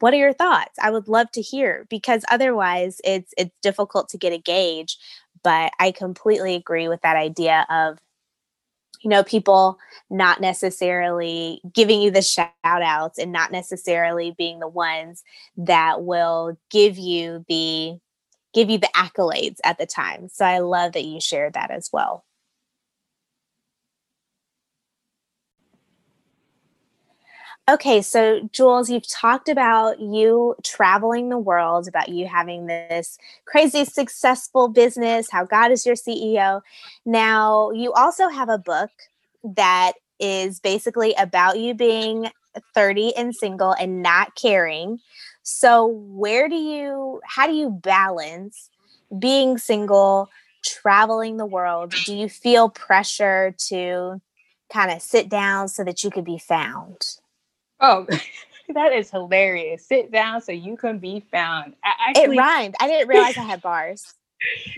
what 0.00 0.14
are 0.14 0.18
your 0.18 0.32
thoughts? 0.32 0.78
I 0.80 0.90
would 0.90 1.08
love 1.08 1.30
to 1.32 1.42
hear 1.42 1.86
because 1.90 2.24
otherwise 2.30 3.00
it's 3.04 3.34
it's 3.36 3.54
difficult 3.62 4.08
to 4.10 4.18
get 4.18 4.32
a 4.32 4.38
gauge 4.38 4.96
but 5.42 5.72
I 5.78 5.90
completely 5.90 6.54
agree 6.54 6.88
with 6.88 7.02
that 7.02 7.16
idea 7.16 7.66
of 7.70 7.98
you 9.02 9.10
know 9.10 9.24
people 9.24 9.78
not 10.10 10.40
necessarily 10.40 11.60
giving 11.72 12.00
you 12.00 12.10
the 12.10 12.22
shout 12.22 12.50
outs 12.64 13.18
and 13.18 13.32
not 13.32 13.50
necessarily 13.50 14.34
being 14.36 14.60
the 14.60 14.68
ones 14.68 15.24
that 15.56 16.04
will 16.04 16.56
give 16.70 16.98
you 16.98 17.44
the 17.48 17.98
give 18.54 18.70
you 18.70 18.78
the 18.78 18.90
accolades 18.94 19.58
at 19.64 19.78
the 19.78 19.86
time 19.86 20.28
so 20.28 20.44
i 20.44 20.58
love 20.58 20.92
that 20.92 21.04
you 21.04 21.20
shared 21.20 21.54
that 21.54 21.70
as 21.70 21.90
well 21.92 22.24
Okay, 27.70 28.02
so 28.02 28.40
Jules, 28.52 28.90
you've 28.90 29.06
talked 29.06 29.48
about 29.48 30.00
you 30.00 30.56
traveling 30.64 31.28
the 31.28 31.38
world, 31.38 31.86
about 31.86 32.08
you 32.08 32.26
having 32.26 32.66
this 32.66 33.18
crazy 33.44 33.84
successful 33.84 34.66
business, 34.66 35.30
how 35.30 35.44
God 35.44 35.70
is 35.70 35.86
your 35.86 35.94
CEO. 35.94 36.62
Now, 37.06 37.70
you 37.70 37.92
also 37.92 38.28
have 38.28 38.48
a 38.48 38.58
book 38.58 38.90
that 39.44 39.92
is 40.18 40.58
basically 40.58 41.14
about 41.16 41.60
you 41.60 41.72
being 41.72 42.30
30 42.74 43.14
and 43.16 43.32
single 43.32 43.72
and 43.74 44.02
not 44.02 44.34
caring. 44.34 44.98
So, 45.44 45.86
where 45.86 46.48
do 46.48 46.56
you, 46.56 47.20
how 47.24 47.46
do 47.46 47.52
you 47.52 47.70
balance 47.70 48.70
being 49.16 49.56
single, 49.56 50.28
traveling 50.64 51.36
the 51.36 51.46
world? 51.46 51.94
Do 52.06 52.16
you 52.16 52.28
feel 52.28 52.68
pressure 52.68 53.54
to 53.68 54.20
kind 54.72 54.90
of 54.90 55.00
sit 55.00 55.28
down 55.28 55.68
so 55.68 55.84
that 55.84 56.02
you 56.02 56.10
could 56.10 56.24
be 56.24 56.38
found? 56.38 57.18
Oh, 57.82 58.06
that 58.74 58.92
is 58.92 59.10
hilarious. 59.10 59.86
Sit 59.86 60.10
down 60.10 60.40
so 60.40 60.52
you 60.52 60.76
can 60.76 60.98
be 60.98 61.24
found. 61.30 61.74
Actually, 61.84 62.36
it 62.36 62.40
rhymed. 62.40 62.74
I 62.80 62.86
didn't 62.86 63.08
realize 63.08 63.36
I 63.36 63.42
had 63.42 63.60
bars. 63.62 64.14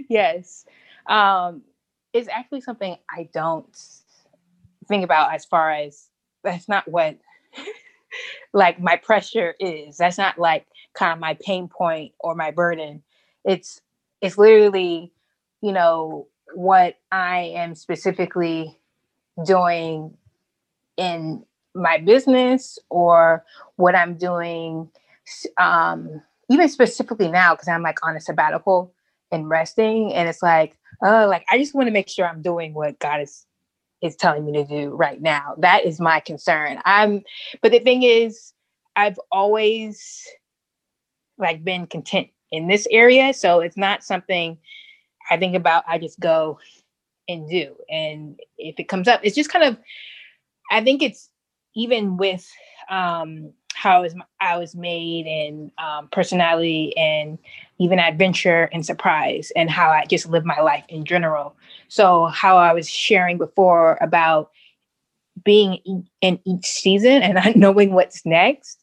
yes. 0.08 0.64
Um, 1.06 1.62
it's 2.12 2.28
actually 2.28 2.62
something 2.62 2.96
I 3.10 3.28
don't 3.32 3.76
think 4.88 5.04
about 5.04 5.34
as 5.34 5.44
far 5.44 5.70
as 5.70 6.08
that's 6.42 6.68
not 6.68 6.86
what 6.88 7.18
like 8.52 8.80
my 8.80 8.96
pressure 8.96 9.54
is. 9.60 9.98
That's 9.98 10.18
not 10.18 10.38
like 10.38 10.66
kind 10.94 11.12
of 11.12 11.18
my 11.18 11.36
pain 11.40 11.68
point 11.68 12.12
or 12.20 12.34
my 12.34 12.50
burden. 12.50 13.02
It's 13.44 13.80
it's 14.20 14.38
literally, 14.38 15.12
you 15.60 15.72
know, 15.72 16.28
what 16.54 16.96
I 17.12 17.52
am 17.56 17.74
specifically 17.74 18.78
doing 19.44 20.16
in 20.96 21.44
my 21.74 21.98
business 21.98 22.78
or 22.90 23.44
what 23.76 23.94
I'm 23.94 24.16
doing, 24.16 24.88
um, 25.58 26.22
even 26.48 26.68
specifically 26.68 27.30
now, 27.30 27.54
because 27.54 27.68
I'm 27.68 27.82
like 27.82 28.04
on 28.06 28.16
a 28.16 28.20
sabbatical 28.20 28.92
and 29.32 29.48
resting. 29.48 30.12
And 30.12 30.28
it's 30.28 30.42
like, 30.42 30.76
oh, 31.02 31.26
like 31.28 31.44
I 31.50 31.58
just 31.58 31.74
want 31.74 31.88
to 31.88 31.92
make 31.92 32.08
sure 32.08 32.26
I'm 32.26 32.42
doing 32.42 32.74
what 32.74 32.98
God 32.98 33.20
is 33.20 33.46
is 34.02 34.16
telling 34.16 34.44
me 34.44 34.52
to 34.52 34.64
do 34.64 34.90
right 34.90 35.20
now. 35.20 35.54
That 35.58 35.86
is 35.86 35.98
my 35.98 36.20
concern. 36.20 36.80
I'm 36.84 37.22
but 37.62 37.72
the 37.72 37.80
thing 37.80 38.02
is, 38.02 38.52
I've 38.96 39.18
always 39.32 40.26
like 41.38 41.64
been 41.64 41.86
content 41.86 42.28
in 42.52 42.68
this 42.68 42.86
area. 42.90 43.34
So 43.34 43.60
it's 43.60 43.76
not 43.76 44.04
something 44.04 44.58
I 45.30 45.36
think 45.36 45.56
about, 45.56 45.84
I 45.88 45.98
just 45.98 46.20
go 46.20 46.58
and 47.28 47.48
do. 47.48 47.74
And 47.90 48.38
if 48.58 48.78
it 48.78 48.88
comes 48.88 49.08
up, 49.08 49.20
it's 49.24 49.34
just 49.34 49.50
kind 49.50 49.64
of 49.64 49.78
I 50.70 50.82
think 50.82 51.02
it's 51.02 51.30
even 51.74 52.16
with 52.16 52.48
um, 52.88 53.52
how 53.74 53.98
I 53.98 54.00
was, 54.00 54.14
I 54.40 54.56
was 54.56 54.74
made 54.74 55.26
and 55.26 55.70
um, 55.78 56.08
personality 56.12 56.96
and 56.96 57.38
even 57.78 57.98
adventure 57.98 58.68
and 58.72 58.86
surprise 58.86 59.52
and 59.56 59.70
how 59.70 59.90
I 59.90 60.04
just 60.06 60.28
live 60.28 60.44
my 60.44 60.60
life 60.60 60.84
in 60.88 61.04
general. 61.04 61.56
So 61.88 62.26
how 62.26 62.56
I 62.56 62.72
was 62.72 62.88
sharing 62.88 63.36
before 63.36 63.98
about 64.00 64.50
being 65.44 66.06
in 66.20 66.38
each 66.44 66.66
season 66.66 67.22
and 67.22 67.34
not 67.44 67.56
knowing 67.56 67.92
what's 67.92 68.24
next 68.24 68.82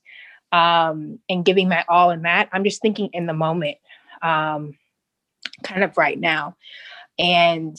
um, 0.52 1.20
and 1.30 1.46
giving 1.46 1.70
my 1.70 1.86
all 1.88 2.12
in 2.12 2.24
that. 2.24 2.50
I'm 2.52 2.64
just 2.64 2.82
thinking 2.82 3.10
in 3.14 3.26
the 3.26 3.34
moment, 3.34 3.78
um, 4.22 4.78
kind 5.64 5.84
of 5.84 5.98
right 5.98 6.20
now. 6.20 6.56
And 7.18 7.78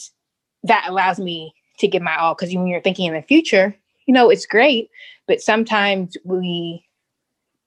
that 0.64 0.86
allows 0.88 1.18
me 1.18 1.54
to 1.78 1.88
give 1.88 2.02
my 2.02 2.16
all 2.16 2.34
because 2.34 2.54
when 2.54 2.66
you're 2.66 2.80
thinking 2.80 3.06
in 3.06 3.14
the 3.14 3.22
future, 3.22 3.76
you 4.06 4.14
know, 4.14 4.30
it's 4.30 4.46
great, 4.46 4.90
but 5.26 5.40
sometimes 5.40 6.16
we 6.24 6.84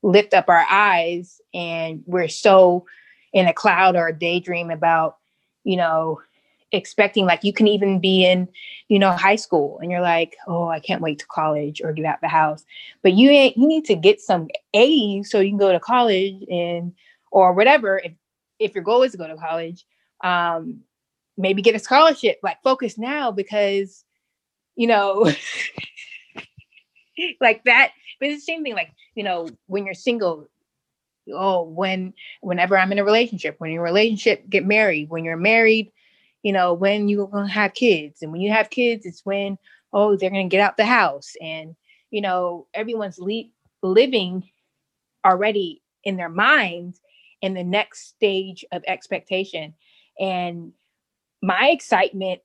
lift 0.03 0.33
up 0.33 0.49
our 0.49 0.65
eyes 0.69 1.41
and 1.53 2.03
we're 2.05 2.27
so 2.27 2.85
in 3.33 3.47
a 3.47 3.53
cloud 3.53 3.95
or 3.95 4.07
a 4.07 4.17
daydream 4.17 4.69
about, 4.69 5.17
you 5.63 5.75
know, 5.75 6.21
expecting 6.71 7.25
like 7.25 7.43
you 7.43 7.53
can 7.53 7.67
even 7.67 7.99
be 7.99 8.25
in, 8.25 8.47
you 8.87 8.99
know, 8.99 9.11
high 9.11 9.35
school 9.35 9.79
and 9.81 9.89
you're 9.89 10.01
like, 10.01 10.35
oh, 10.47 10.67
I 10.67 10.79
can't 10.79 11.01
wait 11.01 11.19
to 11.19 11.25
college 11.27 11.81
or 11.83 11.93
get 11.93 12.05
out 12.05 12.21
the 12.21 12.27
house. 12.27 12.65
But 13.01 13.13
you 13.13 13.29
ain't 13.29 13.57
you 13.57 13.67
need 13.67 13.85
to 13.85 13.95
get 13.95 14.21
some 14.21 14.47
A's 14.73 15.29
so 15.29 15.39
you 15.39 15.49
can 15.49 15.57
go 15.57 15.71
to 15.71 15.79
college 15.79 16.43
and 16.49 16.93
or 17.31 17.53
whatever. 17.53 17.99
If 18.03 18.13
if 18.59 18.75
your 18.75 18.83
goal 18.83 19.03
is 19.03 19.11
to 19.13 19.17
go 19.17 19.27
to 19.27 19.35
college, 19.35 19.85
um, 20.23 20.81
maybe 21.37 21.61
get 21.61 21.75
a 21.75 21.79
scholarship. 21.79 22.39
Like 22.43 22.61
focus 22.63 22.97
now 22.97 23.31
because, 23.31 24.03
you 24.75 24.87
know, 24.87 25.31
like 27.41 27.63
that. 27.65 27.91
But 28.19 28.29
it's 28.29 28.45
the 28.45 28.51
same 28.51 28.63
thing, 28.63 28.75
like, 28.75 28.93
you 29.15 29.23
know, 29.23 29.47
when 29.67 29.85
you're 29.85 29.93
single, 29.93 30.47
oh, 31.33 31.63
when 31.63 32.13
whenever 32.41 32.77
I'm 32.77 32.91
in 32.91 32.99
a 32.99 33.03
relationship, 33.03 33.55
when 33.59 33.71
you're 33.71 33.85
in 33.85 33.89
a 33.89 33.91
relationship, 33.91 34.49
get 34.49 34.65
married. 34.65 35.09
When 35.09 35.25
you're 35.25 35.37
married, 35.37 35.91
you 36.43 36.51
know, 36.53 36.73
when 36.73 37.07
you're 37.09 37.27
gonna 37.27 37.49
have 37.49 37.73
kids. 37.73 38.21
And 38.21 38.31
when 38.31 38.41
you 38.41 38.51
have 38.51 38.69
kids, 38.69 39.05
it's 39.05 39.25
when, 39.25 39.57
oh, 39.93 40.15
they're 40.15 40.29
gonna 40.29 40.47
get 40.47 40.61
out 40.61 40.77
the 40.77 40.85
house. 40.85 41.33
And, 41.41 41.75
you 42.11 42.21
know, 42.21 42.67
everyone's 42.73 43.19
le- 43.19 43.49
living 43.81 44.43
already 45.25 45.81
in 46.03 46.17
their 46.17 46.29
minds 46.29 47.01
in 47.41 47.53
the 47.53 47.63
next 47.63 48.09
stage 48.09 48.65
of 48.71 48.83
expectation. 48.87 49.73
And 50.19 50.71
my 51.41 51.69
excitement 51.69 52.41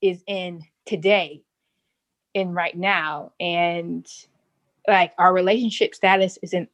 is 0.00 0.22
in 0.26 0.62
today, 0.84 1.42
in 2.36 2.52
right 2.52 2.76
now. 2.76 3.32
And 3.40 4.06
like 4.86 5.12
our 5.18 5.32
relationship 5.32 5.94
status 5.94 6.38
isn't 6.42 6.68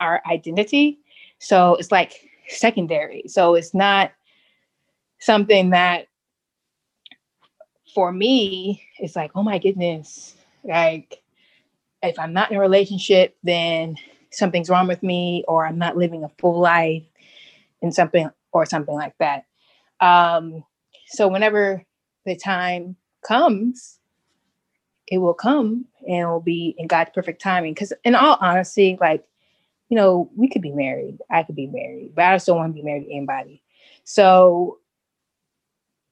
our 0.00 0.20
identity. 0.30 0.98
So 1.38 1.74
it's 1.76 1.90
like 1.90 2.28
secondary. 2.48 3.24
So 3.26 3.54
it's 3.54 3.72
not 3.74 4.12
something 5.18 5.70
that 5.70 6.08
for 7.94 8.12
me, 8.12 8.84
it's 8.98 9.16
like, 9.16 9.32
oh 9.34 9.42
my 9.42 9.58
goodness, 9.58 10.36
like 10.62 11.22
if 12.02 12.18
I'm 12.18 12.34
not 12.34 12.50
in 12.50 12.58
a 12.58 12.60
relationship, 12.60 13.36
then 13.42 13.96
something's 14.30 14.68
wrong 14.68 14.86
with 14.86 15.02
me, 15.02 15.42
or 15.48 15.66
I'm 15.66 15.78
not 15.78 15.96
living 15.96 16.22
a 16.22 16.28
full 16.38 16.60
life, 16.60 17.02
and 17.82 17.94
something 17.94 18.28
or 18.52 18.66
something 18.66 18.94
like 18.94 19.14
that. 19.18 19.46
Um, 20.00 20.64
so 21.06 21.28
whenever 21.28 21.82
the 22.26 22.36
time 22.36 22.96
comes, 23.26 23.97
it 25.10 25.18
will 25.18 25.34
come 25.34 25.86
and 26.06 26.16
it 26.16 26.26
will 26.26 26.40
be 26.40 26.74
in 26.78 26.86
God's 26.86 27.10
perfect 27.14 27.40
timing. 27.40 27.74
Because 27.74 27.92
in 28.04 28.14
all 28.14 28.36
honesty, 28.40 28.98
like, 29.00 29.24
you 29.88 29.96
know, 29.96 30.30
we 30.36 30.48
could 30.48 30.62
be 30.62 30.72
married. 30.72 31.18
I 31.30 31.42
could 31.42 31.56
be 31.56 31.66
married, 31.66 32.12
but 32.14 32.24
I 32.24 32.34
just 32.34 32.46
don't 32.46 32.56
want 32.56 32.74
to 32.74 32.80
be 32.80 32.84
married 32.84 33.06
to 33.06 33.14
anybody. 33.14 33.62
So 34.04 34.78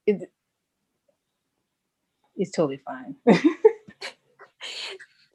it, 0.05 0.31
it's 2.35 2.51
totally 2.51 2.81
fine. 2.85 3.15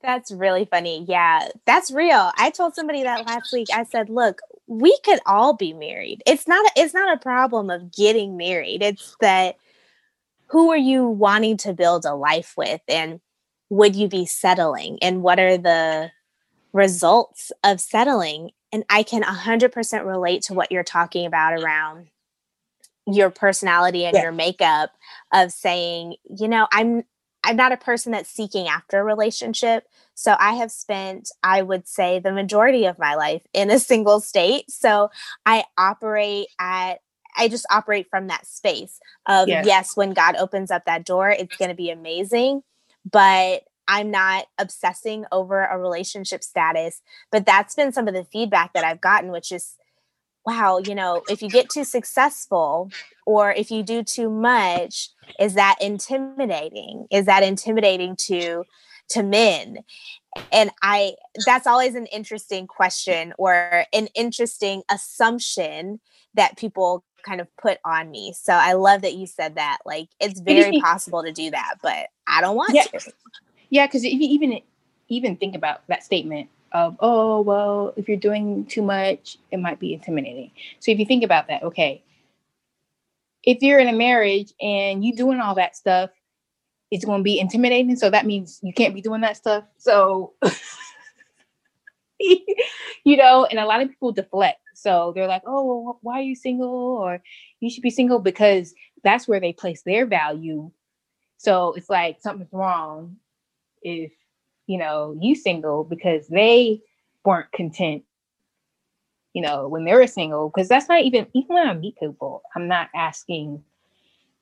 That's 0.02 0.32
really 0.32 0.64
funny. 0.64 1.04
Yeah, 1.06 1.46
that's 1.64 1.92
real. 1.92 2.32
I 2.36 2.50
told 2.50 2.74
somebody 2.74 3.04
that 3.04 3.24
last 3.24 3.52
week. 3.52 3.68
I 3.72 3.84
said, 3.84 4.10
"Look, 4.10 4.40
we 4.66 4.98
could 5.04 5.20
all 5.26 5.54
be 5.54 5.72
married. 5.72 6.24
It's 6.26 6.48
not 6.48 6.66
a, 6.66 6.70
it's 6.74 6.92
not 6.92 7.16
a 7.16 7.20
problem 7.20 7.70
of 7.70 7.92
getting 7.92 8.36
married. 8.36 8.82
It's 8.82 9.16
that 9.20 9.58
who 10.48 10.70
are 10.70 10.76
you 10.76 11.06
wanting 11.06 11.56
to 11.58 11.72
build 11.72 12.04
a 12.04 12.14
life 12.14 12.54
with 12.56 12.80
and 12.88 13.20
would 13.72 13.96
you 13.96 14.06
be 14.06 14.26
settling 14.26 14.98
and 15.00 15.22
what 15.22 15.40
are 15.40 15.56
the 15.56 16.10
results 16.72 17.52
of 17.64 17.80
settling?" 17.80 18.50
And 18.70 18.84
I 18.88 19.02
can 19.02 19.22
100% 19.22 20.06
relate 20.06 20.42
to 20.42 20.54
what 20.54 20.72
you're 20.72 20.84
talking 20.84 21.26
about 21.26 21.60
around 21.60 22.08
your 23.06 23.30
personality 23.30 24.04
and 24.04 24.14
yeah. 24.14 24.22
your 24.22 24.32
makeup 24.32 24.90
of 25.32 25.52
saying, 25.52 26.16
you 26.24 26.48
know, 26.48 26.68
I'm 26.72 27.04
I'm 27.44 27.56
not 27.56 27.72
a 27.72 27.76
person 27.76 28.12
that's 28.12 28.30
seeking 28.30 28.68
after 28.68 29.00
a 29.00 29.04
relationship. 29.04 29.88
So 30.14 30.36
I 30.38 30.52
have 30.54 30.70
spent, 30.70 31.30
I 31.42 31.62
would 31.62 31.88
say, 31.88 32.20
the 32.20 32.32
majority 32.32 32.84
of 32.84 32.98
my 32.98 33.14
life 33.14 33.42
in 33.52 33.70
a 33.70 33.78
single 33.78 34.20
state. 34.20 34.70
So 34.70 35.10
I 35.44 35.64
operate 35.76 36.46
at, 36.60 37.00
I 37.36 37.48
just 37.48 37.66
operate 37.70 38.08
from 38.08 38.28
that 38.28 38.46
space 38.46 39.00
of 39.26 39.48
yes, 39.48 39.66
yes 39.66 39.96
when 39.96 40.12
God 40.12 40.36
opens 40.36 40.70
up 40.70 40.84
that 40.84 41.04
door, 41.04 41.30
it's 41.30 41.56
going 41.56 41.70
to 41.70 41.74
be 41.74 41.90
amazing. 41.90 42.62
But 43.11 43.64
I'm 43.88 44.11
not 44.11 44.46
obsessing 44.59 45.24
over 45.32 45.64
a 45.64 45.78
relationship 45.78 46.42
status. 46.42 47.03
But 47.30 47.46
that's 47.46 47.74
been 47.74 47.92
some 47.92 48.09
of 48.09 48.14
the 48.14 48.24
feedback 48.24 48.72
that 48.74 48.84
I've 48.84 49.00
gotten, 49.00 49.30
which 49.30 49.53
is, 49.53 49.76
wow, 50.46 50.78
you 50.78 50.94
know, 50.94 51.22
if 51.28 51.42
you 51.42 51.48
get 51.48 51.68
too 51.68 51.84
successful 51.84 52.90
or 53.26 53.53
if 53.53 53.70
you 53.70 53.82
do 53.82 54.03
too 54.03 54.30
much, 54.30 55.11
is 55.38 55.55
that 55.55 55.76
intimidating? 55.80 57.07
Is 57.11 57.26
that 57.26 57.42
intimidating 57.42 58.16
to 58.26 58.64
to 59.11 59.22
men? 59.22 59.78
And 60.50 60.70
I 60.82 61.14
that's 61.44 61.66
always 61.66 61.94
an 61.94 62.07
interesting 62.07 62.66
question 62.66 63.34
or 63.38 63.84
an 63.92 64.09
interesting 64.14 64.82
assumption 64.90 66.00
that 66.34 66.57
people 66.57 67.05
kind 67.22 67.40
of 67.40 67.48
put 67.56 67.78
on 67.84 68.10
me. 68.10 68.32
So 68.32 68.52
I 68.52 68.72
love 68.74 69.02
that 69.02 69.14
you 69.14 69.26
said 69.26 69.54
that. 69.56 69.78
Like 69.84 70.08
it's 70.20 70.40
very 70.40 70.80
possible 70.80 71.22
to 71.22 71.32
do 71.32 71.50
that, 71.50 71.76
but 71.82 72.08
I 72.26 72.40
don't 72.40 72.56
want 72.56 72.74
yeah. 72.74 72.84
to. 72.84 73.12
Yeah, 73.70 73.86
because 73.86 74.04
if 74.04 74.12
you 74.12 74.28
even 74.28 74.60
even 75.08 75.36
think 75.36 75.54
about 75.54 75.86
that 75.88 76.02
statement 76.02 76.48
of 76.72 76.96
oh 77.00 77.40
well 77.40 77.92
if 77.96 78.08
you're 78.08 78.16
doing 78.16 78.64
too 78.66 78.82
much 78.82 79.36
it 79.50 79.58
might 79.58 79.78
be 79.78 79.92
intimidating 79.92 80.50
so 80.80 80.90
if 80.90 80.98
you 80.98 81.04
think 81.04 81.22
about 81.22 81.46
that 81.48 81.62
okay 81.62 82.02
if 83.44 83.58
you're 83.60 83.78
in 83.78 83.88
a 83.88 83.92
marriage 83.92 84.52
and 84.60 85.04
you 85.04 85.14
doing 85.14 85.40
all 85.40 85.54
that 85.54 85.76
stuff 85.76 86.10
it's 86.90 87.04
going 87.04 87.20
to 87.20 87.24
be 87.24 87.38
intimidating 87.38 87.94
so 87.96 88.10
that 88.10 88.26
means 88.26 88.58
you 88.62 88.72
can't 88.72 88.94
be 88.94 89.00
doing 89.00 89.20
that 89.20 89.36
stuff 89.36 89.64
so 89.76 90.32
you 92.18 93.16
know 93.16 93.44
and 93.44 93.58
a 93.58 93.66
lot 93.66 93.82
of 93.82 93.88
people 93.88 94.12
deflect 94.12 94.61
so 94.82 95.12
they're 95.14 95.28
like 95.28 95.42
oh 95.46 95.64
well, 95.64 95.98
why 96.02 96.18
are 96.18 96.22
you 96.22 96.34
single 96.34 96.68
or 96.68 97.22
you 97.60 97.70
should 97.70 97.82
be 97.82 97.90
single 97.90 98.18
because 98.18 98.74
that's 99.04 99.28
where 99.28 99.40
they 99.40 99.52
place 99.52 99.82
their 99.82 100.06
value 100.06 100.70
so 101.36 101.72
it's 101.74 101.90
like 101.90 102.18
something's 102.20 102.52
wrong 102.52 103.16
if 103.82 104.12
you 104.66 104.78
know, 104.78 105.16
you 105.20 105.34
single 105.34 105.84
because 105.84 106.28
they 106.28 106.80
weren't 107.24 107.50
content, 107.52 108.04
you 109.32 109.42
know, 109.42 109.68
when 109.68 109.84
they 109.84 109.94
were 109.94 110.06
single. 110.06 110.48
Because 110.48 110.68
that's 110.68 110.88
not 110.88 111.02
even, 111.02 111.26
even 111.34 111.54
when 111.54 111.68
I 111.68 111.74
meet 111.74 111.98
people, 111.98 112.42
I'm 112.54 112.68
not 112.68 112.88
asking, 112.94 113.62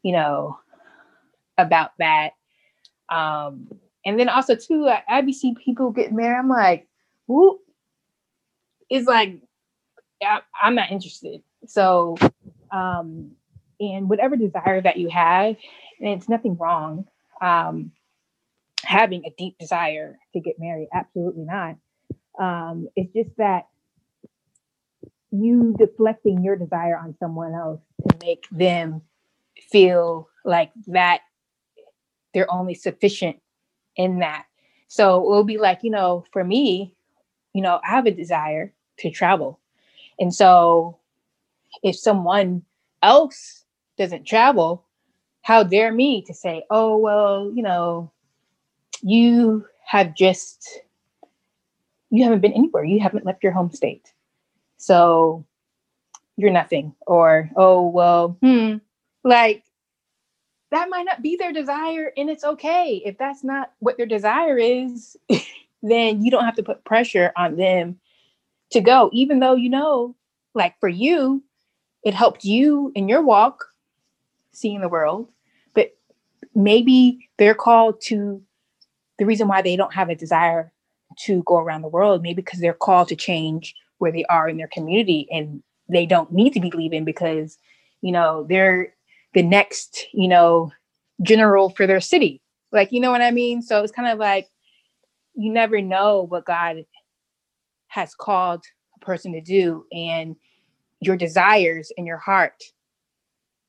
you 0.03 0.13
know, 0.13 0.59
about 1.59 1.93
that. 1.99 2.35
Um, 3.09 3.69
and 4.05 4.19
then 4.19 4.29
also 4.29 4.55
too, 4.55 4.89
I, 4.89 5.03
I 5.09 5.21
be 5.23 5.33
see 5.33 5.55
people 5.55 5.91
get 5.91 6.13
married. 6.13 6.39
I'm 6.39 6.49
like, 6.49 6.87
who? 7.27 7.59
It's 8.89 9.07
like, 9.07 9.41
I, 10.23 10.41
I'm 10.63 10.75
not 10.75 10.91
interested. 10.91 11.43
So, 11.67 12.17
um, 12.71 13.33
and 13.79 14.09
whatever 14.09 14.37
desire 14.37 14.81
that 14.83 14.99
you 14.99 15.09
have, 15.09 15.57
and 16.01 16.09
it's 16.11 16.29
nothing 16.29 16.57
wrong. 16.57 17.07
Um, 17.41 17.93
having 18.85 19.25
a 19.25 19.31
deep 19.37 19.59
desire 19.59 20.19
to 20.33 20.41
get 20.41 20.59
married. 20.59 20.89
Absolutely 20.93 21.45
not. 21.45 21.77
Um, 22.39 22.89
it's 22.97 23.13
just 23.13 23.37
that 23.37 23.67
you 25.31 25.75
deflecting 25.79 26.43
your 26.43 26.57
desire 26.57 26.97
on 26.97 27.15
someone 27.21 27.55
else 27.55 27.81
to 28.09 28.17
make 28.25 28.47
them 28.51 29.03
feel 29.71 30.29
like 30.45 30.73
that 30.89 31.21
they're 32.35 32.53
only 32.53 32.75
sufficient 32.75 33.37
in 33.97 34.21
that. 34.21 34.47
So 34.89 35.23
it 35.23 35.29
will 35.29 35.45
be 35.45 35.59
like, 35.59 35.81
you 35.83 35.91
know, 35.91 36.25
for 36.33 36.43
me, 36.43 36.95
you 37.53 37.63
know, 37.63 37.81
I 37.85 37.91
have 37.91 38.07
a 38.07 38.11
desire 38.11 38.73
to 38.99 39.11
travel. 39.11 39.61
And 40.21 40.35
so 40.35 40.99
if 41.83 41.97
someone 41.97 42.63
else 43.03 43.65
doesn't 43.99 44.27
travel, 44.27 44.85
how 45.43 45.63
dare 45.63 45.93
me 45.93 46.23
to 46.23 46.35
say, 46.35 46.65
oh, 46.71 46.99
well, 46.99 47.51
you 47.55 47.63
know, 47.63 48.13
you 49.03 49.65
have 49.87 50.15
just 50.15 50.81
you 52.11 52.25
haven't 52.25 52.41
been 52.41 52.53
anywhere. 52.53 52.85
You 52.85 53.01
haven't 53.01 53.25
left 53.25 53.43
your 53.43 53.53
home 53.53 53.71
state. 53.71 54.13
So 54.77 55.45
you're 56.37 56.51
nothing. 56.51 56.95
Or 57.07 57.51
oh 57.57 57.89
well 57.89 58.37
hmm 58.43 58.77
like 59.25 59.65
that 60.71 60.89
might 60.89 61.05
not 61.05 61.21
be 61.21 61.37
their 61.37 61.53
desire 61.53 62.13
and 62.17 62.31
it's 62.31 62.45
okay. 62.45 63.03
If 63.05 63.19
that's 63.19 63.43
not 63.43 63.73
what 63.79 63.97
their 63.97 64.07
desire 64.07 64.59
is 64.59 65.17
then 65.83 66.23
you 66.23 66.31
don't 66.31 66.45
have 66.45 66.57
to 66.57 66.63
put 66.63 66.85
pressure 66.85 67.33
on 67.37 67.57
them 67.57 67.99
to 68.71 68.81
go 68.81 69.11
even 69.13 69.41
though 69.41 69.55
you 69.55 69.69
know 69.69 70.15
like 70.55 70.79
for 70.81 70.89
you 70.89 71.43
it 72.05 72.15
helped 72.15 72.45
you 72.45 72.93
in 72.95 73.09
your 73.09 73.23
walk 73.23 73.67
seeing 74.53 74.81
the 74.81 74.89
world 74.89 75.31
but 75.75 75.95
maybe 76.55 77.29
they're 77.39 77.55
called 77.55 78.01
to 78.01 78.43
the 79.19 79.27
reason 79.27 79.47
why 79.49 79.61
they 79.63 79.77
don't 79.77 79.95
have 79.95 80.09
a 80.09 80.15
desire 80.15 80.73
to 81.19 81.43
go 81.45 81.59
around 81.59 81.83
the 81.83 81.89
world, 81.89 82.23
maybe 82.23 82.43
because 82.43 82.61
they're 82.61 82.73
called 82.73 83.09
to 83.09 83.17
change 83.17 83.75
where 83.99 84.11
they 84.11 84.25
are 84.25 84.49
in 84.49 84.57
their 84.57 84.69
community 84.69 85.29
and 85.31 85.63
they 85.89 86.07
don't 86.07 86.33
need 86.33 86.55
to 86.55 86.61
be 86.61 86.71
leaving 86.71 87.05
because, 87.05 87.59
you 88.01 88.13
know, 88.13 88.47
they're 88.49 88.95
the 89.35 89.43
next, 89.43 90.07
you 90.13 90.27
know, 90.27 90.73
general 91.23 91.69
for 91.69 91.87
their 91.87 92.01
city. 92.01 92.41
Like, 92.73 92.93
you 92.93 93.01
know 93.01 93.11
what 93.11 93.21
I 93.21 93.31
mean? 93.31 93.61
So 93.61 93.83
it's 93.83 93.93
kind 93.93 94.09
of 94.09 94.19
like 94.19 94.49
you 95.35 95.53
never 95.53 95.81
know 95.81 96.23
what 96.23 96.47
God 96.47 96.85
has 97.91 98.15
called 98.15 98.65
a 98.97 99.05
person 99.05 99.33
to 99.33 99.41
do, 99.41 99.85
and 99.93 100.35
your 101.01 101.17
desires 101.17 101.93
in 101.97 102.07
your 102.07 102.19
heart 102.19 102.63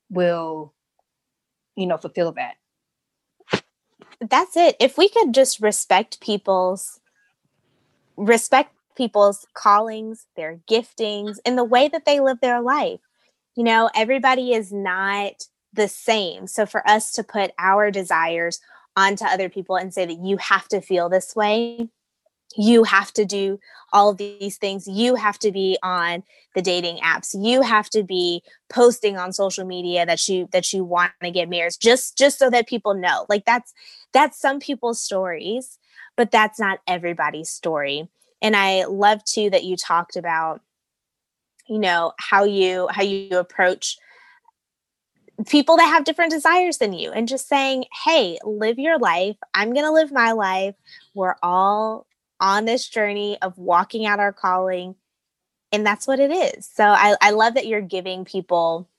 will, 0.09 0.74
you 1.76 1.86
know, 1.86 1.97
fulfill 1.97 2.32
that 2.34 2.55
that's 4.30 4.55
it. 4.55 4.76
If 4.80 4.97
we 4.97 5.09
could 5.09 5.34
just 5.34 5.59
respect 5.61 6.22
people's 6.22 6.99
respect 8.17 8.74
people's 8.95 9.47
callings, 9.53 10.28
their 10.36 10.59
giftings, 10.69 11.38
and 11.45 11.57
the 11.57 11.63
way 11.63 11.88
that 11.88 12.05
they 12.05 12.19
live 12.19 12.39
their 12.41 12.61
life. 12.61 12.99
You 13.55 13.63
know, 13.63 13.89
everybody 13.95 14.53
is 14.53 14.72
not 14.72 15.45
the 15.74 15.88
same. 15.88 16.45
So 16.45 16.65
for 16.65 16.88
us 16.88 17.11
to 17.13 17.24
put 17.24 17.51
our 17.57 17.89
desires 17.89 18.59
onto 18.95 19.26
other 19.26 19.49
people 19.49 19.78
and 19.78 19.93
say 19.93 20.05
that 20.05 20.19
you 20.19 20.38
have 20.38 20.67
to 20.67 20.82
feel 20.82 21.09
this 21.09 21.36
way, 21.36 21.89
you 22.58 22.84
have 22.84 23.14
to 23.14 23.26
do 23.26 23.60
all 23.93 24.10
of 24.10 24.18
these 24.18 24.58
things. 24.58 24.88
You 24.88 25.16
have 25.16 25.39
to 25.39 25.52
be 25.52 25.78
on 25.84 26.24
the 26.56 26.62
dating 26.62 26.97
apps. 26.97 27.36
You 27.38 27.62
have 27.62 27.89
to 27.91 28.04
be 28.04 28.43
posting 28.70 29.18
on 29.18 29.34
social 29.34 29.66
media 29.66 30.06
that 30.06 30.28
you 30.28 30.47
that 30.52 30.72
you 30.74 30.84
want 30.84 31.12
to 31.24 31.32
get 31.32 31.49
married 31.49 31.74
just 31.80 32.18
just 32.18 32.39
so 32.39 32.49
that 32.49 32.68
people 32.68 32.93
know. 32.93 33.26
Like 33.30 33.45
that's 33.45 33.74
that's 34.14 34.39
some 34.39 34.60
people's 34.60 35.02
stories 35.02 35.78
but 36.16 36.32
that's 36.32 36.60
not 36.60 36.80
everybody's 36.88 37.49
story. 37.49 38.08
And 38.41 38.56
i 38.56 38.86
love 38.86 39.24
too 39.24 39.49
that 39.49 39.64
you 39.64 39.76
talked 39.76 40.16
about 40.16 40.62
you 41.68 41.80
know 41.80 42.14
how 42.18 42.43
you 42.43 42.88
how 42.91 43.04
you 43.04 43.38
approach 43.38 43.97
people 45.47 45.78
that 45.78 45.88
have 45.88 46.04
different 46.04 46.32
desires 46.32 46.78
than 46.78 46.93
you 46.93 47.12
and 47.12 47.28
just 47.28 47.47
saying 47.47 47.86
hey 48.04 48.38
live 48.43 48.78
your 48.78 48.97
life. 48.97 49.38
I'm 49.54 49.74
going 49.74 49.86
to 49.86 49.91
live 49.91 50.12
my 50.12 50.32
life. 50.32 50.76
We're 51.14 51.36
all 51.41 52.06
on 52.42 52.66
this 52.66 52.89
journey 52.89 53.38
of 53.42 53.58
walking 53.58 54.06
out 54.06 54.20
our 54.20 54.34
calling. 54.34 54.96
And 55.72 55.86
that's 55.86 56.08
what 56.08 56.20
it 56.20 56.32
is. 56.32 56.66
So 56.66 56.84
I, 56.84 57.16
I 57.22 57.32
love 57.32 57.54
that 57.54 57.68
you're 57.68 57.80
giving 57.80 58.26
people 58.26 58.89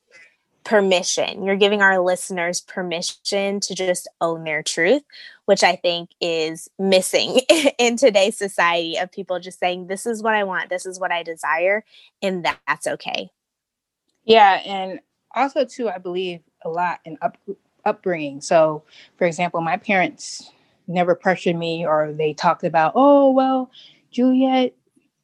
permission. 0.65 1.43
You're 1.43 1.57
giving 1.57 1.83
our 1.83 1.99
listeners 1.99 2.61
permission 2.61 3.61
to 3.61 3.75
just 3.75 4.09
own 4.21 4.45
their 4.45 4.63
truth, 4.63 5.03
which 5.45 5.63
I 5.63 5.77
think 5.77 6.11
is 6.21 6.69
missing 6.79 7.41
in 7.79 7.97
today's 7.97 8.37
society 8.39 8.97
of 8.97 9.11
people 9.11 9.41
just 9.41 9.59
saying, 9.59 9.89
This 9.89 10.07
is 10.07 10.23
what 10.23 10.35
I 10.35 10.45
want, 10.45 10.71
this 10.71 10.87
is 10.87 11.01
what 11.01 11.13
I 11.13 11.25
desire, 11.25 11.85
and 12.23 12.47
that's 12.67 12.87
okay. 12.87 13.31
Yeah. 14.25 14.63
And 14.65 15.01
also, 15.35 15.65
too, 15.65 15.89
I 15.89 15.99
believe 15.99 16.41
a 16.65 16.69
lot 16.69 17.01
in 17.05 17.19
up, 17.21 17.37
upbringing. 17.85 18.41
So, 18.41 18.85
for 19.19 19.27
example, 19.27 19.61
my 19.61 19.77
parents 19.77 20.51
never 20.87 21.15
pressured 21.15 21.57
me 21.57 21.87
or 21.87 22.13
they 22.13 22.33
talked 22.35 22.65
about, 22.65 22.93
oh, 22.95 23.31
well, 23.31 23.71
Juliet, 24.11 24.75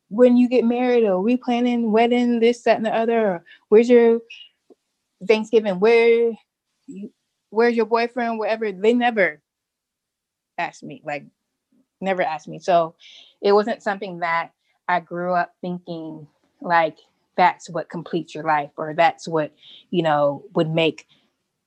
when 0.09 0.37
you 0.37 0.49
get 0.49 0.65
married, 0.65 1.05
or 1.05 1.21
we 1.21 1.37
planning 1.37 1.93
wedding, 1.93 2.41
this, 2.41 2.63
that, 2.63 2.77
and 2.77 2.87
the 2.87 2.95
other, 2.95 3.27
or 3.27 3.45
where's 3.69 3.91
your 3.91 4.21
Thanksgiving? 5.27 5.81
Where 5.81 6.33
where's 7.51 7.77
your 7.77 7.87
boyfriend? 7.87 8.39
Wherever. 8.39 8.73
They 8.73 8.95
never 8.95 9.43
asked 10.57 10.83
me, 10.83 11.03
like 11.05 11.27
never 12.01 12.23
asked 12.23 12.49
me. 12.49 12.59
So 12.59 12.95
it 13.43 13.53
wasn't 13.53 13.83
something 13.83 14.21
that 14.21 14.53
I 14.89 15.01
grew 15.01 15.35
up 15.35 15.55
thinking 15.61 16.27
like 16.61 16.99
that's 17.37 17.69
what 17.71 17.91
completes 17.91 18.35
your 18.35 18.45
life 18.45 18.71
or 18.77 18.95
that's 18.95 19.29
what, 19.29 19.53
you 19.91 20.03
know, 20.03 20.45
would 20.55 20.71
make 20.71 21.07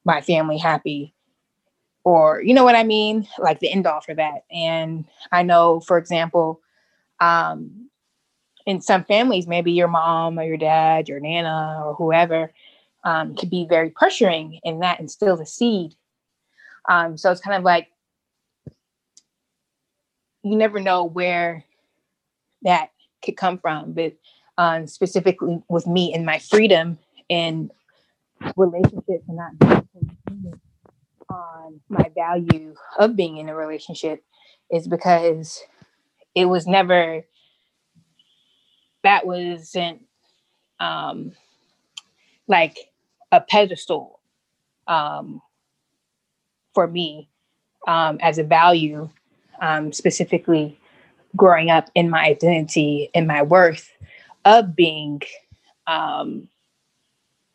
my 0.04 0.22
family 0.22 0.58
happy 0.58 1.14
or 2.04 2.42
you 2.42 2.54
know 2.54 2.64
what 2.64 2.76
I 2.76 2.84
mean, 2.84 3.28
like 3.38 3.60
the 3.60 3.72
end 3.72 3.88
all 3.88 4.02
for 4.02 4.16
that. 4.16 4.46
And 4.52 5.06
I 5.32 5.44
know, 5.44 5.80
for 5.82 5.98
example, 5.98 6.62
um, 7.20 7.90
in 8.66 8.82
some 8.82 9.04
families, 9.06 9.48
maybe 9.48 9.72
your 9.72 9.88
mom 9.88 10.40
or 10.40 10.44
your 10.44 10.58
dad, 10.58 11.08
your 11.08 11.20
nana 11.20 11.82
or 11.86 11.96
whoever, 11.96 12.52
um, 13.04 13.36
could 13.36 13.50
be 13.50 13.66
very 13.68 13.90
pressuring, 13.90 14.60
and 14.64 14.82
that 14.82 15.00
instills 15.00 15.40
a 15.40 15.46
seed. 15.46 15.96
Um, 16.90 17.18
so 17.18 17.32
it's 17.32 17.42
kind 17.42 17.58
of 17.58 17.64
like 17.64 17.88
you 20.44 20.56
never 20.56 20.80
know 20.80 21.04
where 21.04 21.64
that 22.64 22.92
could 23.24 23.38
come 23.38 23.58
from, 23.58 23.94
but 23.94 24.14
um, 24.58 24.88
specifically 24.88 25.62
with 25.70 25.88
me 25.88 26.14
and 26.14 26.26
my 26.26 26.40
freedom 26.40 26.98
in 27.30 27.72
relationships 28.56 29.24
and 29.28 29.38
not 29.38 29.52
on 31.32 31.82
my 31.90 32.10
value 32.16 32.76
of 33.00 33.16
being 33.16 33.38
in 33.38 33.50
a 33.50 33.56
relationship 33.56 34.24
is 34.72 34.88
because 34.88 35.62
it 36.36 36.46
was 36.46 36.68
never 36.68 37.24
that 39.04 39.26
wasn't 39.26 40.06
um 40.80 41.32
like 42.48 42.78
a 43.32 43.42
pedestal 43.42 44.20
um 44.88 45.42
for 46.74 46.88
me 46.88 47.30
um 47.88 48.18
as 48.22 48.38
a 48.38 48.44
value 48.44 49.10
um 49.62 49.92
specifically 49.94 50.80
growing 51.36 51.70
up 51.70 51.90
in 51.96 52.10
my 52.10 52.24
identity 52.26 53.10
and 53.14 53.28
my 53.28 53.42
worth 53.42 53.92
of 54.46 54.76
being 54.76 55.22
um 55.88 56.48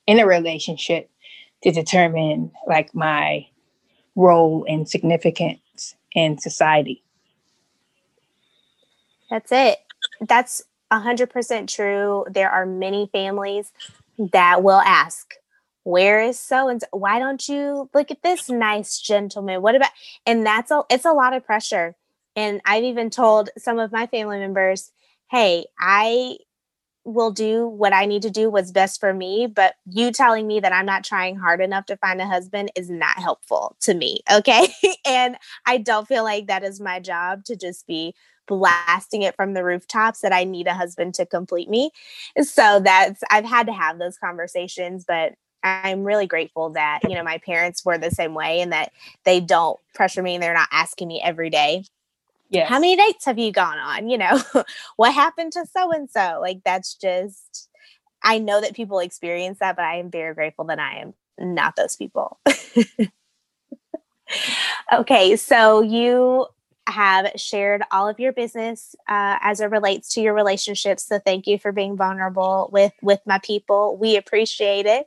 in 0.07 0.19
a 0.19 0.27
relationship 0.27 1.11
to 1.63 1.73
determine 1.73 2.51
like 2.67 2.95
my 2.95 3.47
role 4.17 4.65
and 4.69 4.89
significance 4.89 5.95
in 6.13 6.39
society. 6.39 7.03
That's 9.31 9.53
it. 9.53 9.79
That's 10.21 10.63
100% 10.93 11.69
true. 11.69 12.25
There 12.31 12.51
are 12.51 12.67
many 12.67 13.09
families 13.13 13.73
that 14.19 14.63
will 14.63 14.81
ask, 14.81 15.35
where 15.83 16.21
is 16.21 16.39
so 16.39 16.69
and? 16.69 16.83
Why 16.91 17.19
don't 17.19 17.49
you 17.49 17.89
look 17.95 18.11
at 18.11 18.23
this 18.23 18.49
nice 18.49 18.99
gentleman? 18.99 19.63
What 19.63 19.77
about? 19.77 19.91
And 20.25 20.45
that's 20.45 20.73
a 20.73 20.83
it's 20.91 21.05
a 21.05 21.13
lot 21.13 21.33
of 21.33 21.47
pressure. 21.47 21.95
And 22.35 22.61
I've 22.65 22.83
even 22.83 23.09
told 23.09 23.51
some 23.57 23.79
of 23.79 23.93
my 23.93 24.07
family 24.09 24.39
members, 24.39 24.91
hey, 25.31 25.67
I 25.79 26.39
will 27.07 27.31
do 27.31 27.69
what 27.69 27.93
I 27.93 28.05
need 28.05 28.23
to 28.23 28.31
do 28.31 28.51
what's 28.51 28.73
best 28.73 29.01
for 29.01 29.15
me. 29.15 29.47
But 29.47 29.77
you 29.87 30.11
telling 30.11 30.47
me 30.47 30.61
that 30.61 30.73
I'm 30.73 30.85
not 30.85 31.05
trying 31.05 31.37
hard 31.37 31.61
enough 31.61 31.87
to 31.87 31.97
find 31.97 32.21
a 32.21 32.27
husband 32.27 32.73
is 32.75 32.91
not 32.91 33.19
helpful 33.19 33.77
to 33.83 33.95
me. 33.95 34.21
Okay. 34.31 34.67
and 35.07 35.37
I 35.65 35.79
don't 35.79 36.09
feel 36.09 36.25
like 36.25 36.49
that 36.49 36.65
is 36.65 36.81
my 36.81 36.99
job 37.01 37.45
to 37.45 37.57
just 37.57 37.87
be 37.87 38.15
blasting 38.49 39.23
it 39.23 39.37
from 39.37 39.55
the 39.55 39.65
rooftops 39.65 40.21
that 40.21 40.33
I 40.33 40.45
need 40.45 40.67
a 40.67 40.75
husband 40.75 41.15
to 41.15 41.27
complete 41.27 41.69
me. 41.69 41.91
So 42.41 42.81
that's, 42.81 43.23
I've 43.31 43.45
had 43.45 43.67
to 43.67 43.73
have 43.73 43.99
those 43.99 44.19
conversations, 44.19 45.05
but 45.07 45.35
I'm 45.63 46.05
really 46.05 46.27
grateful 46.27 46.71
that, 46.71 47.01
you 47.05 47.15
know, 47.15 47.25
my 47.25 47.39
parents 47.39 47.85
were 47.85 47.99
the 47.99 48.11
same 48.11 48.35
way 48.35 48.61
and 48.61 48.73
that 48.73 48.93
they 49.25 49.41
don't 49.41 49.79
pressure 49.95 50.23
me 50.23 50.35
and 50.35 50.43
they're 50.43 50.55
not 50.55 50.69
asking 50.71 51.09
me 51.09 51.21
every 51.25 51.51
day 51.51 51.85
Yes. 52.51 52.69
How 52.69 52.79
many 52.79 52.97
dates 52.97 53.25
have 53.25 53.39
you 53.39 53.53
gone 53.53 53.79
on? 53.79 54.09
You 54.09 54.19
know, 54.19 54.41
what 54.97 55.15
happened 55.15 55.53
to 55.53 55.67
so 55.67 55.93
and 55.93 56.11
so? 56.11 56.39
Like, 56.41 56.61
that's 56.65 56.95
just, 56.95 57.69
I 58.23 58.39
know 58.39 58.61
that 58.61 58.75
people 58.75 59.01
experience 59.01 59.59
that, 59.59 59.77
but 59.77 59.85
I 59.85 59.97
am 59.97 60.11
very 60.11 60.35
grateful 60.35 60.67
that 60.67 60.79
I 60.79 61.01
am 61.01 61.15
not 61.39 61.77
those 61.77 61.97
people. 61.97 62.39
okay, 64.93 65.37
so 65.37 65.81
you 65.81 66.47
have 66.89 67.33
shared 67.37 67.83
all 67.91 68.09
of 68.09 68.21
your 68.21 68.33
business 68.33 68.95
uh, 69.09 69.39
as 69.41 69.61
it 69.61 69.71
relates 69.71 70.15
to 70.15 70.21
your 70.21 70.33
relationships 70.33 71.05
so 71.05 71.19
thank 71.19 71.47
you 71.47 71.59
for 71.59 71.73
being 71.73 71.97
vulnerable 71.97 72.71
with 72.73 72.93
with 73.03 73.19
my 73.27 73.41
people 73.41 73.97
we 73.97 74.17
appreciate 74.17 74.87
it 74.87 75.05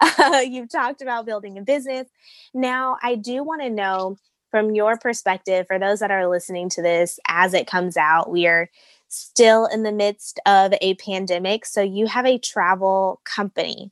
uh, 0.00 0.40
you've 0.44 0.68
talked 0.68 1.02
about 1.02 1.24
building 1.24 1.56
a 1.56 1.62
business 1.62 2.08
now 2.52 2.96
i 3.00 3.14
do 3.14 3.44
want 3.44 3.62
to 3.62 3.70
know 3.70 4.16
from 4.54 4.72
your 4.72 4.96
perspective, 4.96 5.66
for 5.66 5.80
those 5.80 5.98
that 5.98 6.12
are 6.12 6.28
listening 6.28 6.68
to 6.68 6.80
this 6.80 7.18
as 7.26 7.54
it 7.54 7.66
comes 7.66 7.96
out, 7.96 8.30
we 8.30 8.46
are 8.46 8.70
still 9.08 9.66
in 9.66 9.82
the 9.82 9.90
midst 9.90 10.38
of 10.46 10.72
a 10.80 10.94
pandemic. 10.94 11.66
So 11.66 11.82
you 11.82 12.06
have 12.06 12.24
a 12.24 12.38
travel 12.38 13.20
company. 13.24 13.90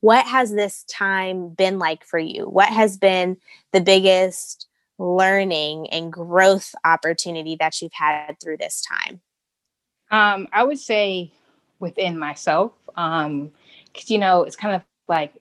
What 0.00 0.26
has 0.26 0.52
this 0.52 0.84
time 0.90 1.48
been 1.48 1.78
like 1.78 2.04
for 2.04 2.18
you? 2.18 2.44
What 2.44 2.68
has 2.68 2.98
been 2.98 3.38
the 3.72 3.80
biggest 3.80 4.66
learning 4.98 5.88
and 5.88 6.12
growth 6.12 6.74
opportunity 6.84 7.56
that 7.60 7.80
you've 7.80 7.94
had 7.94 8.38
through 8.42 8.58
this 8.58 8.82
time? 8.82 9.22
Um, 10.10 10.48
I 10.52 10.64
would 10.64 10.78
say 10.78 11.32
within 11.78 12.18
myself, 12.18 12.72
because 12.88 13.24
um, 13.24 13.52
you 14.06 14.18
know, 14.18 14.42
it's 14.42 14.54
kind 14.54 14.76
of 14.76 14.82
like 15.08 15.32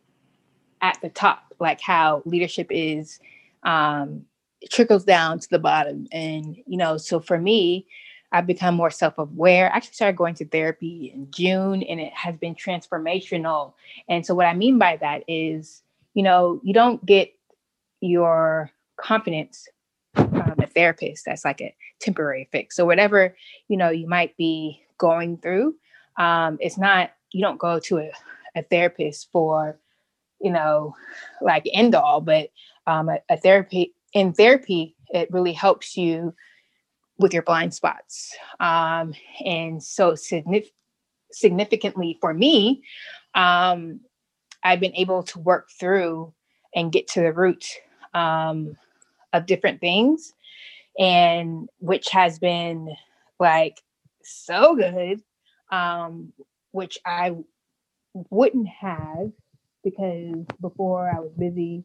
at 0.82 1.02
the 1.02 1.10
top, 1.10 1.54
like 1.60 1.82
how 1.82 2.22
leadership 2.24 2.68
is 2.70 3.20
um, 3.64 4.26
trickles 4.70 5.04
down 5.04 5.40
to 5.40 5.50
the 5.50 5.60
bottom. 5.60 6.08
And, 6.12 6.58
you 6.66 6.78
know, 6.78 6.98
so 6.98 7.20
for 7.20 7.38
me, 7.38 7.88
I've 8.34 8.48
become 8.48 8.76
more 8.76 8.90
self 8.90 9.18
aware. 9.20 9.72
I 9.72 9.78
actually 9.78 9.94
started 9.94 10.18
going 10.18 10.34
to 10.36 10.46
therapy 10.46 11.12
in 11.14 11.30
June 11.30 11.84
and 11.84 12.00
it 12.00 12.12
has 12.14 12.36
been 12.36 12.56
transformational. 12.56 13.74
And 14.10 14.26
so, 14.26 14.34
what 14.34 14.48
I 14.48 14.56
mean 14.56 14.80
by 14.80 14.98
that 14.98 15.24
is, 15.28 15.84
you 16.16 16.24
know, 16.24 16.60
you 16.64 16.74
don't 16.74 17.06
get 17.06 17.32
your 18.02 18.72
confidence 18.98 19.68
from 20.16 20.56
a 20.60 20.66
therapist. 20.66 21.26
That's 21.26 21.46
like 21.46 21.62
a 21.62 21.76
temporary 22.00 22.50
fix. 22.52 22.76
So, 22.76 22.86
whatever, 22.86 23.38
you 23.68 23.78
know, 23.78 23.92
you 23.92 24.08
might 24.08 24.36
be 24.36 24.82
going 24.98 25.38
through, 25.38 25.76
um, 26.18 26.58
it's 26.60 26.78
not, 26.78 27.12
you 27.32 27.42
don't 27.42 27.60
go 27.60 27.80
to 27.80 28.00
a, 28.00 28.12
a 28.56 28.64
therapist 28.64 29.30
for, 29.32 29.80
you 30.42 30.52
know, 30.52 30.96
like 31.40 31.70
end 31.72 31.94
all, 31.94 32.20
but 32.20 32.50
um, 32.88 33.10
a, 33.10 33.20
a 33.30 33.38
therapy 33.38 33.94
in 34.14 34.34
therapy, 34.34 34.96
it 35.10 35.32
really 35.32 35.54
helps 35.54 35.98
you 35.98 36.34
with 37.18 37.34
your 37.34 37.44
blind 37.44 37.74
spots. 37.74 38.36
Um, 38.60 39.14
and 39.46 39.82
so, 39.82 40.14
signif- 40.14 40.72
significantly 41.32 42.18
for 42.22 42.34
me, 42.34 42.84
um, 43.36 44.00
I've 44.64 44.80
been 44.80 44.96
able 44.96 45.24
to 45.24 45.40
work 45.40 45.70
through 45.80 46.34
and 46.76 46.92
get 46.92 47.08
to 47.10 47.22
the 47.22 47.34
root 47.34 47.66
um, 48.14 48.78
of 49.34 49.46
different 49.46 49.82
things, 49.82 50.34
and 50.98 51.68
which 51.80 52.10
has 52.10 52.40
been 52.40 52.96
like 53.40 53.82
so 54.24 54.76
good, 54.76 55.22
um, 55.72 56.34
which 56.72 56.98
I 57.06 57.36
wouldn't 58.30 58.68
have 58.68 59.32
because 59.84 60.46
before 60.62 61.10
I 61.10 61.20
was 61.20 61.32
busy 61.38 61.84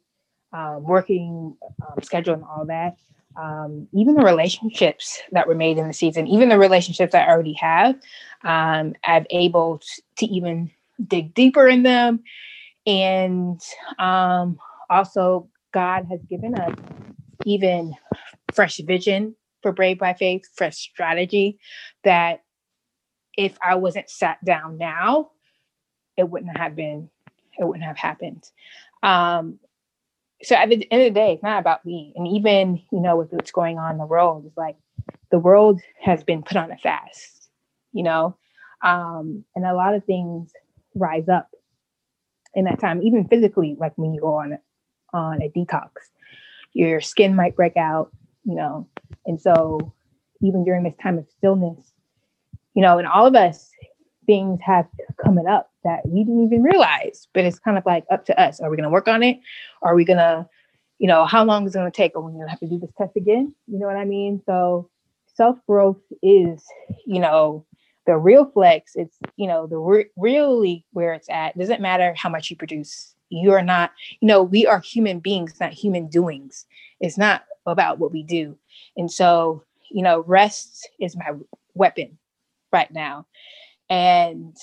um, 0.52 0.82
working, 0.82 1.56
um, 1.62 2.02
schedule, 2.02 2.34
and 2.34 2.44
all 2.44 2.64
that. 2.66 2.96
Um, 3.36 3.86
even 3.92 4.14
the 4.14 4.24
relationships 4.24 5.20
that 5.32 5.46
were 5.46 5.54
made 5.54 5.78
in 5.78 5.86
the 5.86 5.92
season, 5.92 6.26
even 6.26 6.48
the 6.48 6.58
relationships 6.58 7.14
I 7.14 7.26
already 7.26 7.52
have, 7.54 7.94
um, 8.42 8.94
I'm 9.04 9.26
able 9.30 9.80
to 10.16 10.26
even 10.26 10.70
dig 11.06 11.34
deeper 11.34 11.68
in 11.68 11.82
them. 11.84 12.20
And 12.86 13.60
um, 13.98 14.58
also, 14.90 15.48
God 15.72 16.06
has 16.10 16.20
given 16.28 16.54
us 16.58 16.74
even 17.44 17.94
fresh 18.52 18.78
vision 18.78 19.36
for 19.62 19.72
Brave 19.72 19.98
by 19.98 20.14
Faith, 20.14 20.48
fresh 20.54 20.76
strategy 20.76 21.58
that 22.04 22.42
if 23.36 23.56
I 23.64 23.76
wasn't 23.76 24.10
sat 24.10 24.44
down 24.44 24.78
now, 24.78 25.30
it 26.16 26.28
wouldn't 26.28 26.56
have 26.56 26.74
been, 26.74 27.08
it 27.58 27.64
wouldn't 27.64 27.84
have 27.84 27.96
happened. 27.96 28.42
Um, 29.02 29.60
so 30.42 30.54
at 30.54 30.68
the 30.68 30.90
end 30.92 31.02
of 31.02 31.14
the 31.14 31.20
day, 31.20 31.32
it's 31.32 31.42
not 31.42 31.60
about 31.60 31.84
me. 31.84 32.12
And 32.16 32.26
even, 32.28 32.80
you 32.92 33.00
know, 33.00 33.16
with 33.16 33.32
what's 33.32 33.50
going 33.50 33.78
on 33.78 33.92
in 33.92 33.98
the 33.98 34.06
world, 34.06 34.44
it's 34.46 34.56
like 34.56 34.76
the 35.30 35.38
world 35.38 35.80
has 36.00 36.22
been 36.22 36.42
put 36.42 36.56
on 36.56 36.70
a 36.70 36.76
fast, 36.76 37.48
you 37.92 38.02
know, 38.04 38.36
um, 38.82 39.44
and 39.56 39.64
a 39.64 39.74
lot 39.74 39.94
of 39.94 40.04
things 40.04 40.52
rise 40.94 41.28
up 41.28 41.50
in 42.54 42.64
that 42.64 42.80
time, 42.80 43.02
even 43.02 43.26
physically, 43.28 43.76
like 43.78 43.92
when 43.96 44.14
you 44.14 44.20
go 44.20 44.34
on 44.34 44.58
on 45.12 45.42
a 45.42 45.48
detox, 45.48 45.90
your 46.72 47.00
skin 47.00 47.34
might 47.34 47.56
break 47.56 47.76
out, 47.76 48.10
you 48.44 48.54
know, 48.54 48.86
and 49.26 49.40
so 49.40 49.92
even 50.42 50.64
during 50.64 50.84
this 50.84 50.96
time 51.02 51.18
of 51.18 51.26
stillness, 51.36 51.92
you 52.74 52.82
know, 52.82 52.98
and 52.98 53.08
all 53.08 53.26
of 53.26 53.34
us 53.34 53.70
things 54.28 54.60
have 54.62 54.86
coming 55.24 55.46
up 55.46 55.70
that 55.84 56.06
we 56.06 56.22
didn't 56.22 56.44
even 56.44 56.62
realize. 56.62 57.26
But 57.32 57.46
it's 57.46 57.58
kind 57.58 57.78
of 57.78 57.86
like 57.86 58.04
up 58.10 58.26
to 58.26 58.40
us. 58.40 58.60
Are 58.60 58.70
we 58.70 58.76
going 58.76 58.84
to 58.84 58.90
work 58.90 59.08
on 59.08 59.22
it? 59.22 59.40
Are 59.82 59.94
we 59.94 60.04
going 60.04 60.18
to, 60.18 60.46
you 60.98 61.08
know, 61.08 61.24
how 61.24 61.44
long 61.44 61.66
is 61.66 61.74
it 61.74 61.78
going 61.78 61.90
to 61.90 61.96
take? 61.96 62.14
Are 62.14 62.20
we 62.20 62.32
going 62.32 62.44
to 62.44 62.50
have 62.50 62.60
to 62.60 62.68
do 62.68 62.78
this 62.78 62.92
test 62.96 63.16
again? 63.16 63.54
You 63.66 63.78
know 63.78 63.86
what 63.86 63.96
I 63.96 64.04
mean? 64.04 64.42
So 64.44 64.90
self 65.34 65.56
growth 65.66 66.00
is, 66.22 66.62
you 67.06 67.20
know, 67.20 67.64
the 68.06 68.18
real 68.18 68.44
flex. 68.44 68.92
It's, 68.96 69.16
you 69.36 69.48
know, 69.48 69.66
the 69.66 69.78
re- 69.78 70.10
really 70.16 70.84
where 70.92 71.14
it's 71.14 71.30
at. 71.30 71.56
It 71.56 71.58
doesn't 71.58 71.80
matter 71.80 72.14
how 72.14 72.28
much 72.28 72.50
you 72.50 72.56
produce. 72.56 73.14
You 73.30 73.52
are 73.52 73.62
not, 73.62 73.92
you 74.20 74.28
know, 74.28 74.42
we 74.42 74.66
are 74.66 74.80
human 74.80 75.20
beings, 75.20 75.54
not 75.58 75.72
human 75.72 76.06
doings. 76.08 76.66
It's 77.00 77.18
not 77.18 77.44
about 77.66 77.98
what 77.98 78.12
we 78.12 78.22
do. 78.22 78.58
And 78.96 79.10
so, 79.10 79.62
you 79.90 80.02
know, 80.02 80.20
rest 80.20 80.88
is 81.00 81.16
my 81.16 81.32
weapon 81.74 82.18
right 82.72 82.90
now. 82.92 83.26
And 83.90 84.56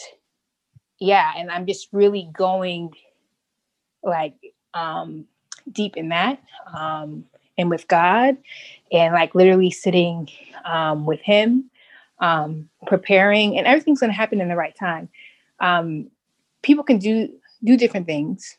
yeah, 1.00 1.34
and 1.36 1.52
I'm 1.52 1.66
just 1.66 1.90
really 1.92 2.30
going 2.34 2.92
like 4.04 4.36
um 4.74 5.26
deep 5.72 5.98
in 5.98 6.10
that 6.10 6.42
um 6.78 7.26
and 7.58 7.70
with 7.70 7.88
God 7.88 8.38
and 8.92 9.14
like 9.14 9.34
literally 9.34 9.72
sitting 9.72 10.30
um 10.64 11.06
with 11.06 11.22
him 11.22 11.70
um 12.20 12.70
preparing 12.86 13.58
and 13.58 13.66
everything's 13.66 14.00
going 14.00 14.12
to 14.12 14.16
happen 14.16 14.42
in 14.42 14.48
the 14.48 14.56
right 14.56 14.76
time. 14.76 15.10
Um 15.60 16.12
people 16.62 16.84
can 16.84 17.00
do 17.00 17.30
do 17.64 17.78
different 17.78 18.06
things 18.06 18.58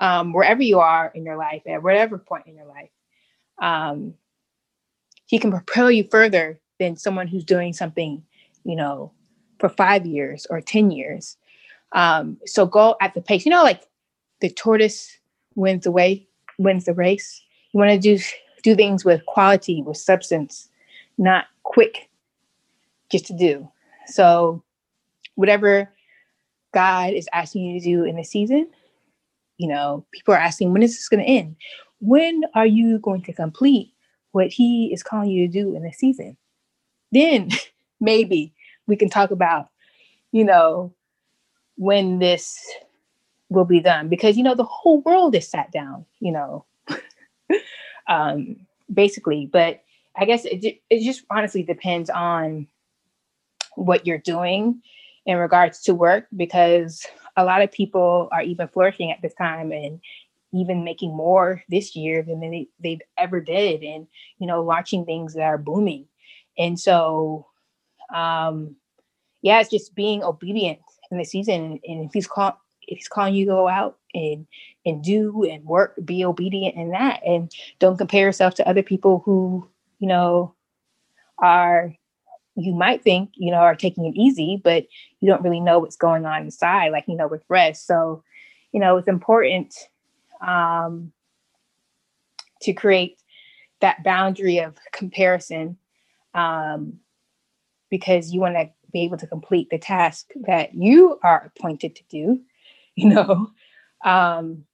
um 0.00 0.32
wherever 0.32 0.62
you 0.62 0.78
are 0.80 1.12
in 1.14 1.24
your 1.24 1.36
life 1.36 1.62
at 1.66 1.82
whatever 1.82 2.18
point 2.18 2.46
in 2.46 2.56
your 2.56 2.66
life. 2.66 2.90
Um 3.60 4.14
he 5.26 5.38
can 5.38 5.50
propel 5.50 5.90
you 5.90 6.04
further 6.10 6.58
than 6.78 6.96
someone 6.96 7.26
who's 7.26 7.44
doing 7.44 7.74
something, 7.74 8.24
you 8.64 8.76
know, 8.76 9.12
for 9.58 9.68
5 9.68 10.06
years 10.06 10.46
or 10.50 10.60
10 10.60 10.90
years. 10.90 11.36
Um, 11.92 12.38
so 12.44 12.66
go 12.66 12.96
at 13.00 13.14
the 13.14 13.20
pace. 13.20 13.44
You 13.44 13.50
know, 13.50 13.62
like 13.62 13.82
the 14.40 14.50
tortoise 14.50 15.18
wins 15.54 15.84
the 15.84 15.90
way, 15.90 16.26
wins 16.58 16.84
the 16.84 16.94
race. 16.94 17.42
You 17.72 17.78
want 17.78 17.90
to 17.90 17.98
do 17.98 18.22
do 18.62 18.74
things 18.74 19.04
with 19.04 19.24
quality, 19.26 19.82
with 19.82 19.96
substance, 19.96 20.68
not 21.16 21.46
quick, 21.62 22.08
just 23.10 23.26
to 23.26 23.32
do. 23.32 23.68
So 24.06 24.62
whatever 25.36 25.92
God 26.74 27.12
is 27.12 27.28
asking 27.32 27.64
you 27.64 27.80
to 27.80 27.84
do 27.84 28.04
in 28.04 28.16
the 28.16 28.24
season, 28.24 28.68
you 29.58 29.68
know, 29.68 30.04
people 30.12 30.34
are 30.34 30.38
asking, 30.38 30.72
when 30.72 30.82
is 30.82 30.96
this 30.96 31.08
going 31.08 31.24
to 31.24 31.30
end? 31.30 31.56
When 32.00 32.42
are 32.54 32.66
you 32.66 32.98
going 32.98 33.22
to 33.22 33.32
complete 33.32 33.92
what 34.32 34.48
He 34.48 34.92
is 34.92 35.02
calling 35.02 35.30
you 35.30 35.46
to 35.46 35.52
do 35.52 35.74
in 35.74 35.82
the 35.82 35.92
season? 35.92 36.36
Then 37.12 37.50
maybe 38.00 38.52
we 38.88 38.96
can 38.96 39.08
talk 39.08 39.30
about, 39.30 39.68
you 40.32 40.44
know, 40.44 40.92
when 41.76 42.18
this 42.18 42.58
will 43.48 43.64
be 43.64 43.80
done. 43.80 44.08
Because 44.08 44.36
you 44.36 44.42
know 44.42 44.56
the 44.56 44.64
whole 44.64 45.00
world 45.02 45.34
is 45.36 45.48
sat 45.48 45.70
down 45.70 46.04
you 46.20 46.32
know. 46.32 46.64
Um 48.08 48.66
basically 48.92 49.44
but 49.44 49.82
i 50.16 50.24
guess 50.24 50.44
it, 50.46 50.80
it 50.88 51.04
just 51.04 51.22
honestly 51.30 51.62
depends 51.62 52.08
on 52.08 52.66
what 53.74 54.06
you're 54.06 54.18
doing 54.18 54.82
in 55.26 55.36
regards 55.36 55.80
to 55.82 55.94
work 55.94 56.26
because 56.36 57.06
a 57.36 57.44
lot 57.44 57.62
of 57.62 57.70
people 57.70 58.28
are 58.32 58.42
even 58.42 58.66
flourishing 58.68 59.12
at 59.12 59.20
this 59.22 59.34
time 59.34 59.72
and 59.72 60.00
even 60.52 60.82
making 60.82 61.14
more 61.14 61.62
this 61.68 61.94
year 61.94 62.22
than 62.22 62.40
they, 62.40 62.66
they've 62.80 63.02
ever 63.18 63.40
did. 63.40 63.82
And 63.82 64.06
you 64.38 64.46
know 64.46 64.62
launching 64.62 65.04
things 65.04 65.34
that 65.34 65.42
are 65.42 65.58
booming. 65.58 66.06
And 66.56 66.80
so 66.80 67.46
um 68.14 68.74
yeah 69.42 69.60
it's 69.60 69.70
just 69.70 69.94
being 69.94 70.22
obedient 70.22 70.80
in 71.10 71.18
the 71.18 71.24
season. 71.24 71.80
And 71.86 72.04
if 72.04 72.12
he's 72.12 72.26
called, 72.26 72.54
if 72.82 72.98
he's 72.98 73.08
calling 73.08 73.34
you 73.34 73.44
to 73.46 73.50
go 73.50 73.68
out 73.68 73.98
and 74.14 74.46
and 74.86 75.02
do 75.02 75.44
and 75.44 75.64
work, 75.64 75.94
be 76.04 76.24
obedient 76.24 76.76
in 76.76 76.90
that, 76.90 77.20
and 77.24 77.52
don't 77.78 77.98
compare 77.98 78.26
yourself 78.26 78.54
to 78.56 78.68
other 78.68 78.82
people 78.82 79.22
who 79.24 79.68
you 79.98 80.08
know 80.08 80.54
are 81.38 81.94
you 82.56 82.74
might 82.74 83.02
think 83.02 83.30
you 83.34 83.50
know 83.50 83.58
are 83.58 83.76
taking 83.76 84.06
it 84.06 84.16
easy, 84.16 84.60
but 84.62 84.86
you 85.20 85.28
don't 85.28 85.42
really 85.42 85.60
know 85.60 85.78
what's 85.78 85.96
going 85.96 86.26
on 86.26 86.42
inside, 86.42 86.92
like 86.92 87.04
you 87.08 87.16
know 87.16 87.28
with 87.28 87.44
rest. 87.48 87.86
So 87.86 88.22
you 88.72 88.80
know 88.80 88.96
it's 88.96 89.08
important 89.08 89.74
um, 90.40 91.12
to 92.62 92.72
create 92.72 93.20
that 93.80 94.02
boundary 94.02 94.58
of 94.58 94.76
comparison 94.92 95.76
um, 96.34 96.98
because 97.90 98.32
you 98.32 98.40
want 98.40 98.54
to 98.54 98.70
be 98.92 99.02
able 99.02 99.18
to 99.18 99.26
complete 99.26 99.68
the 99.70 99.78
task 99.78 100.30
that 100.46 100.74
you 100.74 101.18
are 101.22 101.50
appointed 101.54 101.94
to 101.96 102.02
do, 102.08 102.40
you 102.94 103.08
know, 103.08 103.50
um, 104.04 104.64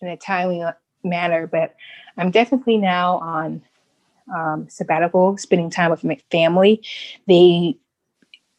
in 0.00 0.08
a 0.08 0.16
timely 0.16 0.62
manner. 1.04 1.46
But 1.46 1.74
I'm 2.16 2.30
definitely 2.30 2.76
now 2.76 3.18
on 3.18 3.62
um, 4.34 4.68
sabbatical, 4.68 5.36
spending 5.38 5.70
time 5.70 5.90
with 5.90 6.04
my 6.04 6.18
family. 6.30 6.82
They 7.26 7.76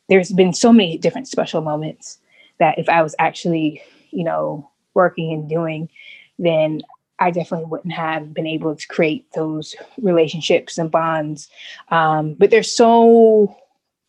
there's 0.09 0.32
been 0.32 0.53
so 0.53 0.74
many 0.74 0.97
different 0.97 1.28
special 1.28 1.61
moments 1.61 2.20
that 2.59 2.78
if 2.78 2.89
I 2.89 3.01
was 3.01 3.16
actually, 3.20 3.82
you 4.11 4.24
know, 4.24 4.70
working 4.93 5.32
and 5.32 5.49
doing, 5.49 5.89
then 6.38 6.82
I 7.24 7.32
definitely 7.32 7.67
wouldn't 7.67 7.93
have 7.93 8.34
been 8.34 8.45
able 8.45 8.76
to 8.76 8.88
create 8.88 9.32
those 9.32 9.78
relationships 10.01 10.78
and 10.78 10.91
bonds. 10.91 11.47
Um, 11.88 12.34
but 12.34 12.49
there's 12.49 12.76
so 12.76 13.55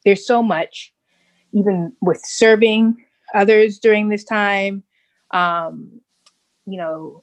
there's 0.04 0.26
so 0.26 0.42
much, 0.42 0.92
even 1.52 1.92
with 2.00 2.20
serving 2.24 3.04
others 3.32 3.78
during 3.78 4.08
this 4.08 4.24
time, 4.24 4.82
um, 5.30 6.00
you 6.66 6.76
know, 6.76 7.22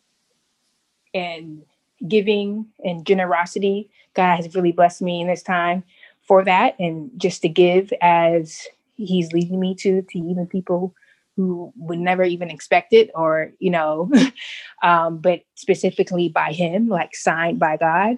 and 1.14 1.62
giving 2.08 2.68
and 2.86 3.06
generosity. 3.06 3.90
God 4.14 4.38
has 4.38 4.56
really 4.56 4.72
blessed 4.72 5.02
me 5.02 5.20
in 5.20 5.28
this 5.28 5.44
time 5.44 5.84
for 6.26 6.46
that, 6.46 6.80
and 6.80 7.12
just 7.18 7.42
to 7.42 7.50
give 7.50 7.92
as 8.02 8.66
He's 8.96 9.34
leading 9.34 9.60
me 9.60 9.76
to, 9.76 10.04
to 10.04 10.20
even 10.20 10.48
people 10.48 10.96
who 11.42 11.74
would 11.76 12.00
never 12.00 12.24
even 12.24 12.52
expect 12.52 12.94
it, 12.94 13.10
or 13.16 13.52
you 13.60 13.72
know, 13.72 14.12
um, 14.84 15.18
but 15.18 15.42
specifically 15.56 16.30
by 16.30 16.52
Him, 16.52 16.88
like 16.88 17.16
signed 17.16 17.60
by 17.60 17.78
God. 17.78 18.18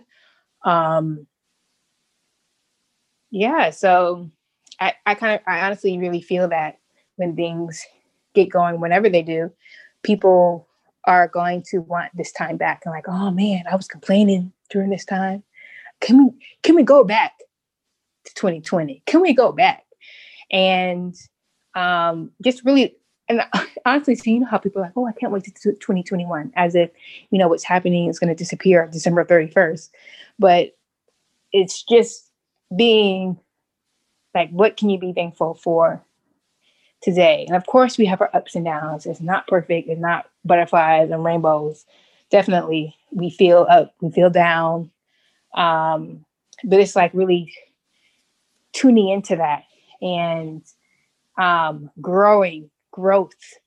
Um, 0.65 1.25
yeah, 3.31 3.69
so 3.69 4.29
I, 4.79 4.93
I 5.05 5.15
kind 5.15 5.35
of, 5.35 5.41
I 5.47 5.61
honestly 5.65 5.97
really 5.97 6.21
feel 6.21 6.47
that 6.49 6.79
when 7.15 7.35
things 7.35 7.85
get 8.33 8.49
going, 8.49 8.79
whenever 8.79 9.09
they 9.09 9.21
do, 9.23 9.51
people 10.03 10.67
are 11.05 11.27
going 11.27 11.63
to 11.69 11.79
want 11.79 12.11
this 12.15 12.31
time 12.31 12.57
back 12.57 12.81
and 12.85 12.93
like, 12.93 13.07
oh 13.07 13.31
man, 13.31 13.63
I 13.71 13.75
was 13.75 13.87
complaining 13.87 14.51
during 14.69 14.89
this 14.89 15.05
time. 15.05 15.43
Can 16.01 16.25
we, 16.25 16.31
can 16.63 16.75
we 16.75 16.83
go 16.83 17.03
back 17.03 17.33
to 18.25 18.33
2020? 18.35 19.03
Can 19.05 19.21
we 19.21 19.33
go 19.33 19.51
back? 19.51 19.83
And 20.51 21.15
um, 21.75 22.31
just 22.43 22.63
really, 22.65 22.95
and 23.29 23.41
honestly, 23.85 24.15
so 24.15 24.29
you 24.29 24.39
know 24.39 24.47
how 24.47 24.57
people 24.57 24.81
are 24.81 24.85
like, 24.85 24.93
oh, 24.95 25.07
I 25.07 25.11
can't 25.13 25.31
wait 25.31 25.43
to 25.45 25.51
2021, 25.51 26.51
as 26.55 26.75
if, 26.75 26.89
you 27.29 27.39
know, 27.39 27.47
what's 27.47 27.63
happening 27.63 28.09
is 28.09 28.19
going 28.19 28.29
to 28.29 28.35
disappear 28.35 28.87
December 28.91 29.23
31st. 29.25 29.89
But 30.39 30.75
it's 31.51 31.83
just 31.83 32.29
being 32.75 33.37
like 34.33 34.49
what 34.49 34.77
can 34.77 34.89
you 34.89 34.99
be 34.99 35.13
thankful 35.13 35.53
for 35.55 36.03
today? 37.01 37.45
And 37.47 37.55
of 37.55 37.65
course, 37.65 37.97
we 37.97 38.05
have 38.05 38.21
our 38.21 38.31
ups 38.33 38.55
and 38.55 38.65
downs. 38.65 39.05
It's 39.05 39.21
not 39.21 39.47
perfect. 39.47 39.89
It's 39.89 40.01
not 40.01 40.29
butterflies 40.43 41.11
and 41.11 41.23
rainbows. 41.23 41.85
Definitely, 42.29 42.95
we 43.11 43.29
feel 43.29 43.67
up, 43.69 43.93
we 44.01 44.11
feel 44.11 44.29
down. 44.29 44.89
Um, 45.53 46.25
but 46.63 46.79
it's 46.79 46.95
like 46.95 47.13
really 47.13 47.53
tuning 48.71 49.09
into 49.09 49.35
that 49.35 49.65
and 50.01 50.63
um, 51.37 51.91
growing, 52.01 52.69
growth. 52.93 53.59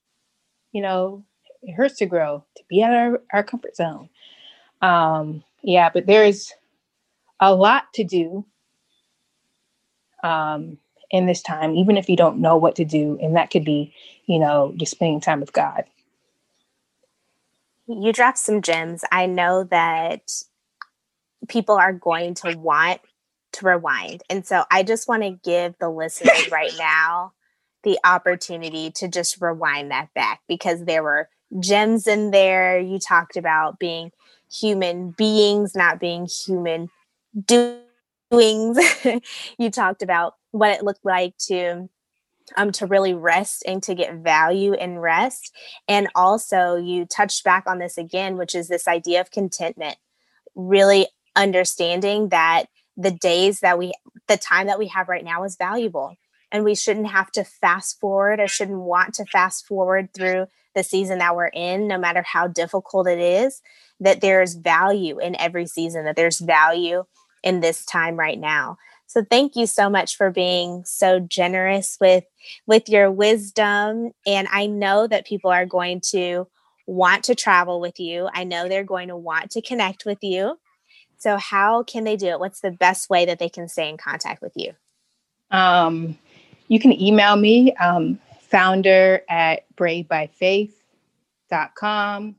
You 0.72 0.80
know, 0.80 1.24
it 1.62 1.72
hurts 1.72 1.96
to 1.98 2.06
grow, 2.06 2.44
to 2.56 2.62
be 2.68 2.82
out 2.82 2.92
of 2.92 2.96
our, 2.96 3.22
our 3.32 3.42
comfort 3.42 3.76
zone. 3.76 4.08
Um, 4.80 5.42
yeah, 5.62 5.90
but 5.92 6.06
there's 6.06 6.52
a 7.40 7.54
lot 7.54 7.92
to 7.94 8.04
do 8.04 8.46
um, 10.22 10.78
in 11.10 11.26
this 11.26 11.42
time, 11.42 11.74
even 11.74 11.96
if 11.96 12.08
you 12.08 12.16
don't 12.16 12.38
know 12.38 12.56
what 12.56 12.76
to 12.76 12.84
do. 12.84 13.18
And 13.20 13.36
that 13.36 13.50
could 13.50 13.64
be, 13.64 13.92
you 14.26 14.38
know, 14.38 14.72
just 14.76 14.92
spending 14.92 15.20
time 15.20 15.40
with 15.40 15.52
God. 15.52 15.84
You 17.88 18.12
dropped 18.12 18.38
some 18.38 18.62
gems. 18.62 19.04
I 19.12 19.26
know 19.26 19.64
that 19.64 20.30
people 21.48 21.76
are 21.76 21.92
going 21.92 22.34
to 22.34 22.56
want 22.56 23.00
to 23.52 23.66
rewind. 23.66 24.22
And 24.28 24.46
so 24.46 24.64
I 24.70 24.82
just 24.82 25.08
want 25.08 25.22
to 25.22 25.30
give 25.30 25.74
the 25.78 25.88
listeners 25.88 26.50
right 26.50 26.72
now 26.78 27.32
the 27.86 27.98
opportunity 28.04 28.90
to 28.90 29.06
just 29.06 29.40
rewind 29.40 29.92
that 29.92 30.12
back 30.12 30.40
because 30.48 30.84
there 30.84 31.04
were 31.04 31.28
gems 31.60 32.08
in 32.08 32.32
there. 32.32 32.80
You 32.80 32.98
talked 32.98 33.36
about 33.36 33.78
being 33.78 34.10
human 34.52 35.12
beings, 35.12 35.76
not 35.76 36.00
being 36.00 36.26
human 36.26 36.88
doings. 37.46 37.78
you 39.58 39.70
talked 39.70 40.02
about 40.02 40.34
what 40.50 40.70
it 40.70 40.82
looked 40.82 41.04
like 41.04 41.38
to 41.46 41.88
um, 42.56 42.72
to 42.72 42.86
really 42.86 43.14
rest 43.14 43.62
and 43.66 43.82
to 43.84 43.94
get 43.94 44.16
value 44.16 44.72
in 44.72 44.98
rest. 44.98 45.54
And 45.86 46.08
also, 46.14 46.76
you 46.76 47.04
touched 47.04 47.44
back 47.44 47.64
on 47.68 47.78
this 47.78 47.96
again, 47.96 48.36
which 48.36 48.54
is 48.54 48.68
this 48.68 48.88
idea 48.88 49.20
of 49.20 49.30
contentment, 49.30 49.96
really 50.56 51.06
understanding 51.36 52.30
that 52.30 52.66
the 52.96 53.10
days 53.12 53.60
that 53.60 53.78
we, 53.78 53.92
the 54.26 54.36
time 54.36 54.66
that 54.68 54.78
we 54.78 54.88
have 54.88 55.08
right 55.08 55.24
now 55.24 55.44
is 55.44 55.56
valuable. 55.56 56.16
And 56.52 56.64
we 56.64 56.74
shouldn't 56.74 57.08
have 57.08 57.30
to 57.32 57.44
fast 57.44 57.98
forward 58.00 58.40
or 58.40 58.48
shouldn't 58.48 58.80
want 58.80 59.14
to 59.14 59.24
fast 59.26 59.66
forward 59.66 60.10
through 60.14 60.46
the 60.74 60.84
season 60.84 61.18
that 61.18 61.34
we're 61.34 61.46
in, 61.48 61.88
no 61.88 61.98
matter 61.98 62.22
how 62.22 62.46
difficult 62.46 63.08
it 63.08 63.18
is, 63.18 63.60
that 63.98 64.20
there's 64.20 64.54
value 64.54 65.18
in 65.18 65.34
every 65.36 65.66
season, 65.66 66.04
that 66.04 66.16
there's 66.16 66.38
value 66.38 67.04
in 67.42 67.60
this 67.60 67.84
time 67.84 68.16
right 68.16 68.38
now. 68.38 68.76
So 69.06 69.24
thank 69.28 69.56
you 69.56 69.66
so 69.66 69.88
much 69.88 70.16
for 70.16 70.30
being 70.30 70.82
so 70.84 71.20
generous 71.20 71.96
with 72.00 72.24
with 72.66 72.88
your 72.88 73.10
wisdom 73.10 74.12
and 74.26 74.48
I 74.50 74.66
know 74.66 75.06
that 75.06 75.26
people 75.26 75.50
are 75.50 75.66
going 75.66 76.00
to 76.10 76.48
want 76.86 77.24
to 77.24 77.34
travel 77.34 77.80
with 77.80 77.98
you. 77.98 78.28
I 78.32 78.44
know 78.44 78.68
they're 78.68 78.84
going 78.84 79.08
to 79.08 79.16
want 79.16 79.52
to 79.52 79.62
connect 79.62 80.04
with 80.04 80.18
you. 80.22 80.58
So 81.18 81.36
how 81.36 81.82
can 81.82 82.04
they 82.04 82.16
do 82.16 82.26
it? 82.26 82.40
What's 82.40 82.60
the 82.60 82.70
best 82.70 83.08
way 83.08 83.24
that 83.26 83.38
they 83.38 83.48
can 83.48 83.68
stay 83.68 83.88
in 83.88 83.96
contact 83.96 84.42
with 84.42 84.52
you? 84.54 84.72
Um, 85.50 86.18
you 86.68 86.80
can 86.80 86.98
email 87.00 87.36
me, 87.36 87.72
um, 87.74 88.18
founder 88.40 89.22
at 89.28 89.64
bravebyfaith.com. 89.76 92.34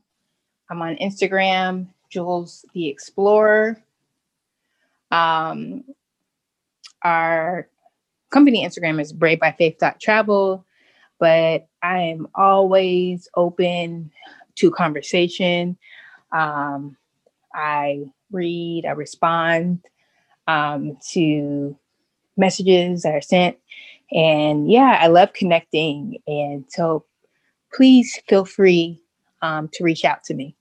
I'm 0.70 0.82
on 0.82 0.96
Instagram, 0.96 1.86
Jules 2.10 2.66
the 2.74 2.88
Explorer. 2.88 3.82
Um, 5.10 5.84
our 7.02 7.68
company 8.30 8.66
Instagram 8.66 9.00
is 9.00 9.12
bravebyfaith.travel, 9.12 10.64
but 11.18 11.66
I 11.82 11.98
am 12.00 12.28
always 12.34 13.28
open 13.34 14.10
to 14.56 14.70
conversation. 14.70 15.78
Um, 16.32 16.96
I 17.54 18.10
read, 18.30 18.84
I 18.86 18.90
respond 18.90 19.84
um, 20.46 20.98
to 21.12 21.76
messages 22.36 23.02
that 23.02 23.14
are 23.14 23.22
sent. 23.22 23.56
And 24.12 24.70
yeah, 24.70 24.98
I 25.00 25.08
love 25.08 25.32
connecting. 25.32 26.18
And 26.26 26.64
so 26.68 27.04
please 27.72 28.18
feel 28.28 28.44
free 28.44 29.02
um, 29.42 29.68
to 29.74 29.84
reach 29.84 30.04
out 30.04 30.24
to 30.24 30.34
me. 30.34 30.56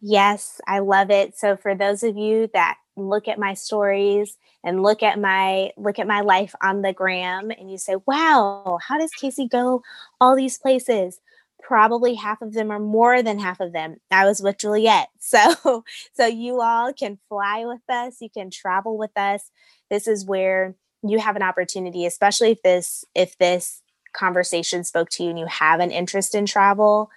Yes, 0.00 0.60
I 0.66 0.80
love 0.80 1.10
it. 1.10 1.38
So 1.38 1.56
for 1.56 1.74
those 1.74 2.02
of 2.02 2.16
you 2.16 2.48
that 2.54 2.76
look 2.96 3.28
at 3.28 3.38
my 3.38 3.54
stories 3.54 4.36
and 4.64 4.82
look 4.82 5.02
at 5.02 5.18
my 5.18 5.70
look 5.76 5.98
at 5.98 6.06
my 6.06 6.20
life 6.20 6.54
on 6.62 6.82
the 6.82 6.92
gram 6.92 7.50
and 7.50 7.70
you 7.70 7.78
say, 7.78 7.96
"Wow, 8.06 8.78
how 8.86 8.98
does 8.98 9.10
Casey 9.12 9.46
go 9.48 9.82
all 10.20 10.36
these 10.36 10.58
places?" 10.58 11.20
Probably 11.62 12.14
half 12.14 12.42
of 12.42 12.52
them 12.52 12.72
or 12.72 12.80
more 12.80 13.22
than 13.22 13.38
half 13.38 13.60
of 13.60 13.72
them. 13.72 13.96
I 14.10 14.26
was 14.26 14.42
with 14.42 14.58
Juliet. 14.58 15.08
So 15.20 15.84
so 16.12 16.26
you 16.26 16.60
all 16.60 16.92
can 16.92 17.18
fly 17.28 17.64
with 17.64 17.80
us, 17.88 18.20
you 18.20 18.28
can 18.28 18.50
travel 18.50 18.98
with 18.98 19.16
us. 19.16 19.50
This 19.88 20.08
is 20.08 20.26
where 20.26 20.74
you 21.02 21.18
have 21.18 21.36
an 21.36 21.42
opportunity, 21.42 22.06
especially 22.06 22.52
if 22.52 22.62
this 22.62 23.04
if 23.14 23.36
this 23.38 23.82
conversation 24.12 24.84
spoke 24.84 25.08
to 25.10 25.24
you 25.24 25.30
and 25.30 25.38
you 25.38 25.46
have 25.46 25.80
an 25.80 25.90
interest 25.90 26.34
in 26.34 26.46
travel, 26.46 27.10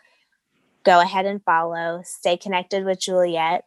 go 0.83 1.01
ahead 1.01 1.25
and 1.25 1.43
follow, 1.43 2.01
stay 2.05 2.37
connected 2.37 2.85
with 2.85 2.99
Juliet. 2.99 3.65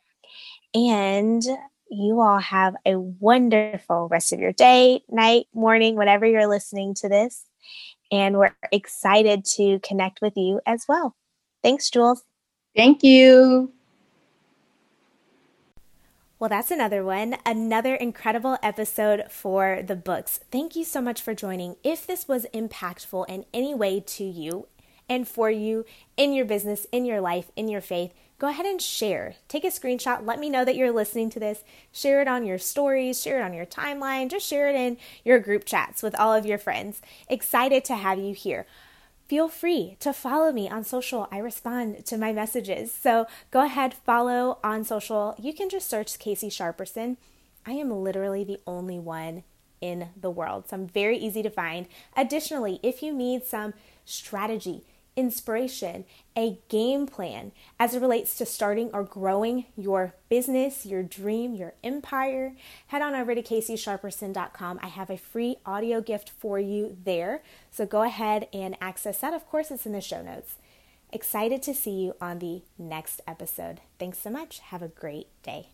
And 0.74 1.42
you 1.90 2.20
all 2.20 2.38
have 2.38 2.74
a 2.84 2.98
wonderful 2.98 4.08
rest 4.08 4.32
of 4.32 4.40
your 4.40 4.52
day, 4.52 5.02
night, 5.08 5.46
morning, 5.54 5.96
whenever 5.96 6.26
you're 6.26 6.46
listening 6.46 6.94
to 6.94 7.08
this. 7.08 7.44
And 8.10 8.38
we're 8.38 8.56
excited 8.72 9.44
to 9.56 9.78
connect 9.80 10.20
with 10.22 10.34
you 10.36 10.60
as 10.66 10.86
well. 10.88 11.14
Thanks, 11.62 11.90
Jules. 11.90 12.22
Thank 12.76 13.02
you. 13.02 13.72
Well, 16.40 16.48
that's 16.48 16.70
another 16.70 17.02
one. 17.02 17.34
Another 17.44 17.96
incredible 17.96 18.58
episode 18.62 19.24
for 19.28 19.82
the 19.84 19.96
books. 19.96 20.38
Thank 20.52 20.76
you 20.76 20.84
so 20.84 21.00
much 21.00 21.20
for 21.20 21.34
joining. 21.34 21.74
If 21.82 22.06
this 22.06 22.28
was 22.28 22.46
impactful 22.54 23.28
in 23.28 23.44
any 23.52 23.74
way 23.74 23.98
to 23.98 24.22
you 24.22 24.68
and 25.08 25.26
for 25.26 25.50
you 25.50 25.84
in 26.16 26.32
your 26.32 26.44
business, 26.44 26.86
in 26.92 27.04
your 27.04 27.20
life, 27.20 27.50
in 27.56 27.66
your 27.66 27.80
faith, 27.80 28.12
go 28.38 28.46
ahead 28.46 28.66
and 28.66 28.80
share. 28.80 29.34
Take 29.48 29.64
a 29.64 29.68
screenshot. 29.68 30.24
Let 30.24 30.38
me 30.38 30.48
know 30.48 30.64
that 30.64 30.76
you're 30.76 30.92
listening 30.92 31.28
to 31.30 31.40
this. 31.40 31.64
Share 31.90 32.22
it 32.22 32.28
on 32.28 32.46
your 32.46 32.58
stories, 32.58 33.20
share 33.20 33.40
it 33.40 33.44
on 33.44 33.52
your 33.52 33.66
timeline, 33.66 34.30
just 34.30 34.46
share 34.46 34.68
it 34.68 34.76
in 34.76 34.96
your 35.24 35.40
group 35.40 35.64
chats 35.64 36.04
with 36.04 36.14
all 36.20 36.32
of 36.32 36.46
your 36.46 36.58
friends. 36.58 37.02
Excited 37.28 37.84
to 37.86 37.96
have 37.96 38.20
you 38.20 38.32
here. 38.32 38.64
Feel 39.28 39.48
free 39.48 39.96
to 40.00 40.14
follow 40.14 40.52
me 40.52 40.70
on 40.70 40.84
social. 40.84 41.28
I 41.30 41.38
respond 41.38 42.06
to 42.06 42.16
my 42.16 42.32
messages. 42.32 42.90
So 42.90 43.26
go 43.50 43.62
ahead, 43.62 43.92
follow 43.92 44.58
on 44.64 44.84
social. 44.84 45.34
You 45.38 45.52
can 45.52 45.68
just 45.68 45.90
search 45.90 46.18
Casey 46.18 46.48
Sharperson. 46.48 47.18
I 47.66 47.72
am 47.72 47.90
literally 47.90 48.42
the 48.42 48.58
only 48.66 48.98
one 48.98 49.44
in 49.82 50.08
the 50.18 50.30
world. 50.30 50.68
So 50.68 50.76
I'm 50.76 50.88
very 50.88 51.18
easy 51.18 51.42
to 51.42 51.50
find. 51.50 51.86
Additionally, 52.16 52.80
if 52.82 53.02
you 53.02 53.12
need 53.12 53.44
some 53.44 53.74
strategy, 54.06 54.84
inspiration, 55.18 56.04
a 56.36 56.60
game 56.68 57.04
plan 57.04 57.50
as 57.80 57.92
it 57.92 58.00
relates 58.00 58.38
to 58.38 58.46
starting 58.46 58.88
or 58.94 59.02
growing 59.02 59.64
your 59.76 60.14
business, 60.28 60.86
your 60.86 61.02
dream, 61.02 61.56
your 61.56 61.74
empire, 61.82 62.54
head 62.86 63.02
on 63.02 63.16
over 63.16 63.34
to 63.34 63.42
caseysharperson.com. 63.42 64.78
I 64.80 64.86
have 64.86 65.10
a 65.10 65.18
free 65.18 65.56
audio 65.66 66.00
gift 66.00 66.30
for 66.30 66.60
you 66.60 66.96
there. 67.04 67.42
So 67.72 67.84
go 67.84 68.02
ahead 68.02 68.46
and 68.52 68.76
access 68.80 69.18
that. 69.18 69.34
Of 69.34 69.44
course, 69.48 69.72
it's 69.72 69.86
in 69.86 69.92
the 69.92 70.00
show 70.00 70.22
notes. 70.22 70.54
Excited 71.12 71.62
to 71.64 71.74
see 71.74 71.90
you 71.90 72.14
on 72.20 72.38
the 72.38 72.62
next 72.78 73.20
episode. 73.26 73.80
Thanks 73.98 74.18
so 74.18 74.30
much. 74.30 74.60
Have 74.60 74.82
a 74.82 74.88
great 74.88 75.26
day. 75.42 75.70